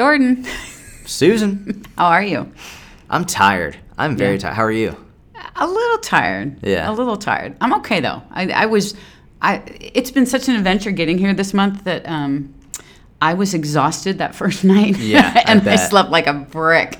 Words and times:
Jordan, 0.00 0.44
Susan, 1.06 1.82
how 1.98 2.04
are 2.06 2.22
you? 2.22 2.52
I'm 3.08 3.24
tired. 3.24 3.78
I'm 3.96 4.14
very 4.16 4.32
Yeah. 4.34 4.38
tired. 4.40 4.54
How 4.54 4.64
are 4.64 4.70
you? 4.72 4.94
A 5.56 5.66
little 5.66 5.98
tired. 5.98 6.58
Yeah. 6.62 6.90
A 6.90 6.92
little 6.92 7.16
tired. 7.16 7.56
I'm 7.62 7.72
okay 7.76 8.00
though. 8.00 8.20
I, 8.30 8.50
I 8.50 8.66
was, 8.66 8.94
I. 9.40 9.62
It's 9.94 10.10
been 10.10 10.26
such 10.26 10.48
an 10.48 10.56
adventure 10.56 10.90
getting 10.90 11.16
here 11.16 11.32
this 11.32 11.54
month 11.54 11.84
that 11.84 12.06
um, 12.06 12.52
I 13.22 13.32
was 13.32 13.54
exhausted 13.54 14.18
that 14.18 14.34
first 14.34 14.64
night. 14.76 14.98
Yeah, 14.98 15.32
I 15.34 15.44
and 15.50 15.62
I, 15.62 15.64
bet. 15.64 15.88
slept 15.88 16.10
like 16.10 16.26
a 16.26 16.34
brick. 16.34 16.98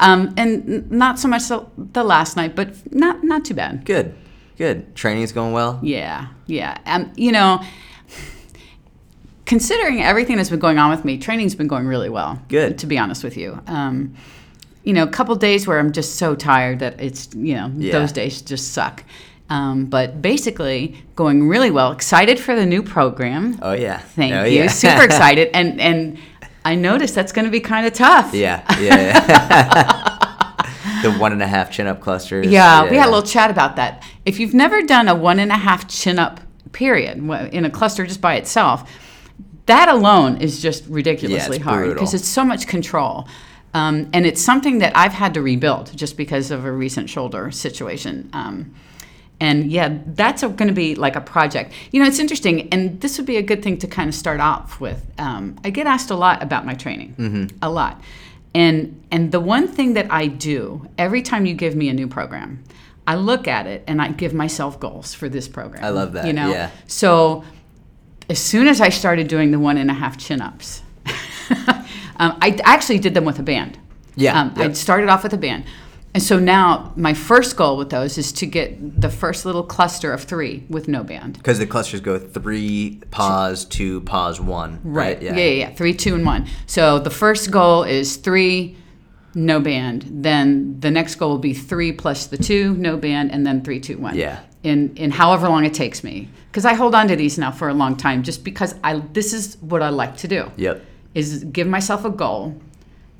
um, 0.00 0.34
and 0.36 0.90
not 0.90 1.20
so 1.20 1.28
much 1.28 1.46
the, 1.46 1.64
the 1.76 2.02
last 2.02 2.36
night, 2.36 2.56
but 2.56 2.74
not 2.92 3.22
not 3.22 3.44
too 3.44 3.54
bad. 3.54 3.84
Good. 3.84 4.14
Good. 4.58 4.96
Training's 4.96 5.30
going 5.32 5.52
well. 5.52 5.78
Yeah, 5.82 6.26
yeah. 6.46 6.78
Um, 6.86 7.12
you 7.16 7.30
know, 7.30 7.62
considering 9.52 10.02
everything 10.02 10.38
that's 10.38 10.48
been 10.48 10.58
going 10.58 10.78
on 10.78 10.88
with 10.88 11.04
me, 11.04 11.18
training's 11.18 11.54
been 11.54 11.66
going 11.66 11.86
really 11.86 12.08
well. 12.08 12.40
Good. 12.48 12.78
To 12.78 12.86
be 12.86 12.96
honest 12.96 13.22
with 13.22 13.36
you. 13.36 13.60
Um, 13.66 14.14
you 14.82 14.94
know, 14.94 15.02
a 15.02 15.10
couple 15.10 15.36
days 15.36 15.66
where 15.66 15.78
I'm 15.78 15.92
just 15.92 16.16
so 16.16 16.34
tired 16.34 16.78
that 16.78 16.98
it's, 16.98 17.28
you 17.34 17.56
know, 17.56 17.70
Yeah. 17.76 17.92
those 17.92 18.12
days 18.12 18.40
just 18.40 18.72
suck. 18.72 19.04
Um, 19.50 19.84
but 19.84 20.22
basically, 20.22 21.04
going 21.16 21.46
really 21.46 21.70
well. 21.70 21.92
Excited 21.92 22.40
for 22.40 22.56
the 22.56 22.64
new 22.64 22.82
program. 22.82 23.58
Oh 23.60 23.74
yeah. 23.74 23.98
Thank 23.98 24.32
oh, 24.32 24.44
you. 24.44 24.60
Yeah. 24.60 24.68
Super 24.68 25.04
excited. 25.10 25.50
And 25.52 25.78
and 25.78 26.18
I 26.64 26.74
noticed 26.74 27.14
that's 27.14 27.32
going 27.32 27.44
to 27.44 27.50
be 27.50 27.60
kind 27.60 27.86
of 27.86 27.92
tough. 27.92 28.32
yeah. 28.32 28.64
Yeah. 28.80 28.96
yeah. 28.96 31.02
the 31.02 31.12
one 31.12 31.32
and 31.32 31.42
a 31.42 31.46
half 31.46 31.70
chin 31.70 31.86
up 31.86 32.00
clusters. 32.00 32.46
Yeah, 32.46 32.88
we 32.88 32.96
had 32.96 33.08
a 33.08 33.10
little 33.10 33.30
chat 33.36 33.50
about 33.50 33.76
that. 33.76 34.02
If 34.24 34.40
you've 34.40 34.54
never 34.54 34.80
done 34.80 35.08
a 35.08 35.14
one 35.14 35.38
and 35.38 35.52
a 35.52 35.58
half 35.58 35.88
chin 35.88 36.18
up 36.18 36.40
period 36.72 37.18
in 37.52 37.66
a 37.66 37.70
cluster 37.70 38.06
just 38.06 38.22
by 38.22 38.36
itself, 38.36 38.88
that 39.66 39.88
alone 39.88 40.40
is 40.40 40.60
just 40.60 40.84
ridiculously 40.88 41.56
it's 41.56 41.64
hard 41.64 41.90
because 41.94 42.14
it's 42.14 42.28
so 42.28 42.44
much 42.44 42.66
control. 42.66 43.28
Um, 43.74 44.10
and 44.12 44.26
it's 44.26 44.42
something 44.42 44.78
that 44.78 44.94
I've 44.94 45.14
had 45.14 45.32
to 45.34 45.42
rebuild 45.42 45.96
just 45.96 46.16
because 46.16 46.50
of 46.50 46.66
a 46.66 46.72
recent 46.72 47.08
shoulder 47.08 47.50
situation. 47.50 48.28
Um, 48.34 48.74
and 49.40 49.72
yeah, 49.72 49.98
that's 50.06 50.42
going 50.42 50.68
to 50.68 50.72
be 50.72 50.94
like 50.94 51.16
a 51.16 51.20
project. 51.20 51.72
You 51.90 52.00
know, 52.00 52.06
it's 52.06 52.18
interesting, 52.20 52.68
and 52.68 53.00
this 53.00 53.18
would 53.18 53.26
be 53.26 53.38
a 53.38 53.42
good 53.42 53.62
thing 53.62 53.78
to 53.78 53.88
kind 53.88 54.08
of 54.08 54.14
start 54.14 54.40
off 54.40 54.80
with. 54.80 55.04
Um, 55.18 55.56
I 55.64 55.70
get 55.70 55.86
asked 55.86 56.10
a 56.10 56.14
lot 56.14 56.42
about 56.42 56.64
my 56.64 56.74
training, 56.74 57.50
a 57.60 57.68
lot, 57.68 58.00
and 58.54 59.02
and 59.10 59.32
the 59.32 59.40
one 59.40 59.66
thing 59.66 59.94
that 59.94 60.12
I 60.12 60.28
do 60.28 60.86
every 60.96 61.22
time 61.22 61.44
you 61.44 61.54
give 61.54 61.74
me 61.74 61.88
a 61.88 61.92
new 61.92 62.06
program, 62.06 62.62
I 63.06 63.16
look 63.16 63.48
at 63.48 63.66
it 63.66 63.82
and 63.88 64.00
I 64.00 64.12
give 64.12 64.32
myself 64.32 64.78
goals 64.78 65.12
for 65.12 65.28
this 65.28 65.48
program. 65.48 65.82
I 65.82 65.88
love 65.88 66.12
that, 66.12 66.26
You 66.26 66.34
know, 66.34 66.50
yeah. 66.52 66.70
so 66.86 67.42
as 68.32 68.38
soon 68.38 68.66
as 68.66 68.80
I 68.80 68.88
started 68.88 69.28
doing 69.28 69.50
the 69.50 69.58
one 69.58 69.76
and 69.76 69.90
a 69.90 69.94
half 69.94 70.16
chin 70.16 70.40
ups, 70.40 70.82
um, 72.16 72.38
I 72.40 72.58
actually 72.64 72.98
did 72.98 73.12
them 73.12 73.26
with 73.26 73.38
a 73.38 73.42
band. 73.42 73.78
Yeah, 74.16 74.40
Um, 74.40 74.54
I 74.56 74.72
started 74.72 75.10
off 75.10 75.22
with 75.22 75.34
a 75.34 75.38
band. 75.38 75.64
And 76.14 76.22
so 76.22 76.38
now 76.38 76.92
my 76.96 77.12
first 77.12 77.56
goal 77.56 77.76
with 77.76 77.90
those 77.90 78.16
is 78.16 78.32
to 78.32 78.46
get 78.46 79.00
the 79.00 79.10
first 79.10 79.44
little 79.44 79.62
cluster 79.62 80.12
of 80.12 80.24
three 80.24 80.64
with 80.70 80.88
no 80.88 81.04
band. 81.04 81.34
Because 81.34 81.58
the 81.58 81.66
clusters 81.66 82.00
go 82.00 82.18
three, 82.18 83.02
pause, 83.10 83.66
two, 83.66 84.00
pause, 84.02 84.40
one. 84.40 84.80
Right. 84.82 85.20
Yeah. 85.20 85.34
yeah, 85.34 85.44
yeah. 85.48 85.74
Three, 85.74 85.94
two, 85.94 86.14
and 86.14 86.24
one. 86.24 86.46
So 86.66 86.98
the 86.98 87.10
first 87.10 87.50
goal 87.50 87.82
is 87.82 88.16
three, 88.16 88.76
no 89.34 89.60
band. 89.60 90.06
Then 90.10 90.80
the 90.80 90.90
next 90.90 91.16
goal 91.16 91.30
will 91.30 91.38
be 91.38 91.54
three 91.54 91.92
plus 91.92 92.26
the 92.26 92.38
two, 92.38 92.74
no 92.76 92.96
band, 92.96 93.30
and 93.30 93.46
then 93.46 93.62
three, 93.62 93.80
two, 93.80 93.98
one. 93.98 94.16
Yeah. 94.16 94.40
In 94.62 94.96
in 94.96 95.10
however 95.10 95.48
long 95.48 95.64
it 95.64 95.74
takes 95.74 96.04
me, 96.04 96.28
because 96.50 96.64
I 96.64 96.74
hold 96.74 96.94
on 96.94 97.08
to 97.08 97.16
these 97.16 97.36
now 97.36 97.50
for 97.50 97.68
a 97.68 97.74
long 97.74 97.96
time, 97.96 98.22
just 98.22 98.44
because 98.44 98.74
I 98.84 99.00
this 99.12 99.32
is 99.32 99.56
what 99.60 99.82
I 99.82 99.88
like 99.88 100.16
to 100.18 100.28
do. 100.28 100.50
Yep. 100.56 100.84
Is 101.14 101.44
give 101.44 101.66
myself 101.66 102.04
a 102.04 102.10
goal 102.10 102.60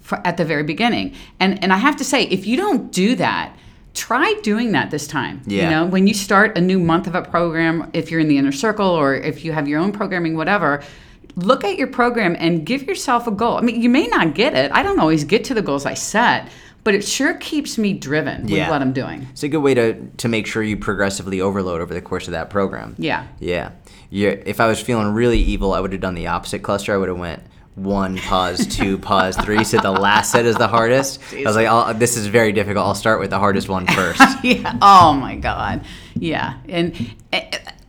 for, 0.00 0.24
at 0.26 0.36
the 0.36 0.44
very 0.44 0.62
beginning, 0.62 1.14
and 1.40 1.60
and 1.62 1.72
I 1.72 1.78
have 1.78 1.96
to 1.96 2.04
say, 2.04 2.24
if 2.24 2.46
you 2.46 2.56
don't 2.56 2.92
do 2.92 3.16
that. 3.16 3.56
Try 3.94 4.40
doing 4.42 4.72
that 4.72 4.90
this 4.90 5.06
time. 5.06 5.42
Yeah. 5.46 5.64
You 5.64 5.70
know, 5.70 5.84
when 5.84 6.06
you 6.06 6.14
start 6.14 6.56
a 6.56 6.62
new 6.62 6.78
month 6.78 7.06
of 7.06 7.14
a 7.14 7.20
program, 7.20 7.90
if 7.92 8.10
you're 8.10 8.20
in 8.20 8.28
the 8.28 8.38
inner 8.38 8.50
circle 8.50 8.86
or 8.86 9.14
if 9.14 9.44
you 9.44 9.52
have 9.52 9.68
your 9.68 9.80
own 9.80 9.92
programming, 9.92 10.34
whatever, 10.34 10.82
look 11.36 11.62
at 11.62 11.76
your 11.76 11.88
program 11.88 12.34
and 12.38 12.64
give 12.64 12.84
yourself 12.84 13.26
a 13.26 13.30
goal. 13.30 13.58
I 13.58 13.60
mean, 13.60 13.82
you 13.82 13.90
may 13.90 14.06
not 14.06 14.34
get 14.34 14.54
it. 14.54 14.72
I 14.72 14.82
don't 14.82 14.98
always 14.98 15.24
get 15.24 15.44
to 15.44 15.52
the 15.52 15.60
goals 15.60 15.84
I 15.84 15.92
set, 15.92 16.48
but 16.84 16.94
it 16.94 17.04
sure 17.04 17.34
keeps 17.34 17.78
me 17.78 17.92
driven 17.92 18.42
with 18.42 18.50
Yeah. 18.52 18.70
what 18.70 18.82
I'm 18.82 18.92
doing. 18.92 19.26
It's 19.32 19.42
a 19.42 19.48
good 19.48 19.58
way 19.62 19.74
to 19.74 19.94
to 20.18 20.28
make 20.28 20.46
sure 20.46 20.62
you 20.62 20.76
progressively 20.76 21.40
overload 21.40 21.80
over 21.80 21.94
the 21.94 22.02
course 22.02 22.26
of 22.28 22.32
that 22.32 22.50
program. 22.50 22.94
Yeah. 22.98 23.26
Yeah. 23.40 23.70
Yeah. 24.10 24.30
If 24.30 24.60
I 24.60 24.66
was 24.66 24.80
feeling 24.80 25.08
really 25.14 25.38
evil, 25.40 25.72
I 25.74 25.80
would 25.80 25.92
have 25.92 26.00
done 26.00 26.14
the 26.14 26.26
opposite 26.28 26.60
cluster. 26.62 26.92
I 26.92 26.96
would 26.96 27.08
have 27.08 27.18
went 27.18 27.42
one 27.74 28.18
pause, 28.18 28.66
two 28.76 28.98
pause, 28.98 29.36
three. 29.36 29.64
So 29.64 29.78
the 29.78 29.90
last 29.92 30.32
set 30.32 30.44
is 30.44 30.56
the 30.56 30.68
hardest. 30.68 31.20
I 31.32 31.42
was 31.46 31.56
like, 31.56 31.66
I'll, 31.66 31.94
this 31.94 32.16
is 32.18 32.26
very 32.26 32.52
difficult. 32.52 32.86
I'll 32.86 32.94
start 32.94 33.18
with 33.20 33.30
the 33.30 33.38
hardest 33.38 33.68
one 33.68 33.86
first. 33.94 34.20
yeah. 34.44 34.76
Oh 34.82 35.14
my 35.14 35.36
God. 35.36 35.84
Yeah. 36.14 36.54
And 36.68 37.14
uh, 37.32 37.40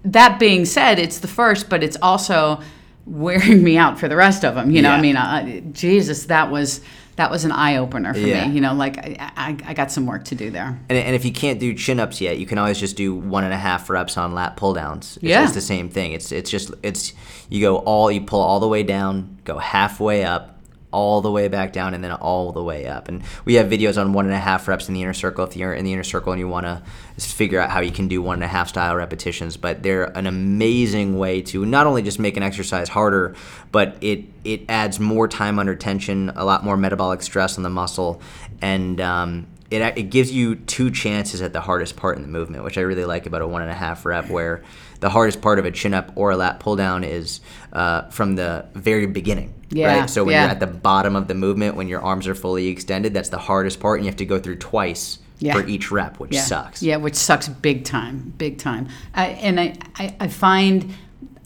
that 0.06 0.40
being 0.40 0.64
said, 0.66 1.00
it's 1.00 1.20
the 1.20 1.28
first, 1.28 1.68
but 1.70 1.84
it's 1.84 1.98
also 2.02 2.62
wearing 3.06 3.62
me 3.64 3.76
out 3.78 4.00
for 4.00 4.08
the 4.08 4.16
rest 4.16 4.46
of 4.46 4.56
them. 4.56 4.72
You 4.72 4.82
know, 4.82 4.92
I 4.92 5.02
mean, 5.02 5.18
uh, 5.18 5.60
Jesus, 5.74 6.26
that 6.28 6.50
was 6.50 6.80
that 7.16 7.30
was 7.30 7.46
an 7.46 7.52
eye 7.52 7.78
opener 7.78 8.14
for 8.14 8.20
Yeah. 8.20 8.48
me. 8.48 8.56
You 8.56 8.62
know, 8.62 8.74
like 8.74 8.98
I, 8.98 9.16
I, 9.36 9.58
I 9.66 9.74
got 9.74 9.92
some 9.92 10.06
work 10.06 10.26
to 10.26 10.36
do 10.36 10.50
there. 10.50 10.80
And, 10.90 10.98
and 10.98 11.16
if 11.16 11.26
you 11.26 11.32
can't 11.32 11.60
do 11.60 11.74
chin 11.74 12.00
ups 12.00 12.20
yet, 12.22 12.40
you 12.40 12.46
can 12.46 12.58
always 12.58 12.80
just 12.80 12.96
do 12.98 13.14
one 13.16 13.44
and 13.44 13.54
a 13.54 13.58
half 13.58 13.90
reps 13.90 14.18
on 14.18 14.34
lat 14.34 14.58
pull 14.58 14.74
downs. 14.74 15.18
It's, 15.18 15.24
Yeah. 15.26 15.44
it's 15.44 15.54
the 15.54 15.62
same 15.62 15.90
thing. 15.90 16.14
It's 16.14 16.32
it's 16.32 16.50
just 16.50 16.72
it's 16.82 17.14
you 17.50 17.62
go 17.62 17.78
all 17.78 18.12
you 18.12 18.22
pull 18.22 18.42
all 18.42 18.60
the 18.60 18.68
way 18.68 18.84
down, 18.84 19.38
go 19.44 19.58
halfway 19.60 20.24
up, 20.24 20.53
all 20.94 21.22
the 21.22 21.32
way 21.32 21.50
back 21.50 21.74
down, 21.74 21.94
and 21.94 22.04
then 22.04 22.12
all 22.14 22.52
the 22.52 22.64
way 22.64 22.88
up. 22.88 23.10
And 23.10 23.24
we 23.44 23.56
have 23.56 23.68
videos 23.68 24.00
on 24.00 24.14
one 24.14 24.26
and 24.26 24.34
a 24.34 24.40
half 24.40 24.68
reps 24.68 24.88
in 24.88 24.94
the 24.94 25.02
inner 25.02 25.14
circle 25.14 25.44
if 25.44 25.58
you're 25.58 25.74
in 25.74 25.84
the 25.84 25.92
inner 25.92 26.04
circle 26.04 26.32
and 26.32 26.40
you 26.40 26.48
want 26.48 26.66
to 26.66 26.82
figure 27.20 27.60
out 27.60 27.70
how 27.70 27.82
you 27.82 27.92
can 27.92 28.08
do 28.08 28.22
one 28.22 28.36
and 28.36 28.44
a 28.44 28.48
half 28.48 28.70
style 28.70 28.96
repetitions. 28.96 29.58
But 29.58 29.84
they're 29.84 30.06
an 30.18 30.28
amazing 30.28 31.18
way 31.18 31.42
to 31.42 31.66
not 31.66 31.88
only 31.88 32.02
just 32.02 32.20
make 32.20 32.38
an 32.38 32.44
exercise 32.44 32.90
harder, 32.90 33.36
but 33.72 33.98
it 34.00 34.26
it 34.44 34.62
adds 34.70 35.00
more 35.00 35.28
time 35.28 35.60
under 35.60 35.76
tension, 35.76 36.30
a 36.36 36.46
lot 36.46 36.64
more 36.64 36.78
metabolic 36.78 37.22
stress 37.22 37.58
on 37.58 37.64
the 37.64 37.70
muscle, 37.70 38.22
and 38.62 39.02
um, 39.02 39.48
it, 39.74 39.98
it 39.98 40.04
gives 40.04 40.32
you 40.32 40.56
two 40.56 40.92
chances 40.92 41.42
at 41.42 41.54
the 41.54 41.62
hardest 41.62 41.96
part 41.96 42.16
in 42.18 42.22
the 42.22 42.28
movement, 42.28 42.64
which 42.64 42.78
I 42.78 42.82
really 42.82 43.06
like 43.06 43.26
about 43.26 43.42
a 43.42 43.48
one 43.48 43.62
and 43.62 43.72
a 43.72 43.76
half 43.76 44.06
rep, 44.06 44.30
where 44.30 44.64
the 45.00 45.10
hardest 45.10 45.42
part 45.42 45.60
of 45.60 45.66
a 45.66 45.72
chin 45.72 45.94
up 45.94 46.12
or 46.16 46.32
a 46.32 46.38
lat 46.38 46.60
pull 46.60 46.76
down 46.76 47.04
is 47.04 47.42
uh, 47.74 48.04
from 48.10 48.36
the 48.36 48.66
very 48.74 49.06
beginning. 49.06 49.54
Yeah, 49.70 50.02
Right? 50.02 50.10
So 50.10 50.24
when 50.24 50.34
yeah. 50.34 50.44
you're 50.44 50.52
at 50.52 50.60
the 50.60 50.68
bottom 50.68 51.16
of 51.16 51.28
the 51.28 51.34
movement, 51.34 51.76
when 51.76 51.88
your 51.88 52.02
arms 52.02 52.28
are 52.28 52.36
fully 52.36 52.68
extended, 52.68 53.14
that's 53.14 53.30
the 53.30 53.40
hardest 53.40 53.80
part, 53.80 54.00
and 54.00 54.06
you 54.06 54.10
have 54.12 54.18
to 54.18 54.26
go 54.26 54.40
through 54.40 54.58
twice 54.58 55.18
Yeah. 55.40 55.54
for 55.54 55.66
each 55.68 55.92
rep, 55.92 56.20
which 56.20 56.34
yeah. 56.34 56.42
sucks. 56.42 56.84
Yeah, 56.84 56.98
which 56.98 57.16
sucks 57.16 57.48
big 57.48 57.84
time, 57.84 58.34
big 58.38 58.60
time. 58.60 58.88
I, 59.16 59.28
and 59.28 59.60
I, 59.60 59.76
I, 59.96 60.16
I 60.20 60.28
find 60.28 60.94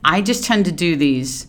I 0.04 0.22
just 0.22 0.44
tend 0.44 0.66
to 0.66 0.72
do 0.72 0.96
these 0.96 1.48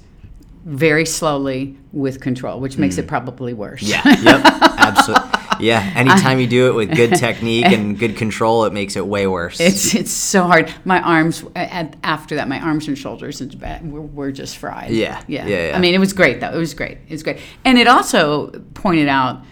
very 0.64 1.06
slowly 1.06 1.76
with 1.92 2.20
control, 2.20 2.60
which 2.60 2.76
makes 2.78 2.98
it 2.98 3.06
probably 3.06 3.54
worse. 3.54 3.80
Hmm. 3.82 4.08
Yeah. 4.08 4.20
Yep. 4.22 4.44
Absolutely. 4.78 5.37
Yeah. 5.60 5.92
Anytime 5.96 6.40
you 6.40 6.46
do 6.46 6.68
it 6.68 6.74
with 6.74 6.94
good 6.94 7.14
technique 7.14 7.66
and 7.66 7.98
good 7.98 8.16
control, 8.16 8.64
it 8.64 8.72
makes 8.72 8.96
it 8.96 9.06
way 9.06 9.26
worse. 9.26 9.60
It's 9.60 9.94
it's 9.94 10.10
so 10.10 10.44
hard. 10.44 10.72
My 10.84 11.00
arms 11.00 11.44
after 11.54 12.36
that, 12.36 12.48
my 12.48 12.60
arms 12.60 12.88
and 12.88 12.96
shoulders 12.96 13.42
were, 13.82 14.00
were 14.02 14.32
just 14.32 14.56
fried. 14.56 14.90
Yeah, 14.90 15.22
yeah, 15.26 15.46
yeah, 15.46 15.68
yeah. 15.68 15.76
I 15.76 15.80
mean, 15.80 15.94
it 15.94 15.98
was 15.98 16.12
great 16.12 16.40
though. 16.40 16.52
It 16.52 16.58
was 16.58 16.74
great. 16.74 16.98
It 17.08 17.12
was 17.12 17.22
great, 17.22 17.38
and 17.64 17.78
it 17.78 17.86
also 17.86 18.48
pointed 18.74 19.08
out 19.08 19.42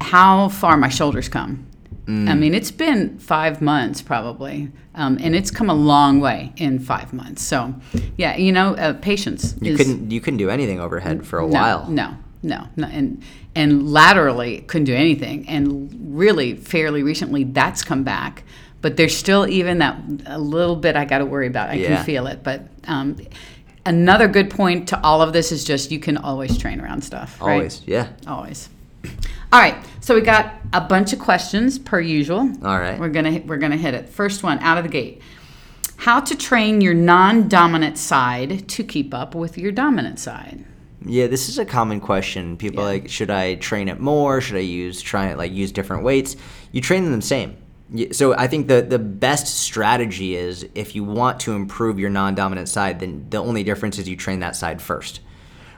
how 0.00 0.48
far 0.48 0.76
my 0.76 0.88
shoulders 0.88 1.28
come. 1.28 1.66
Mm. 2.06 2.28
I 2.28 2.34
mean, 2.34 2.54
it's 2.54 2.72
been 2.72 3.18
five 3.18 3.62
months 3.62 4.02
probably, 4.02 4.70
um, 4.94 5.18
and 5.20 5.36
it's 5.36 5.50
come 5.52 5.70
a 5.70 5.74
long 5.74 6.20
way 6.20 6.52
in 6.56 6.80
five 6.80 7.12
months. 7.12 7.42
So, 7.42 7.74
yeah, 8.16 8.36
you 8.36 8.50
know, 8.50 8.74
uh, 8.74 8.94
patience. 8.94 9.54
you 9.60 9.72
is, 9.72 9.78
couldn't 9.78 10.10
you 10.10 10.20
couldn't 10.20 10.38
do 10.38 10.50
anything 10.50 10.80
overhead 10.80 11.24
for 11.24 11.38
a 11.38 11.42
no, 11.42 11.48
while. 11.48 11.88
No, 11.88 12.16
no, 12.42 12.66
no, 12.76 12.86
and 12.88 13.22
and 13.54 13.90
laterally 13.92 14.62
couldn't 14.62 14.86
do 14.86 14.94
anything, 14.94 15.48
and 15.48 16.16
really 16.16 16.54
fairly 16.54 17.02
recently 17.02 17.44
that's 17.44 17.82
come 17.82 18.02
back, 18.04 18.42
but 18.80 18.96
there's 18.96 19.16
still 19.16 19.46
even 19.48 19.78
that 19.78 19.96
a 20.26 20.38
little 20.38 20.76
bit 20.76 20.96
I 20.96 21.04
got 21.04 21.18
to 21.18 21.24
worry 21.26 21.46
about. 21.46 21.70
I 21.70 21.74
Yeah. 21.74 21.96
can 21.96 22.04
feel 22.04 22.26
it, 22.26 22.42
but 22.42 22.66
um, 22.86 23.16
another 23.86 24.28
good 24.28 24.50
point 24.50 24.88
to 24.88 25.00
all 25.02 25.20
of 25.22 25.32
this 25.32 25.52
is 25.52 25.64
just 25.64 25.90
you 25.90 25.98
can 26.00 26.16
always 26.16 26.56
train 26.58 26.80
around 26.80 27.02
stuff. 27.02 27.40
right? 27.40 27.54
Always. 27.54 27.82
Yeah. 27.86 28.08
always. 28.26 28.68
All 29.52 29.60
right, 29.60 29.74
so 30.00 30.14
we 30.14 30.20
got 30.22 30.54
a 30.72 30.80
bunch 30.80 31.12
of 31.12 31.18
questions 31.18 31.78
per 31.78 32.00
usual. 32.00 32.40
All 32.64 32.78
right. 32.78 32.98
We're 32.98 33.10
gonna 33.10 33.42
we're 33.44 33.58
gonna 33.58 33.76
hit 33.76 33.92
it. 33.94 34.08
First 34.08 34.42
one 34.42 34.58
out 34.60 34.78
of 34.78 34.84
the 34.84 34.88
gate: 34.90 35.20
How 35.96 36.20
to 36.20 36.34
train 36.34 36.80
your 36.80 36.94
non-dominant 36.94 37.98
side 37.98 38.66
to 38.70 38.82
keep 38.84 39.12
up 39.12 39.34
with 39.34 39.58
your 39.58 39.70
dominant 39.72 40.18
side. 40.18 40.64
Yeah, 41.06 41.26
this 41.26 41.48
is 41.48 41.58
a 41.58 41.64
common 41.64 42.00
question. 42.00 42.56
People 42.56 42.82
Yeah. 42.82 42.88
like, 42.90 43.08
should 43.08 43.30
I 43.30 43.54
train 43.56 43.88
it 43.88 44.00
more? 44.00 44.40
Should 44.40 44.56
I 44.56 44.60
use 44.60 45.00
try 45.02 45.28
it 45.28 45.38
like 45.38 45.52
use 45.52 45.72
different 45.72 46.02
weights? 46.04 46.36
You 46.72 46.80
train 46.80 47.04
them 47.04 47.14
the 47.18 47.26
same. 47.26 47.56
So 48.12 48.34
I 48.34 48.46
think 48.46 48.68
the 48.68 48.80
the 48.82 48.98
best 48.98 49.46
strategy 49.46 50.34
is 50.34 50.66
if 50.74 50.94
you 50.96 51.04
want 51.04 51.40
to 51.40 51.52
improve 51.52 51.98
your 51.98 52.10
non-dominant 52.10 52.68
side, 52.68 53.00
then 53.00 53.26
the 53.28 53.38
only 53.38 53.62
difference 53.64 53.98
is 53.98 54.08
you 54.08 54.16
train 54.16 54.40
that 54.40 54.56
side 54.56 54.80
first, 54.80 55.20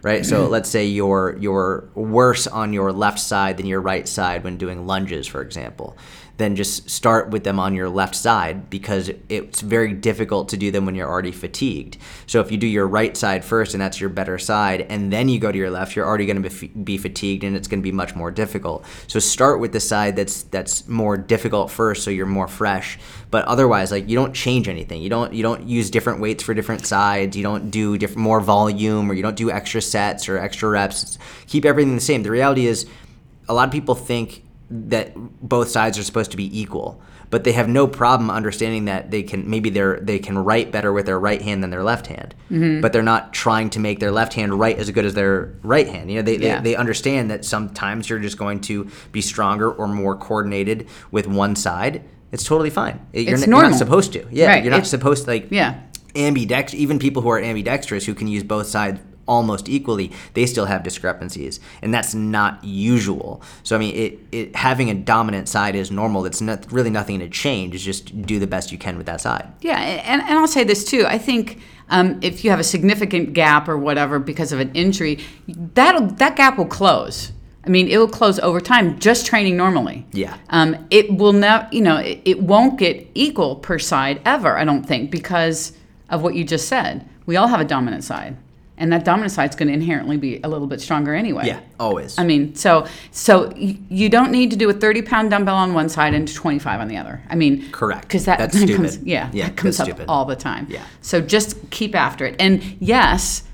right? 0.02 0.24
So 0.24 0.46
let's 0.56 0.68
say 0.68 0.86
you're 0.86 1.36
you're 1.40 1.88
worse 1.94 2.46
on 2.46 2.72
your 2.72 2.92
left 2.92 3.18
side 3.18 3.56
than 3.56 3.66
your 3.66 3.80
right 3.80 4.06
side 4.06 4.44
when 4.44 4.56
doing 4.58 4.86
lunges, 4.86 5.26
for 5.26 5.42
example 5.42 5.96
then 6.36 6.56
just 6.56 6.90
start 6.90 7.30
with 7.30 7.44
them 7.44 7.60
on 7.60 7.74
your 7.74 7.88
left 7.88 8.14
side 8.14 8.68
because 8.68 9.10
it's 9.28 9.60
very 9.60 9.92
difficult 9.92 10.48
to 10.48 10.56
do 10.56 10.70
them 10.70 10.84
when 10.84 10.94
you're 10.96 11.08
already 11.08 11.30
fatigued. 11.30 11.96
So 12.26 12.40
if 12.40 12.50
you 12.50 12.58
do 12.58 12.66
your 12.66 12.88
right 12.88 13.16
side 13.16 13.44
first 13.44 13.72
and 13.72 13.80
that's 13.80 14.00
your 14.00 14.10
better 14.10 14.38
side, 14.38 14.86
and 14.88 15.12
then 15.12 15.28
you 15.28 15.38
go 15.38 15.52
to 15.52 15.58
your 15.58 15.70
left, 15.70 15.94
you're 15.94 16.06
already 16.06 16.26
going 16.26 16.42
to 16.42 16.50
be 16.50 16.66
be 16.68 16.98
fatigued 16.98 17.44
and 17.44 17.54
it's 17.54 17.68
going 17.68 17.80
to 17.80 17.84
be 17.84 17.92
much 17.92 18.16
more 18.16 18.30
difficult. 18.30 18.84
So 19.06 19.20
start 19.20 19.60
with 19.60 19.72
the 19.72 19.80
side 19.80 20.16
that's 20.16 20.42
that's 20.44 20.88
more 20.88 21.16
difficult 21.16 21.70
first, 21.70 22.02
so 22.02 22.10
you're 22.10 22.26
more 22.26 22.48
fresh. 22.48 22.98
But 23.30 23.44
otherwise, 23.44 23.92
like 23.92 24.08
you 24.08 24.16
don't 24.16 24.34
change 24.34 24.68
anything. 24.68 25.02
You 25.02 25.10
don't 25.10 25.32
you 25.32 25.42
don't 25.42 25.68
use 25.68 25.88
different 25.88 26.20
weights 26.20 26.42
for 26.42 26.52
different 26.54 26.86
sides. 26.86 27.36
You 27.36 27.44
don't 27.44 27.70
do 27.70 27.96
different 27.96 28.18
more 28.18 28.40
volume 28.40 29.10
or 29.10 29.14
you 29.14 29.22
don't 29.22 29.36
do 29.36 29.50
extra 29.50 29.80
sets 29.80 30.28
or 30.28 30.38
extra 30.38 30.68
reps. 30.68 31.18
Keep 31.46 31.64
everything 31.64 31.94
the 31.94 32.00
same. 32.00 32.22
The 32.22 32.30
reality 32.30 32.66
is, 32.66 32.86
a 33.48 33.54
lot 33.54 33.68
of 33.68 33.72
people 33.72 33.94
think 33.94 34.43
that 34.74 35.12
both 35.14 35.68
sides 35.68 35.98
are 35.98 36.02
supposed 36.02 36.32
to 36.32 36.36
be 36.36 36.60
equal 36.60 37.00
but 37.30 37.44
they 37.44 37.52
have 37.52 37.68
no 37.68 37.86
problem 37.86 38.30
understanding 38.30 38.84
that 38.84 39.10
they 39.10 39.22
can 39.22 39.48
maybe 39.48 39.70
they're 39.70 40.00
they 40.00 40.18
can 40.18 40.36
write 40.36 40.72
better 40.72 40.92
with 40.92 41.06
their 41.06 41.18
right 41.18 41.42
hand 41.42 41.62
than 41.62 41.70
their 41.70 41.82
left 41.82 42.08
hand 42.08 42.34
mm-hmm. 42.50 42.80
but 42.80 42.92
they're 42.92 43.02
not 43.02 43.32
trying 43.32 43.70
to 43.70 43.78
make 43.78 44.00
their 44.00 44.10
left 44.10 44.34
hand 44.34 44.52
write 44.54 44.78
as 44.78 44.90
good 44.90 45.04
as 45.04 45.14
their 45.14 45.54
right 45.62 45.88
hand 45.88 46.10
you 46.10 46.16
know 46.16 46.22
they, 46.22 46.38
yeah. 46.38 46.60
they, 46.60 46.70
they 46.70 46.76
understand 46.76 47.30
that 47.30 47.44
sometimes 47.44 48.08
you're 48.10 48.18
just 48.18 48.36
going 48.36 48.60
to 48.60 48.90
be 49.12 49.20
stronger 49.20 49.72
or 49.72 49.86
more 49.86 50.16
coordinated 50.16 50.88
with 51.10 51.26
one 51.26 51.54
side 51.54 52.02
it's 52.32 52.44
totally 52.44 52.70
fine 52.70 53.04
you're, 53.12 53.34
it's 53.34 53.44
n- 53.44 53.50
normal. 53.50 53.64
you're 53.64 53.70
not 53.70 53.78
supposed 53.78 54.12
to 54.12 54.26
yeah 54.30 54.48
right. 54.48 54.64
you're 54.64 54.72
not 54.72 54.80
it's, 54.80 54.90
supposed 54.90 55.24
to 55.24 55.30
like 55.30 55.50
yeah 55.50 55.80
ambidex 56.14 56.74
even 56.74 56.98
people 56.98 57.22
who 57.22 57.28
are 57.28 57.40
ambidextrous 57.40 58.06
who 58.06 58.14
can 58.14 58.28
use 58.28 58.42
both 58.42 58.66
sides 58.66 59.00
almost 59.26 59.68
equally, 59.68 60.12
they 60.34 60.46
still 60.46 60.66
have 60.66 60.82
discrepancies, 60.82 61.60
and 61.82 61.92
that's 61.92 62.14
not 62.14 62.62
usual. 62.62 63.42
So 63.62 63.76
I 63.76 63.78
mean, 63.78 63.94
it, 63.94 64.18
it 64.32 64.56
having 64.56 64.90
a 64.90 64.94
dominant 64.94 65.48
side 65.48 65.74
is 65.74 65.90
normal. 65.90 66.26
It's 66.26 66.40
not 66.40 66.70
really 66.72 66.90
nothing 66.90 67.18
to 67.20 67.28
change. 67.28 67.74
It's 67.74 67.84
just 67.84 68.22
do 68.22 68.38
the 68.38 68.46
best 68.46 68.72
you 68.72 68.78
can 68.78 68.96
with 68.96 69.06
that 69.06 69.20
side. 69.20 69.52
Yeah, 69.60 69.78
and, 69.78 70.22
and 70.22 70.38
I'll 70.38 70.48
say 70.48 70.64
this 70.64 70.84
too. 70.84 71.04
I 71.06 71.18
think 71.18 71.60
um, 71.90 72.18
if 72.22 72.44
you 72.44 72.50
have 72.50 72.60
a 72.60 72.64
significant 72.64 73.32
gap 73.32 73.68
or 73.68 73.76
whatever 73.76 74.18
because 74.18 74.52
of 74.52 74.60
an 74.60 74.72
injury, 74.74 75.24
that 75.48 76.18
that 76.18 76.36
gap 76.36 76.58
will 76.58 76.66
close. 76.66 77.32
I 77.66 77.70
mean, 77.70 77.88
it 77.88 77.96
will 77.96 78.08
close 78.08 78.38
over 78.40 78.60
time 78.60 78.98
just 78.98 79.26
training 79.26 79.56
normally. 79.56 80.06
Yeah. 80.12 80.36
Um, 80.50 80.86
it 80.90 81.16
will 81.16 81.32
not, 81.32 81.72
you 81.72 81.80
know, 81.80 81.96
it, 81.96 82.20
it 82.24 82.42
won't 82.42 82.78
get 82.78 83.08
equal 83.14 83.56
per 83.56 83.78
side 83.78 84.20
ever. 84.26 84.58
I 84.58 84.64
don't 84.64 84.84
think 84.84 85.10
because 85.10 85.72
of 86.10 86.22
what 86.22 86.34
you 86.34 86.44
just 86.44 86.68
said. 86.68 87.08
We 87.26 87.36
all 87.36 87.48
have 87.48 87.60
a 87.60 87.64
dominant 87.64 88.04
side 88.04 88.36
and 88.76 88.92
that 88.92 89.04
dominant 89.04 89.32
side 89.32 89.50
is 89.50 89.56
going 89.56 89.68
to 89.68 89.74
inherently 89.74 90.16
be 90.16 90.40
a 90.42 90.48
little 90.48 90.66
bit 90.66 90.80
stronger 90.80 91.14
anyway. 91.14 91.46
Yeah, 91.46 91.60
always. 91.78 92.18
I 92.18 92.24
mean, 92.24 92.54
so 92.54 92.86
so 93.12 93.52
you 93.54 94.08
don't 94.08 94.32
need 94.32 94.50
to 94.50 94.56
do 94.56 94.68
a 94.68 94.72
30 94.72 95.02
pound 95.02 95.30
dumbbell 95.30 95.56
on 95.56 95.74
one 95.74 95.88
side 95.88 96.14
and 96.14 96.32
25 96.32 96.80
on 96.80 96.88
the 96.88 96.96
other. 96.96 97.22
I 97.28 97.36
mean, 97.36 97.70
correct. 97.70 98.02
Because 98.02 98.24
that, 98.24 98.38
that's 98.38 98.58
that 98.60 98.74
comes, 98.74 98.98
yeah, 98.98 99.30
yeah, 99.32 99.46
that 99.46 99.56
comes 99.56 99.78
up 99.78 99.86
stupid. 99.86 100.06
all 100.08 100.24
the 100.24 100.36
time. 100.36 100.66
Yeah. 100.68 100.84
So 101.02 101.20
just 101.20 101.70
keep 101.70 101.94
after 101.94 102.26
it. 102.26 102.36
And 102.40 102.62
yes, 102.80 103.44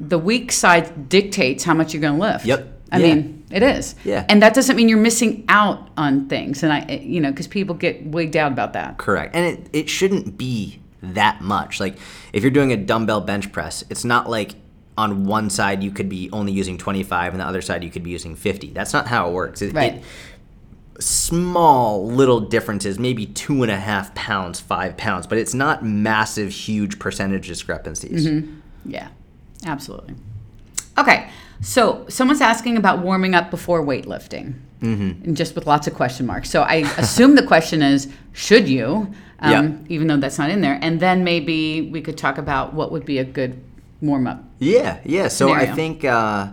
the 0.00 0.18
weak 0.18 0.50
side 0.50 1.08
dictates 1.08 1.62
how 1.62 1.74
much 1.74 1.94
you're 1.94 2.02
going 2.02 2.18
to 2.18 2.20
lift. 2.20 2.44
Yep. 2.44 2.68
I 2.90 2.98
yeah. 2.98 3.14
mean, 3.14 3.44
it 3.50 3.62
is. 3.62 3.94
Yeah. 4.04 4.26
And 4.28 4.42
that 4.42 4.52
doesn't 4.52 4.76
mean 4.76 4.88
you're 4.88 4.98
missing 4.98 5.44
out 5.48 5.88
on 5.96 6.28
things. 6.28 6.62
And 6.62 6.72
I, 6.72 6.86
you 7.02 7.20
know, 7.20 7.30
because 7.30 7.46
people 7.46 7.74
get 7.74 8.04
wigged 8.04 8.36
out 8.36 8.52
about 8.52 8.72
that. 8.72 8.98
Correct. 8.98 9.34
And 9.34 9.46
it, 9.46 9.70
it 9.72 9.88
shouldn't 9.88 10.36
be 10.36 10.80
that 11.02 11.40
much. 11.40 11.80
Like 11.80 11.96
if 12.32 12.42
you're 12.42 12.50
doing 12.50 12.72
a 12.72 12.76
dumbbell 12.76 13.20
bench 13.20 13.52
press, 13.52 13.84
it's 13.90 14.04
not 14.04 14.30
like 14.30 14.54
on 14.96 15.24
one 15.24 15.50
side 15.50 15.82
you 15.82 15.90
could 15.90 16.08
be 16.08 16.28
only 16.32 16.52
using 16.52 16.76
25 16.76 17.32
and 17.32 17.40
the 17.40 17.46
other 17.46 17.62
side 17.62 17.82
you 17.82 17.90
could 17.90 18.02
be 18.02 18.10
using 18.10 18.36
50 18.36 18.70
that's 18.72 18.92
not 18.92 19.06
how 19.06 19.28
it 19.28 19.32
works 19.32 19.62
it, 19.62 19.72
right. 19.72 19.94
It, 19.94 20.02
small 21.02 22.06
little 22.06 22.40
differences 22.40 22.98
maybe 22.98 23.26
two 23.26 23.62
and 23.62 23.72
a 23.72 23.76
half 23.76 24.14
pounds 24.14 24.60
five 24.60 24.96
pounds 24.96 25.26
but 25.26 25.38
it's 25.38 25.54
not 25.54 25.84
massive 25.84 26.50
huge 26.50 26.98
percentage 26.98 27.48
discrepancies 27.48 28.26
mm-hmm. 28.26 28.60
yeah 28.84 29.08
absolutely 29.64 30.14
okay 30.98 31.30
so 31.62 32.04
someone's 32.08 32.40
asking 32.40 32.76
about 32.76 32.98
warming 32.98 33.34
up 33.34 33.50
before 33.50 33.82
weightlifting 33.82 34.54
mm-hmm. 34.82 35.24
and 35.24 35.36
just 35.36 35.54
with 35.54 35.66
lots 35.66 35.86
of 35.86 35.94
question 35.94 36.26
marks 36.26 36.50
so 36.50 36.62
i 36.62 36.76
assume 36.98 37.34
the 37.34 37.46
question 37.46 37.82
is 37.82 38.08
should 38.32 38.68
you 38.68 39.12
um, 39.42 39.84
even 39.88 40.06
though 40.06 40.16
that's 40.16 40.38
not 40.38 40.50
in 40.50 40.60
there 40.60 40.78
and 40.80 41.00
then 41.00 41.24
maybe 41.24 41.82
we 41.82 42.00
could 42.00 42.16
talk 42.16 42.38
about 42.38 42.72
what 42.74 42.92
would 42.92 43.04
be 43.04 43.18
a 43.18 43.24
good 43.24 43.60
warm 44.00 44.26
up. 44.26 44.42
Yeah, 44.58 45.00
yeah. 45.04 45.28
So 45.28 45.48
scenario. 45.48 45.72
I 45.72 45.74
think 45.74 46.04
uh, 46.04 46.48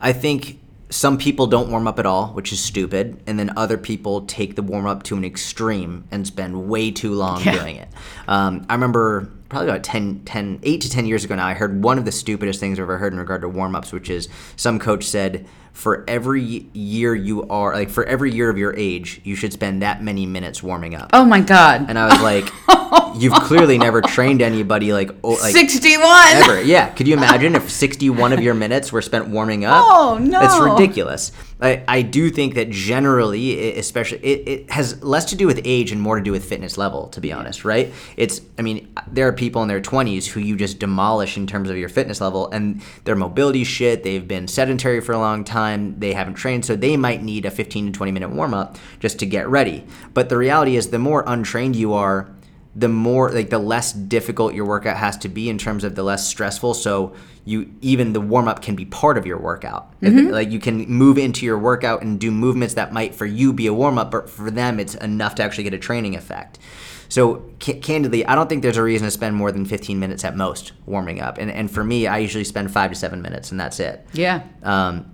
I 0.00 0.12
think 0.12 0.58
some 0.90 1.18
people 1.18 1.46
don't 1.46 1.70
warm 1.70 1.86
up 1.86 1.98
at 2.00 2.06
all, 2.06 2.28
which 2.28 2.52
is 2.52 2.60
stupid, 2.60 3.22
and 3.26 3.38
then 3.38 3.52
other 3.56 3.78
people 3.78 4.22
take 4.22 4.56
the 4.56 4.62
warm 4.62 4.86
up 4.86 5.04
to 5.04 5.16
an 5.16 5.24
extreme 5.24 6.04
and 6.10 6.26
spend 6.26 6.68
way 6.68 6.90
too 6.90 7.14
long 7.14 7.40
Yeah. 7.44 7.58
doing 7.60 7.76
it. 7.76 7.88
Um, 8.26 8.66
I 8.68 8.74
remember 8.74 9.30
probably 9.48 9.68
about 9.68 9.82
10, 9.84 10.22
10, 10.24 10.60
8 10.62 10.80
to 10.80 10.90
10 10.90 11.06
years 11.06 11.24
ago 11.24 11.34
now, 11.36 11.46
I 11.46 11.54
heard 11.54 11.82
one 11.82 11.98
of 11.98 12.04
the 12.04 12.12
stupidest 12.12 12.58
things 12.60 12.78
I've 12.78 12.84
ever 12.84 12.98
heard 12.98 13.12
in 13.12 13.18
regard 13.18 13.42
to 13.42 13.48
warm 13.48 13.74
ups, 13.76 13.92
which 13.92 14.08
is 14.10 14.28
some 14.56 14.78
coach 14.78 15.04
said, 15.04 15.46
for 15.72 16.04
every 16.08 16.68
year 16.72 17.14
you 17.14 17.46
are, 17.48 17.74
like 17.74 17.90
for 17.90 18.04
every 18.04 18.32
year 18.32 18.50
of 18.50 18.58
your 18.58 18.74
age, 18.76 19.20
you 19.24 19.34
should 19.34 19.52
spend 19.52 19.82
that 19.82 20.02
many 20.02 20.26
minutes 20.26 20.62
warming 20.62 20.94
up. 20.94 21.10
Oh 21.12 21.24
my 21.24 21.40
god. 21.40 21.86
And 21.88 21.98
I 21.98 22.06
was 22.06 22.20
like, 22.20 22.50
you've 23.16 23.34
clearly 23.34 23.78
never 23.78 24.00
trained 24.02 24.42
anybody 24.42 24.92
like, 24.92 25.10
oh, 25.24 25.30
like 25.30 25.52
61. 25.52 26.02
ever. 26.34 26.62
Yeah. 26.62 26.90
Could 26.90 27.08
you 27.08 27.14
imagine 27.14 27.54
if 27.54 27.70
61 27.70 28.32
of 28.32 28.40
your 28.40 28.54
minutes 28.54 28.92
were 28.92 29.02
spent 29.02 29.28
warming 29.28 29.64
up? 29.64 29.84
Oh, 29.86 30.18
no. 30.20 30.40
That's 30.40 30.58
ridiculous. 30.58 31.32
I, 31.60 31.84
I 31.86 32.02
do 32.02 32.30
think 32.30 32.54
that 32.54 32.70
generally, 32.70 33.76
especially, 33.78 34.18
it, 34.18 34.48
it 34.48 34.70
has 34.70 35.02
less 35.02 35.26
to 35.26 35.36
do 35.36 35.46
with 35.46 35.60
age 35.64 35.92
and 35.92 36.00
more 36.00 36.16
to 36.16 36.22
do 36.22 36.32
with 36.32 36.44
fitness 36.44 36.78
level, 36.78 37.08
to 37.08 37.20
be 37.20 37.32
honest, 37.32 37.64
right? 37.64 37.92
It's, 38.16 38.40
I 38.58 38.62
mean, 38.62 38.92
there 39.06 39.28
are 39.28 39.32
people 39.32 39.62
in 39.62 39.68
their 39.68 39.80
20s 39.80 40.26
who 40.26 40.40
you 40.40 40.56
just 40.56 40.78
demolish 40.78 41.36
in 41.36 41.46
terms 41.46 41.68
of 41.68 41.76
your 41.76 41.90
fitness 41.90 42.20
level 42.20 42.50
and 42.50 42.80
their 43.04 43.16
mobility 43.16 43.64
shit. 43.64 44.02
They've 44.02 44.26
been 44.26 44.48
sedentary 44.48 45.00
for 45.00 45.12
a 45.12 45.18
long 45.18 45.44
time. 45.44 45.59
They 45.98 46.12
haven't 46.12 46.34
trained. 46.34 46.64
So 46.64 46.76
they 46.76 46.96
might 46.96 47.22
need 47.22 47.44
a 47.44 47.50
15 47.50 47.86
to 47.86 47.92
20 47.92 48.12
minute 48.12 48.30
warm 48.30 48.54
up 48.54 48.78
just 48.98 49.18
to 49.20 49.26
get 49.26 49.48
ready. 49.48 49.84
But 50.14 50.28
the 50.28 50.36
reality 50.36 50.76
is, 50.76 50.90
the 50.90 50.98
more 50.98 51.24
untrained 51.26 51.76
you 51.76 51.92
are, 51.94 52.28
the 52.74 52.88
more 52.88 53.30
like 53.32 53.50
the 53.50 53.58
less 53.58 53.92
difficult 53.92 54.54
your 54.54 54.64
workout 54.64 54.96
has 54.96 55.16
to 55.18 55.28
be 55.28 55.48
in 55.48 55.58
terms 55.58 55.82
of 55.82 55.96
the 55.96 56.04
less 56.04 56.26
stressful 56.28 56.72
so 56.72 57.12
you 57.44 57.68
even 57.80 58.12
the 58.12 58.20
warm 58.20 58.46
up 58.46 58.62
can 58.62 58.76
be 58.76 58.84
part 58.84 59.18
of 59.18 59.26
your 59.26 59.38
workout 59.38 59.98
mm-hmm. 60.00 60.30
like 60.30 60.52
you 60.52 60.60
can 60.60 60.86
move 60.88 61.18
into 61.18 61.44
your 61.44 61.58
workout 61.58 62.00
and 62.02 62.20
do 62.20 62.30
movements 62.30 62.74
that 62.74 62.92
might 62.92 63.12
for 63.12 63.26
you 63.26 63.52
be 63.52 63.66
a 63.66 63.74
warm 63.74 63.98
up 63.98 64.12
but 64.12 64.30
for 64.30 64.52
them 64.52 64.78
it's 64.78 64.94
enough 64.96 65.34
to 65.34 65.42
actually 65.42 65.64
get 65.64 65.74
a 65.74 65.78
training 65.78 66.14
effect 66.14 66.60
so 67.08 67.42
c- 67.60 67.74
candidly 67.74 68.24
i 68.26 68.36
don't 68.36 68.48
think 68.48 68.62
there's 68.62 68.76
a 68.76 68.82
reason 68.84 69.04
to 69.04 69.10
spend 69.10 69.34
more 69.34 69.50
than 69.50 69.64
15 69.64 69.98
minutes 69.98 70.24
at 70.24 70.36
most 70.36 70.70
warming 70.86 71.20
up 71.20 71.38
and, 71.38 71.50
and 71.50 71.72
for 71.72 71.82
me 71.82 72.06
i 72.06 72.18
usually 72.18 72.44
spend 72.44 72.70
five 72.70 72.92
to 72.92 72.94
seven 72.96 73.20
minutes 73.20 73.50
and 73.50 73.58
that's 73.58 73.80
it 73.80 74.06
Yeah. 74.12 74.42
um, 74.62 75.10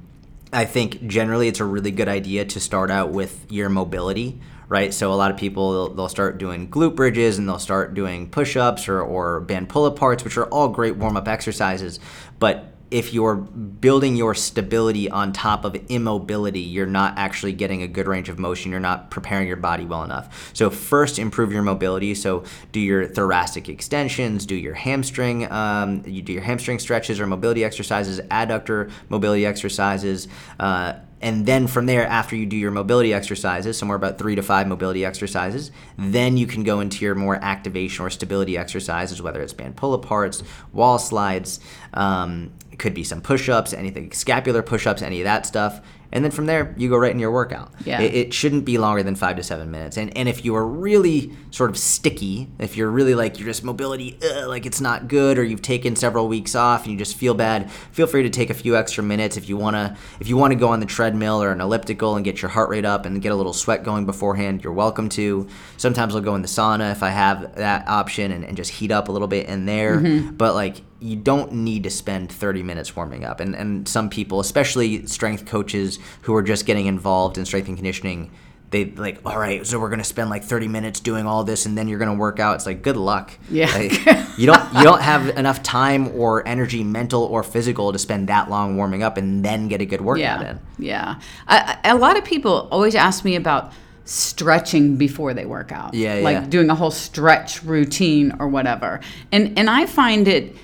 I 0.56 0.64
think 0.64 1.06
generally 1.06 1.48
it's 1.48 1.60
a 1.60 1.66
really 1.66 1.90
good 1.90 2.08
idea 2.08 2.46
to 2.46 2.60
start 2.60 2.90
out 2.90 3.10
with 3.10 3.44
your 3.52 3.68
mobility, 3.68 4.40
right? 4.70 4.94
So 4.94 5.12
a 5.12 5.14
lot 5.14 5.30
of 5.30 5.36
people 5.36 5.72
they'll, 5.72 5.94
they'll 5.94 6.08
start 6.08 6.38
doing 6.38 6.70
glute 6.70 6.96
bridges 6.96 7.36
and 7.36 7.46
they'll 7.46 7.58
start 7.58 7.92
doing 7.92 8.30
push-ups 8.30 8.88
or, 8.88 9.02
or 9.02 9.40
band 9.40 9.68
pull-aparts, 9.68 10.24
which 10.24 10.38
are 10.38 10.46
all 10.46 10.70
great 10.70 10.96
warm-up 10.96 11.28
exercises. 11.28 12.00
But 12.38 12.72
if 12.90 13.12
you're 13.12 13.34
building 13.36 14.16
your 14.16 14.34
stability 14.34 15.10
on 15.10 15.32
top 15.32 15.64
of 15.64 15.76
immobility, 15.88 16.60
you're 16.60 16.86
not 16.86 17.18
actually 17.18 17.52
getting 17.52 17.82
a 17.82 17.88
good 17.88 18.06
range 18.06 18.28
of 18.28 18.38
motion. 18.38 18.70
You're 18.70 18.80
not 18.80 19.10
preparing 19.10 19.48
your 19.48 19.56
body 19.56 19.84
well 19.84 20.04
enough. 20.04 20.50
So 20.54 20.70
first, 20.70 21.18
improve 21.18 21.52
your 21.52 21.62
mobility. 21.62 22.14
So 22.14 22.44
do 22.72 22.80
your 22.80 23.06
thoracic 23.06 23.68
extensions, 23.68 24.46
do 24.46 24.54
your 24.54 24.74
hamstring, 24.74 25.50
um, 25.50 26.02
you 26.06 26.22
do 26.22 26.32
your 26.32 26.42
hamstring 26.42 26.78
stretches 26.78 27.18
or 27.18 27.26
mobility 27.26 27.64
exercises, 27.64 28.20
adductor 28.20 28.90
mobility 29.08 29.44
exercises. 29.44 30.28
Uh, 30.60 30.94
and 31.20 31.46
then 31.46 31.66
from 31.66 31.86
there, 31.86 32.06
after 32.06 32.36
you 32.36 32.44
do 32.44 32.56
your 32.56 32.70
mobility 32.70 33.14
exercises, 33.14 33.78
somewhere 33.78 33.96
about 33.96 34.18
three 34.18 34.34
to 34.34 34.42
five 34.42 34.68
mobility 34.68 35.04
exercises, 35.04 35.70
then 35.96 36.36
you 36.36 36.46
can 36.46 36.62
go 36.62 36.80
into 36.80 37.04
your 37.04 37.14
more 37.14 37.36
activation 37.36 38.04
or 38.04 38.10
stability 38.10 38.58
exercises, 38.58 39.22
whether 39.22 39.40
it's 39.40 39.54
band 39.54 39.76
pull 39.76 39.98
aparts, 39.98 40.42
wall 40.72 40.98
slides, 40.98 41.58
um, 41.94 42.52
it 42.76 42.78
could 42.78 42.92
be 42.92 43.04
some 43.04 43.22
push 43.22 43.48
ups, 43.48 43.72
anything, 43.72 44.12
scapular 44.12 44.62
push 44.62 44.86
ups, 44.86 45.00
any 45.00 45.22
of 45.22 45.24
that 45.24 45.46
stuff. 45.46 45.80
And 46.12 46.22
then 46.22 46.30
from 46.30 46.44
there, 46.44 46.74
you 46.76 46.90
go 46.90 46.98
right 46.98 47.10
in 47.10 47.18
your 47.18 47.32
workout. 47.32 47.72
Yeah. 47.84 48.00
It, 48.00 48.14
it 48.14 48.34
shouldn't 48.34 48.66
be 48.66 48.76
longer 48.76 49.02
than 49.02 49.16
five 49.16 49.36
to 49.36 49.42
seven 49.42 49.70
minutes. 49.70 49.96
And, 49.96 50.16
and 50.16 50.28
if 50.28 50.44
you 50.44 50.54
are 50.54 50.66
really 50.66 51.32
sort 51.50 51.70
of 51.70 51.78
sticky, 51.78 52.48
if 52.58 52.76
you're 52.76 52.90
really 52.90 53.14
like, 53.14 53.38
you're 53.38 53.48
just 53.48 53.64
mobility, 53.64 54.18
ugh, 54.22 54.46
like 54.46 54.66
it's 54.66 54.80
not 54.80 55.08
good, 55.08 55.38
or 55.38 55.42
you've 55.42 55.62
taken 55.62 55.96
several 55.96 56.28
weeks 56.28 56.54
off 56.54 56.84
and 56.84 56.92
you 56.92 56.98
just 56.98 57.16
feel 57.16 57.34
bad, 57.34 57.70
feel 57.92 58.06
free 58.06 58.22
to 58.22 58.30
take 58.30 58.50
a 58.50 58.54
few 58.54 58.76
extra 58.76 59.02
minutes. 59.02 59.38
If 59.38 59.48
you 59.48 59.56
want 59.56 59.74
to, 59.74 59.96
if 60.20 60.28
you 60.28 60.36
want 60.36 60.52
to 60.52 60.58
go 60.58 60.68
on 60.68 60.80
the 60.80 60.86
treadmill 60.86 61.42
or 61.42 61.50
an 61.50 61.60
elliptical 61.60 62.14
and 62.14 62.24
get 62.24 62.42
your 62.42 62.50
heart 62.50 62.68
rate 62.68 62.84
up 62.84 63.06
and 63.06 63.20
get 63.22 63.32
a 63.32 63.36
little 63.36 63.54
sweat 63.54 63.82
going 63.84 64.04
beforehand, 64.04 64.62
you're 64.62 64.72
welcome 64.72 65.08
to. 65.10 65.48
Sometimes 65.78 66.14
I'll 66.14 66.20
go 66.20 66.34
in 66.34 66.42
the 66.42 66.48
sauna 66.48 66.92
if 66.92 67.02
I 67.02 67.08
have 67.08 67.56
that 67.56 67.88
option 67.88 68.32
and, 68.32 68.44
and 68.44 68.54
just 68.54 68.70
heat 68.70 68.92
up 68.92 69.08
a 69.08 69.12
little 69.12 69.28
bit 69.28 69.48
in 69.48 69.64
there. 69.64 69.98
Mm-hmm. 69.98 70.36
But 70.36 70.54
like, 70.54 70.82
you 71.00 71.16
don't 71.16 71.52
need 71.52 71.84
to 71.84 71.90
spend 71.90 72.32
30 72.32 72.62
minutes 72.62 72.96
warming 72.96 73.24
up. 73.24 73.40
And, 73.40 73.54
and 73.54 73.86
some 73.86 74.08
people, 74.08 74.40
especially 74.40 75.06
strength 75.06 75.46
coaches 75.46 75.98
who 76.22 76.34
are 76.34 76.42
just 76.42 76.66
getting 76.66 76.86
involved 76.86 77.38
in 77.38 77.44
strength 77.44 77.68
and 77.68 77.76
conditioning, 77.76 78.30
they 78.70 78.86
like, 78.86 79.20
all 79.24 79.38
right, 79.38 79.66
so 79.66 79.78
we're 79.78 79.90
gonna 79.90 80.04
spend 80.04 80.28
like 80.28 80.42
30 80.42 80.68
minutes 80.68 81.00
doing 81.00 81.26
all 81.26 81.44
this, 81.44 81.66
and 81.66 81.78
then 81.78 81.86
you're 81.86 81.98
gonna 81.98 82.14
work 82.14 82.40
out. 82.40 82.56
It's 82.56 82.66
like, 82.66 82.82
good 82.82 82.96
luck. 82.96 83.32
Yeah. 83.48 83.72
Like, 83.72 83.92
you 84.38 84.46
don't 84.46 84.74
you 84.74 84.82
don't 84.82 85.02
have 85.02 85.28
enough 85.38 85.62
time 85.62 86.08
or 86.08 86.46
energy, 86.46 86.82
mental 86.82 87.22
or 87.22 87.42
physical, 87.42 87.92
to 87.92 87.98
spend 87.98 88.28
that 88.28 88.50
long 88.50 88.76
warming 88.76 89.02
up 89.02 89.16
and 89.16 89.44
then 89.44 89.68
get 89.68 89.80
a 89.80 89.86
good 89.86 90.00
workout 90.00 90.40
yeah, 90.40 90.50
in. 90.50 90.60
yeah. 90.78 91.20
I, 91.46 91.78
a 91.84 91.96
lot 91.96 92.16
of 92.16 92.24
people 92.24 92.68
always 92.72 92.94
ask 92.96 93.24
me 93.24 93.36
about 93.36 93.72
stretching 94.04 94.96
before 94.96 95.32
they 95.32 95.46
work 95.46 95.70
out. 95.70 95.94
Yeah, 95.94 96.16
like 96.16 96.34
yeah. 96.34 96.46
doing 96.46 96.68
a 96.68 96.74
whole 96.74 96.90
stretch 96.90 97.62
routine 97.62 98.34
or 98.40 98.48
whatever. 98.48 99.00
And 99.30 99.56
and 99.56 99.70
I 99.70 99.86
find 99.86 100.26
it 100.26 100.56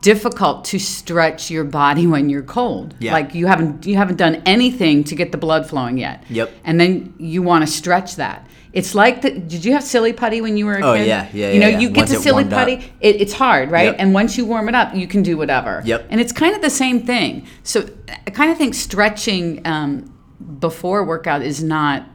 difficult 0.00 0.64
to 0.66 0.78
stretch 0.78 1.50
your 1.50 1.64
body 1.64 2.06
when 2.06 2.28
you're 2.28 2.42
cold. 2.42 2.94
Yeah. 2.98 3.12
Like 3.12 3.34
you 3.34 3.46
haven't 3.46 3.86
you 3.86 3.96
haven't 3.96 4.16
done 4.16 4.42
anything 4.44 5.04
to 5.04 5.14
get 5.14 5.30
the 5.32 5.38
blood 5.38 5.68
flowing 5.68 5.98
yet. 5.98 6.24
Yep. 6.28 6.50
And 6.64 6.80
then 6.80 7.14
you 7.18 7.42
want 7.42 7.66
to 7.66 7.72
stretch 7.72 8.16
that. 8.16 8.46
It's 8.72 8.94
like 8.94 9.22
the, 9.22 9.30
did 9.30 9.64
you 9.64 9.72
have 9.72 9.82
silly 9.82 10.12
putty 10.12 10.40
when 10.42 10.56
you 10.58 10.66
were 10.66 10.76
a 10.76 10.82
Oh, 10.84 10.94
kid? 10.94 11.06
yeah, 11.06 11.26
yeah, 11.32 11.52
You 11.52 11.60
know, 11.60 11.66
yeah, 11.68 11.72
yeah. 11.72 11.78
you 11.78 11.88
get 11.88 11.96
Once 12.02 12.10
to 12.10 12.18
silly 12.18 12.44
putty, 12.44 12.74
it, 13.00 13.16
it's 13.20 13.32
hard, 13.32 13.70
right? 13.70 13.86
Yep. 13.86 13.96
And 13.98 14.12
once 14.12 14.36
you 14.36 14.44
warm 14.44 14.68
it 14.68 14.74
up, 14.74 14.94
you 14.94 15.06
can 15.08 15.22
do 15.22 15.38
whatever. 15.38 15.80
Yep. 15.86 16.06
And 16.10 16.20
it's 16.20 16.32
kind 16.32 16.54
of 16.54 16.60
the 16.60 16.68
same 16.70 17.00
thing. 17.00 17.46
So 17.62 17.88
I 18.26 18.30
kind 18.30 18.52
of 18.52 18.58
think 18.58 18.74
stretching 18.74 19.66
um, 19.66 20.12
before 20.60 21.02
workout 21.04 21.40
is 21.42 21.62
not 21.62 22.06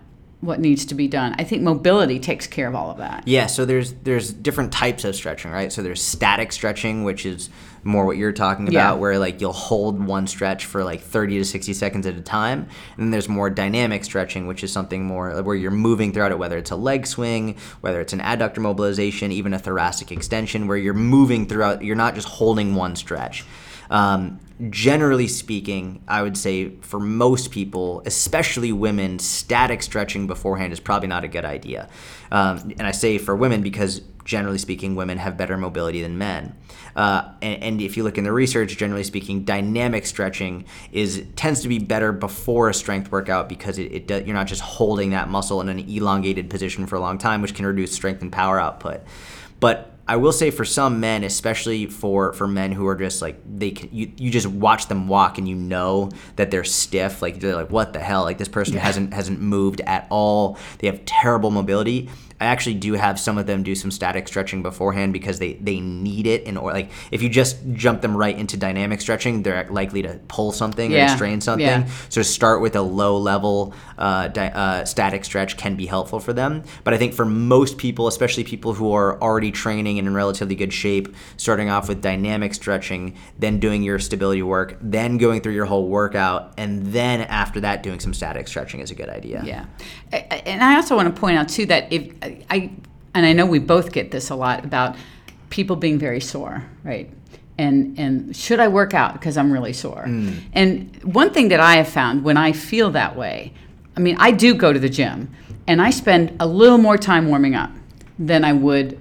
what 0.43 0.59
needs 0.59 0.85
to 0.85 0.95
be 0.95 1.07
done. 1.07 1.35
I 1.37 1.43
think 1.43 1.61
mobility 1.61 2.19
takes 2.19 2.47
care 2.47 2.67
of 2.67 2.75
all 2.75 2.91
of 2.91 2.97
that. 2.97 3.23
Yeah, 3.27 3.47
so 3.47 3.65
there's 3.65 3.93
there's 4.03 4.31
different 4.33 4.71
types 4.71 5.05
of 5.05 5.15
stretching, 5.15 5.51
right? 5.51 5.71
So 5.71 5.81
there's 5.81 6.01
static 6.01 6.51
stretching, 6.51 7.03
which 7.03 7.25
is 7.25 7.49
more 7.85 8.05
what 8.05 8.15
you're 8.15 8.31
talking 8.31 8.67
about, 8.67 8.73
Yeah. 8.73 8.93
where 8.93 9.19
like 9.19 9.41
you'll 9.41 9.51
hold 9.51 10.01
one 10.05 10.25
stretch 10.27 10.65
for 10.65 10.83
like 10.85 11.01
30 11.01 11.39
to 11.39 11.45
60 11.45 11.73
seconds 11.73 12.07
at 12.07 12.15
a 12.15 12.21
time. 12.21 12.59
And 12.95 13.05
then 13.05 13.11
there's 13.11 13.27
more 13.27 13.49
dynamic 13.49 14.05
stretching, 14.05 14.47
which 14.47 14.63
is 14.63 14.71
something 14.71 15.03
more 15.03 15.41
where 15.43 15.55
you're 15.55 15.69
moving 15.71 16.13
throughout 16.13 16.31
it, 16.31 16.37
whether 16.39 16.57
it's 16.57 16.71
a 16.71 16.77
leg 16.77 17.05
swing, 17.05 17.57
whether 17.81 17.99
it's 17.99 18.13
an 18.13 18.19
adductor 18.21 18.59
mobilization, 18.59 19.31
even 19.33 19.53
a 19.53 19.59
thoracic 19.59 20.11
extension, 20.13 20.67
where 20.67 20.77
you're 20.77 20.93
moving 20.93 21.45
throughout. 21.45 21.83
You're 21.83 21.97
not 21.97 22.15
just 22.15 22.27
holding 22.27 22.73
one 22.75 22.95
stretch. 22.95 23.43
Um, 23.89 24.39
generally 24.69 25.27
speaking, 25.27 26.03
I 26.07 26.21
would 26.21 26.37
say 26.37 26.69
for 26.81 26.99
most 26.99 27.51
people, 27.51 28.01
especially 28.05 28.71
women, 28.71 29.19
static 29.19 29.83
stretching 29.83 30.27
beforehand 30.27 30.73
is 30.73 30.79
probably 30.79 31.07
not 31.07 31.23
a 31.23 31.27
good 31.27 31.45
idea. 31.45 31.89
Um, 32.31 32.73
and 32.77 32.83
I 32.83 32.91
say 32.91 33.17
for 33.17 33.35
women 33.35 33.61
because 33.61 34.01
generally 34.25 34.57
speaking, 34.57 34.95
women 34.95 35.17
have 35.17 35.37
better 35.37 35.57
mobility 35.57 36.01
than 36.01 36.17
men. 36.17 36.55
Uh, 36.95 37.31
and, 37.41 37.63
and 37.63 37.81
if 37.81 37.97
you 37.97 38.03
look 38.03 38.17
in 38.17 38.23
the 38.23 38.31
research, 38.31 38.77
generally 38.77 39.03
speaking, 39.03 39.43
dynamic 39.43 40.05
stretching 40.05 40.65
is 40.91 41.25
tends 41.35 41.61
to 41.61 41.67
be 41.67 41.79
better 41.79 42.11
before 42.11 42.69
a 42.69 42.73
strength 42.73 43.11
workout 43.11 43.49
because 43.49 43.77
it, 43.77 43.91
it 43.91 44.07
does, 44.07 44.23
you're 44.25 44.35
not 44.35 44.47
just 44.47 44.61
holding 44.61 45.09
that 45.09 45.27
muscle 45.29 45.59
in 45.61 45.69
an 45.69 45.79
elongated 45.79 46.49
position 46.49 46.85
for 46.85 46.95
a 46.95 46.99
long 46.99 47.17
time, 47.17 47.41
which 47.41 47.53
can 47.53 47.65
reduce 47.65 47.91
strength 47.91 48.21
and 48.21 48.31
power 48.31 48.59
output. 48.59 49.01
But 49.59 49.92
I 50.05 50.17
will 50.17 50.33
say 50.33 50.51
for 50.51 50.65
some 50.65 50.99
men, 50.99 51.23
especially 51.23 51.85
for 51.85 52.33
for 52.33 52.47
men 52.47 52.73
who 52.73 52.85
are 52.87 52.95
just 52.95 53.21
like 53.21 53.39
they 53.45 53.71
can, 53.71 53.89
you 53.93 54.11
you 54.17 54.31
just 54.31 54.47
watch 54.47 54.87
them 54.87 55.07
walk 55.07 55.37
and 55.37 55.47
you 55.47 55.55
know 55.55 56.11
that 56.35 56.51
they're 56.51 56.65
stiff. 56.65 57.21
Like 57.21 57.39
they're 57.39 57.55
like, 57.55 57.71
what 57.71 57.93
the 57.93 57.99
hell? 57.99 58.23
Like 58.23 58.37
this 58.37 58.49
person 58.49 58.75
hasn't 58.75 59.13
hasn't 59.13 59.39
moved 59.39 59.79
at 59.81 60.07
all. 60.09 60.57
They 60.79 60.87
have 60.87 61.05
terrible 61.05 61.51
mobility. 61.51 62.09
I 62.43 62.47
actually 62.47 62.75
do 62.75 62.93
have 62.93 63.19
some 63.19 63.37
of 63.37 63.45
them 63.47 63.63
do 63.63 63.73
some 63.75 63.89
static 63.91 64.27
stretching 64.27 64.61
beforehand 64.63 65.13
because 65.13 65.39
they 65.39 65.53
they 65.53 65.79
need 65.79 66.27
it 66.27 66.43
in 66.43 66.57
or 66.57 66.71
like 66.73 66.91
if 67.11 67.21
you 67.21 67.29
just 67.29 67.57
jump 67.73 68.01
them 68.01 68.15
right 68.15 68.37
into 68.37 68.57
dynamic 68.57 69.01
stretching, 69.01 69.43
they're 69.43 69.67
likely 69.69 70.01
to 70.03 70.19
pull 70.27 70.51
something 70.51 70.93
or 70.93 70.97
Yeah. 70.97 71.07
to 71.07 71.15
strain 71.15 71.41
something. 71.41 71.65
Yeah. 71.65 71.87
So 72.09 72.21
start 72.21 72.61
with 72.61 72.75
a 72.75 72.81
low 72.81 73.17
level 73.17 73.73
uh, 73.97 74.27
di- 74.27 74.51
uh, 74.53 74.85
static 74.85 75.23
stretch 75.25 75.55
can 75.57 75.75
be 75.75 75.85
helpful 75.85 76.19
for 76.19 76.33
them. 76.33 76.63
But 76.83 76.93
I 76.93 76.97
think 76.97 77.13
for 77.13 77.25
most 77.25 77.77
people, 77.77 78.07
especially 78.07 78.43
people 78.43 78.73
who 78.73 78.91
are 78.93 79.21
already 79.21 79.51
training 79.51 79.97
and 79.99 80.07
in 80.07 80.13
relatively 80.13 80.55
good 80.55 80.73
shape, 80.73 81.15
starting 81.37 81.69
off 81.69 81.87
with 81.87 82.01
dynamic 82.01 82.53
stretching, 82.53 83.15
then 83.39 83.59
doing 83.59 83.83
your 83.83 83.99
stability 83.99 84.41
work, 84.43 84.77
then 84.81 85.17
going 85.17 85.41
through 85.41 85.53
your 85.53 85.65
whole 85.65 85.87
workout, 85.87 86.53
and 86.57 86.87
then 86.87 87.21
after 87.21 87.59
that 87.61 87.83
doing 87.83 87.99
some 87.99 88.13
static 88.13 88.47
stretching 88.47 88.79
is 88.81 88.91
a 88.91 88.95
good 88.95 89.09
idea. 89.09 89.41
Yeah, 89.45 89.65
and 90.11 90.61
I 90.63 90.75
also 90.75 90.95
want 90.95 91.13
to 91.13 91.19
point 91.19 91.37
out 91.37 91.47
too 91.49 91.65
that 91.67 91.91
if 91.93 92.11
I 92.49 92.71
and 93.13 93.25
I 93.25 93.33
know 93.33 93.45
we 93.45 93.59
both 93.59 93.91
get 93.91 94.11
this 94.11 94.29
a 94.29 94.35
lot 94.35 94.65
about 94.65 94.95
people 95.49 95.75
being 95.75 95.99
very 95.99 96.19
sore, 96.19 96.65
right? 96.83 97.09
And 97.57 97.97
and 97.99 98.35
should 98.35 98.59
I 98.59 98.67
work 98.67 98.93
out 98.93 99.13
because 99.13 99.37
I'm 99.37 99.51
really 99.51 99.73
sore? 99.73 100.05
Mm. 100.07 100.41
And 100.53 101.03
one 101.03 101.31
thing 101.31 101.49
that 101.49 101.59
I 101.59 101.75
have 101.75 101.89
found 101.89 102.23
when 102.23 102.37
I 102.37 102.51
feel 102.51 102.91
that 102.91 103.15
way, 103.15 103.53
I 103.95 103.99
mean, 103.99 104.17
I 104.19 104.31
do 104.31 104.55
go 104.55 104.73
to 104.73 104.79
the 104.79 104.89
gym 104.89 105.29
and 105.67 105.81
I 105.81 105.91
spend 105.91 106.35
a 106.39 106.47
little 106.47 106.77
more 106.77 106.97
time 106.97 107.27
warming 107.27 107.55
up 107.55 107.71
than 108.17 108.43
I 108.43 108.53
would 108.53 108.99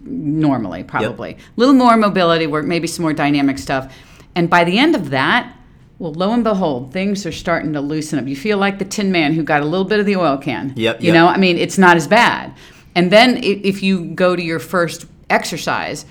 normally, 0.00 0.84
probably. 0.84 1.32
A 1.32 1.36
little 1.56 1.74
more 1.74 1.96
mobility 1.96 2.46
work, 2.46 2.66
maybe 2.66 2.86
some 2.86 3.02
more 3.02 3.12
dynamic 3.12 3.58
stuff. 3.58 3.94
And 4.34 4.48
by 4.48 4.64
the 4.64 4.78
end 4.78 4.94
of 4.94 5.10
that, 5.10 5.56
well, 6.02 6.12
lo 6.14 6.32
and 6.32 6.42
behold, 6.42 6.92
things 6.92 7.24
are 7.26 7.30
starting 7.30 7.72
to 7.74 7.80
loosen 7.80 8.18
up. 8.18 8.26
You 8.26 8.34
feel 8.34 8.58
like 8.58 8.80
the 8.80 8.84
Tin 8.84 9.12
Man 9.12 9.34
who 9.34 9.44
got 9.44 9.60
a 9.62 9.64
little 9.64 9.84
bit 9.84 10.00
of 10.00 10.06
the 10.06 10.16
oil 10.16 10.36
can. 10.36 10.72
Yep, 10.74 11.00
You 11.00 11.06
yep. 11.06 11.14
know, 11.14 11.28
I 11.28 11.36
mean, 11.36 11.56
it's 11.56 11.78
not 11.78 11.96
as 11.96 12.08
bad. 12.08 12.52
And 12.96 13.12
then 13.12 13.38
if 13.44 13.84
you 13.84 14.06
go 14.06 14.34
to 14.34 14.42
your 14.42 14.58
first 14.58 15.06
exercise, 15.30 16.04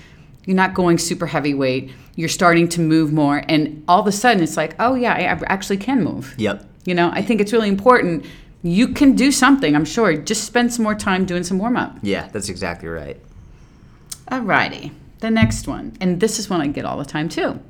you're 0.46 0.56
not 0.56 0.72
going 0.72 0.96
super 0.96 1.26
heavyweight. 1.26 1.90
You're 2.16 2.30
starting 2.30 2.68
to 2.70 2.80
move 2.80 3.12
more, 3.12 3.44
and 3.48 3.84
all 3.86 4.00
of 4.00 4.06
a 4.06 4.12
sudden, 4.12 4.42
it's 4.42 4.56
like, 4.56 4.74
oh 4.78 4.94
yeah, 4.94 5.12
I 5.12 5.20
I 5.34 5.38
actually 5.46 5.76
can 5.76 6.02
move. 6.02 6.34
Yep. 6.38 6.64
You 6.86 6.94
know, 6.94 7.10
I 7.12 7.20
think 7.20 7.42
it's 7.42 7.52
really 7.52 7.68
important. 7.68 8.24
You 8.62 8.88
can 8.88 9.12
do 9.14 9.30
something. 9.30 9.76
I'm 9.76 9.84
sure. 9.84 10.16
Just 10.16 10.44
spend 10.44 10.72
some 10.72 10.84
more 10.84 10.94
time 10.94 11.26
doing 11.26 11.44
some 11.44 11.58
warm 11.58 11.76
up. 11.76 11.98
Yeah, 12.02 12.28
that's 12.32 12.48
exactly 12.48 12.88
right. 12.88 13.18
All 14.30 14.40
righty. 14.40 14.92
the 15.20 15.30
next 15.30 15.68
one, 15.68 15.92
and 16.00 16.18
this 16.20 16.38
is 16.38 16.48
one 16.50 16.60
I 16.62 16.66
get 16.68 16.84
all 16.84 16.98
the 16.98 17.04
time 17.04 17.28
too. 17.28 17.60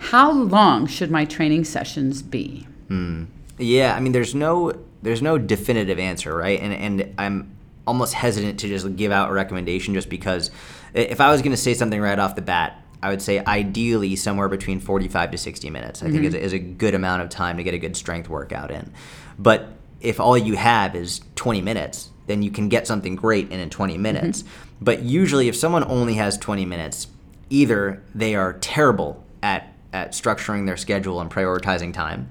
How 0.00 0.32
long 0.32 0.86
should 0.86 1.10
my 1.10 1.26
training 1.26 1.64
sessions 1.64 2.22
be? 2.22 2.66
Hmm. 2.88 3.24
Yeah, 3.58 3.94
I 3.94 4.00
mean, 4.00 4.12
there's 4.12 4.34
no 4.34 4.72
there's 5.02 5.22
no 5.22 5.38
definitive 5.38 5.98
answer, 5.98 6.34
right? 6.34 6.58
And 6.58 6.72
and 6.72 7.14
I'm 7.18 7.54
almost 7.86 8.14
hesitant 8.14 8.58
to 8.60 8.68
just 8.68 8.96
give 8.96 9.12
out 9.12 9.30
a 9.30 9.32
recommendation 9.32 9.94
just 9.94 10.08
because 10.08 10.50
if 10.94 11.20
I 11.20 11.30
was 11.30 11.42
going 11.42 11.52
to 11.52 11.56
say 11.56 11.74
something 11.74 12.00
right 12.00 12.18
off 12.18 12.34
the 12.34 12.42
bat, 12.42 12.82
I 13.02 13.10
would 13.10 13.20
say 13.20 13.44
ideally 13.44 14.16
somewhere 14.16 14.48
between 14.48 14.80
45 14.80 15.32
to 15.32 15.38
60 15.38 15.70
minutes. 15.70 16.02
I 16.02 16.10
think 16.10 16.24
is, 16.24 16.34
mm-hmm. 16.34 16.44
is 16.44 16.52
a 16.54 16.58
good 16.58 16.94
amount 16.94 17.22
of 17.22 17.28
time 17.28 17.58
to 17.58 17.62
get 17.62 17.74
a 17.74 17.78
good 17.78 17.96
strength 17.96 18.28
workout 18.28 18.70
in. 18.70 18.92
But 19.38 19.68
if 20.00 20.18
all 20.18 20.36
you 20.36 20.56
have 20.56 20.96
is 20.96 21.20
20 21.36 21.60
minutes, 21.60 22.10
then 22.26 22.42
you 22.42 22.50
can 22.50 22.68
get 22.68 22.86
something 22.86 23.16
great 23.16 23.50
in 23.50 23.60
in 23.60 23.68
20 23.68 23.92
mm-hmm. 23.92 24.02
minutes. 24.02 24.44
But 24.80 25.02
usually, 25.02 25.48
if 25.48 25.56
someone 25.56 25.84
only 25.84 26.14
has 26.14 26.38
20 26.38 26.64
minutes, 26.64 27.06
either 27.50 28.02
they 28.14 28.34
are 28.34 28.54
terrible 28.54 29.24
at 29.42 29.74
at 29.92 30.12
structuring 30.12 30.66
their 30.66 30.76
schedule 30.76 31.20
and 31.20 31.30
prioritizing 31.30 31.92
time. 31.92 32.28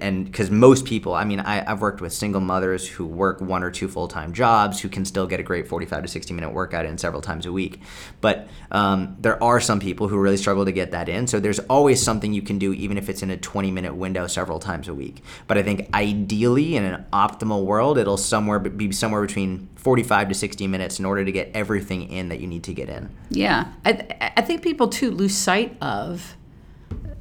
And 0.00 0.24
because 0.24 0.50
most 0.50 0.86
people 0.86 1.14
i 1.14 1.22
mean 1.22 1.38
I, 1.38 1.70
i've 1.70 1.80
worked 1.80 2.00
with 2.00 2.12
single 2.12 2.40
mothers 2.40 2.88
who 2.88 3.06
work 3.06 3.40
one 3.40 3.62
or 3.62 3.70
two 3.70 3.86
full-time 3.86 4.32
jobs 4.32 4.80
who 4.80 4.88
can 4.88 5.04
still 5.04 5.28
get 5.28 5.38
a 5.38 5.44
great 5.44 5.68
45 5.68 6.02
to 6.02 6.08
60 6.08 6.34
minute 6.34 6.52
workout 6.52 6.84
in 6.84 6.98
several 6.98 7.22
times 7.22 7.46
a 7.46 7.52
week. 7.52 7.80
But 8.20 8.48
um, 8.72 9.16
there 9.20 9.40
are 9.40 9.60
some 9.60 9.78
people 9.78 10.08
who 10.08 10.18
really 10.18 10.36
struggle 10.36 10.64
to 10.64 10.72
get 10.72 10.90
that 10.90 11.08
in. 11.08 11.28
So 11.28 11.38
there's 11.38 11.60
always 11.60 12.02
something 12.02 12.32
you 12.32 12.42
can 12.42 12.58
do 12.58 12.72
even 12.72 12.98
if 12.98 13.08
it's 13.08 13.22
in 13.22 13.30
a 13.30 13.36
20 13.36 13.70
minute 13.70 13.94
window 13.94 14.26
several 14.26 14.58
times 14.58 14.88
a 14.88 14.94
week. 14.94 15.22
But 15.46 15.58
i 15.58 15.62
think 15.62 15.88
ideally 15.94 16.74
in 16.74 16.82
an 16.82 17.04
optimal 17.12 17.64
world 17.64 17.98
it'll 17.98 18.16
somewhere 18.16 18.58
be 18.58 18.90
somewhere 18.90 19.22
between 19.22 19.68
45 19.76 20.30
to 20.30 20.34
60 20.34 20.66
minutes 20.66 20.98
in 20.98 21.04
order 21.04 21.24
to 21.24 21.30
get 21.30 21.52
everything 21.54 22.10
in 22.10 22.30
that 22.30 22.40
you 22.40 22.48
need 22.48 22.64
to 22.64 22.74
get 22.74 22.88
in. 22.88 23.10
Yeah, 23.30 23.72
I, 23.84 24.32
I 24.36 24.42
think 24.42 24.62
people 24.62 24.88
too 24.88 25.12
lose 25.12 25.36
sight 25.36 25.76
of 25.80 26.36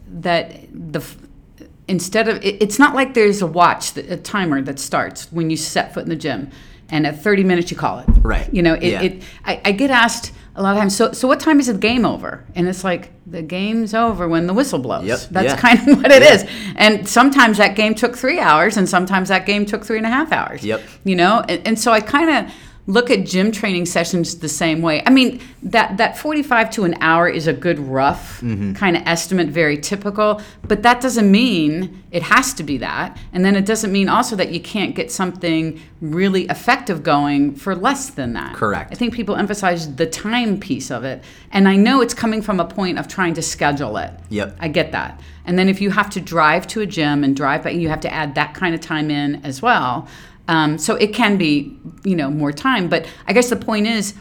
that 0.09 0.51
the 0.73 1.03
instead 1.87 2.27
of 2.27 2.37
it, 2.43 2.61
it's 2.61 2.79
not 2.79 2.95
like 2.95 3.13
there's 3.13 3.41
a 3.41 3.47
watch 3.47 3.93
that, 3.93 4.09
a 4.11 4.17
timer 4.17 4.61
that 4.61 4.79
starts 4.79 5.31
when 5.31 5.49
you 5.49 5.57
set 5.57 5.93
foot 5.93 6.03
in 6.03 6.09
the 6.09 6.15
gym 6.15 6.49
and 6.89 7.05
at 7.07 7.21
30 7.21 7.43
minutes 7.43 7.71
you 7.71 7.77
call 7.77 7.99
it 7.99 8.05
Right. 8.21 8.51
you 8.53 8.61
know 8.61 8.73
it, 8.73 8.83
Yeah. 8.83 9.01
it 9.03 9.23
I, 9.45 9.61
I 9.65 9.71
get 9.71 9.89
asked 9.89 10.33
a 10.55 10.61
lot 10.63 10.71
of 10.75 10.79
times 10.79 10.95
so 10.95 11.11
so 11.13 11.27
what 11.27 11.39
time 11.39 11.59
is 11.59 11.67
the 11.67 11.73
game 11.73 12.05
over 12.05 12.43
and 12.55 12.67
it's 12.67 12.83
like 12.83 13.11
the 13.25 13.41
game's 13.41 13.93
over 13.93 14.27
when 14.27 14.47
the 14.47 14.53
whistle 14.53 14.79
blows 14.79 15.05
Yep, 15.05 15.19
that's 15.31 15.47
yeah. 15.53 15.57
kind 15.57 15.89
of 15.89 15.97
what 16.01 16.11
it 16.11 16.21
Yeah. 16.23 16.33
is 16.33 16.45
and 16.75 17.07
sometimes 17.07 17.57
that 17.57 17.75
game 17.75 17.93
took 17.95 18.17
three 18.17 18.39
hours 18.39 18.75
and 18.77 18.87
sometimes 18.87 19.29
that 19.29 19.45
game 19.45 19.65
took 19.65 19.85
three 19.85 19.97
and 19.97 20.05
a 20.05 20.09
half 20.09 20.31
hours 20.31 20.63
Yep. 20.65 20.81
you 21.05 21.15
know 21.15 21.43
and, 21.47 21.65
and 21.67 21.79
so 21.79 21.91
i 21.91 21.99
kind 22.01 22.29
of 22.47 22.53
look 22.87 23.11
at 23.11 23.25
gym 23.25 23.51
training 23.51 23.85
sessions 23.85 24.39
the 24.39 24.47
same 24.47 24.81
way. 24.81 25.03
I 25.05 25.09
mean, 25.09 25.41
that 25.61 25.97
that 25.97 26.17
45 26.17 26.71
to 26.71 26.85
an 26.85 26.95
hour 27.01 27.27
is 27.27 27.45
a 27.45 27.53
good 27.53 27.77
rough 27.79 28.39
mm-hmm. 28.39 28.73
kind 28.73 28.95
of 28.95 29.03
estimate, 29.05 29.49
very 29.49 29.77
typical, 29.77 30.41
but 30.63 30.83
that 30.83 31.01
doesn't 31.01 31.29
mean 31.29 32.03
it 32.11 32.23
has 32.23 32.53
to 32.55 32.63
be 32.63 32.77
that. 32.77 33.17
And 33.33 33.43
then 33.43 33.57
it 33.57 33.65
doesn't 33.65 33.91
mean 33.91 34.07
also 34.07 34.37
that 34.37 34.51
you 34.51 34.61
can't 34.61 34.95
get 34.95 35.11
something 35.11 35.79
really 35.99 36.43
effective 36.45 37.03
going 37.03 37.55
for 37.55 37.75
less 37.75 38.09
than 38.09 38.33
that. 38.33 38.55
Correct. 38.55 38.91
I 38.93 38.95
think 38.95 39.13
people 39.13 39.35
emphasize 39.35 39.95
the 39.95 40.05
time 40.05 40.57
piece 40.57 40.89
of 40.89 41.03
it. 41.03 41.23
And 41.51 41.67
I 41.67 41.75
know 41.75 42.01
it's 42.01 42.13
coming 42.13 42.41
from 42.41 42.61
a 42.61 42.65
point 42.65 42.97
of 42.97 43.09
trying 43.09 43.33
to 43.33 43.41
schedule 43.41 43.97
it. 43.97 44.11
Yep. 44.29 44.55
I 44.59 44.69
get 44.69 44.93
that. 44.93 45.19
And 45.45 45.59
then 45.59 45.67
if 45.67 45.81
you 45.81 45.91
have 45.91 46.09
to 46.11 46.21
drive 46.21 46.67
to 46.67 46.81
a 46.81 46.85
gym 46.85 47.23
and 47.23 47.35
drive 47.35 47.63
back, 47.63 47.73
you 47.73 47.89
have 47.89 48.01
to 48.01 48.13
add 48.13 48.35
that 48.35 48.53
kind 48.53 48.73
of 48.73 48.81
time 48.81 49.11
in 49.11 49.43
as 49.45 49.61
well. 49.61 50.07
Um, 50.47 50.77
so 50.77 50.95
it 50.95 51.13
can 51.13 51.37
be, 51.37 51.77
you 52.03 52.15
know, 52.15 52.29
more 52.29 52.51
time. 52.51 52.87
But 52.87 53.05
I 53.27 53.33
guess 53.33 53.49
the 53.49 53.55
point 53.57 53.87
is 53.87 54.13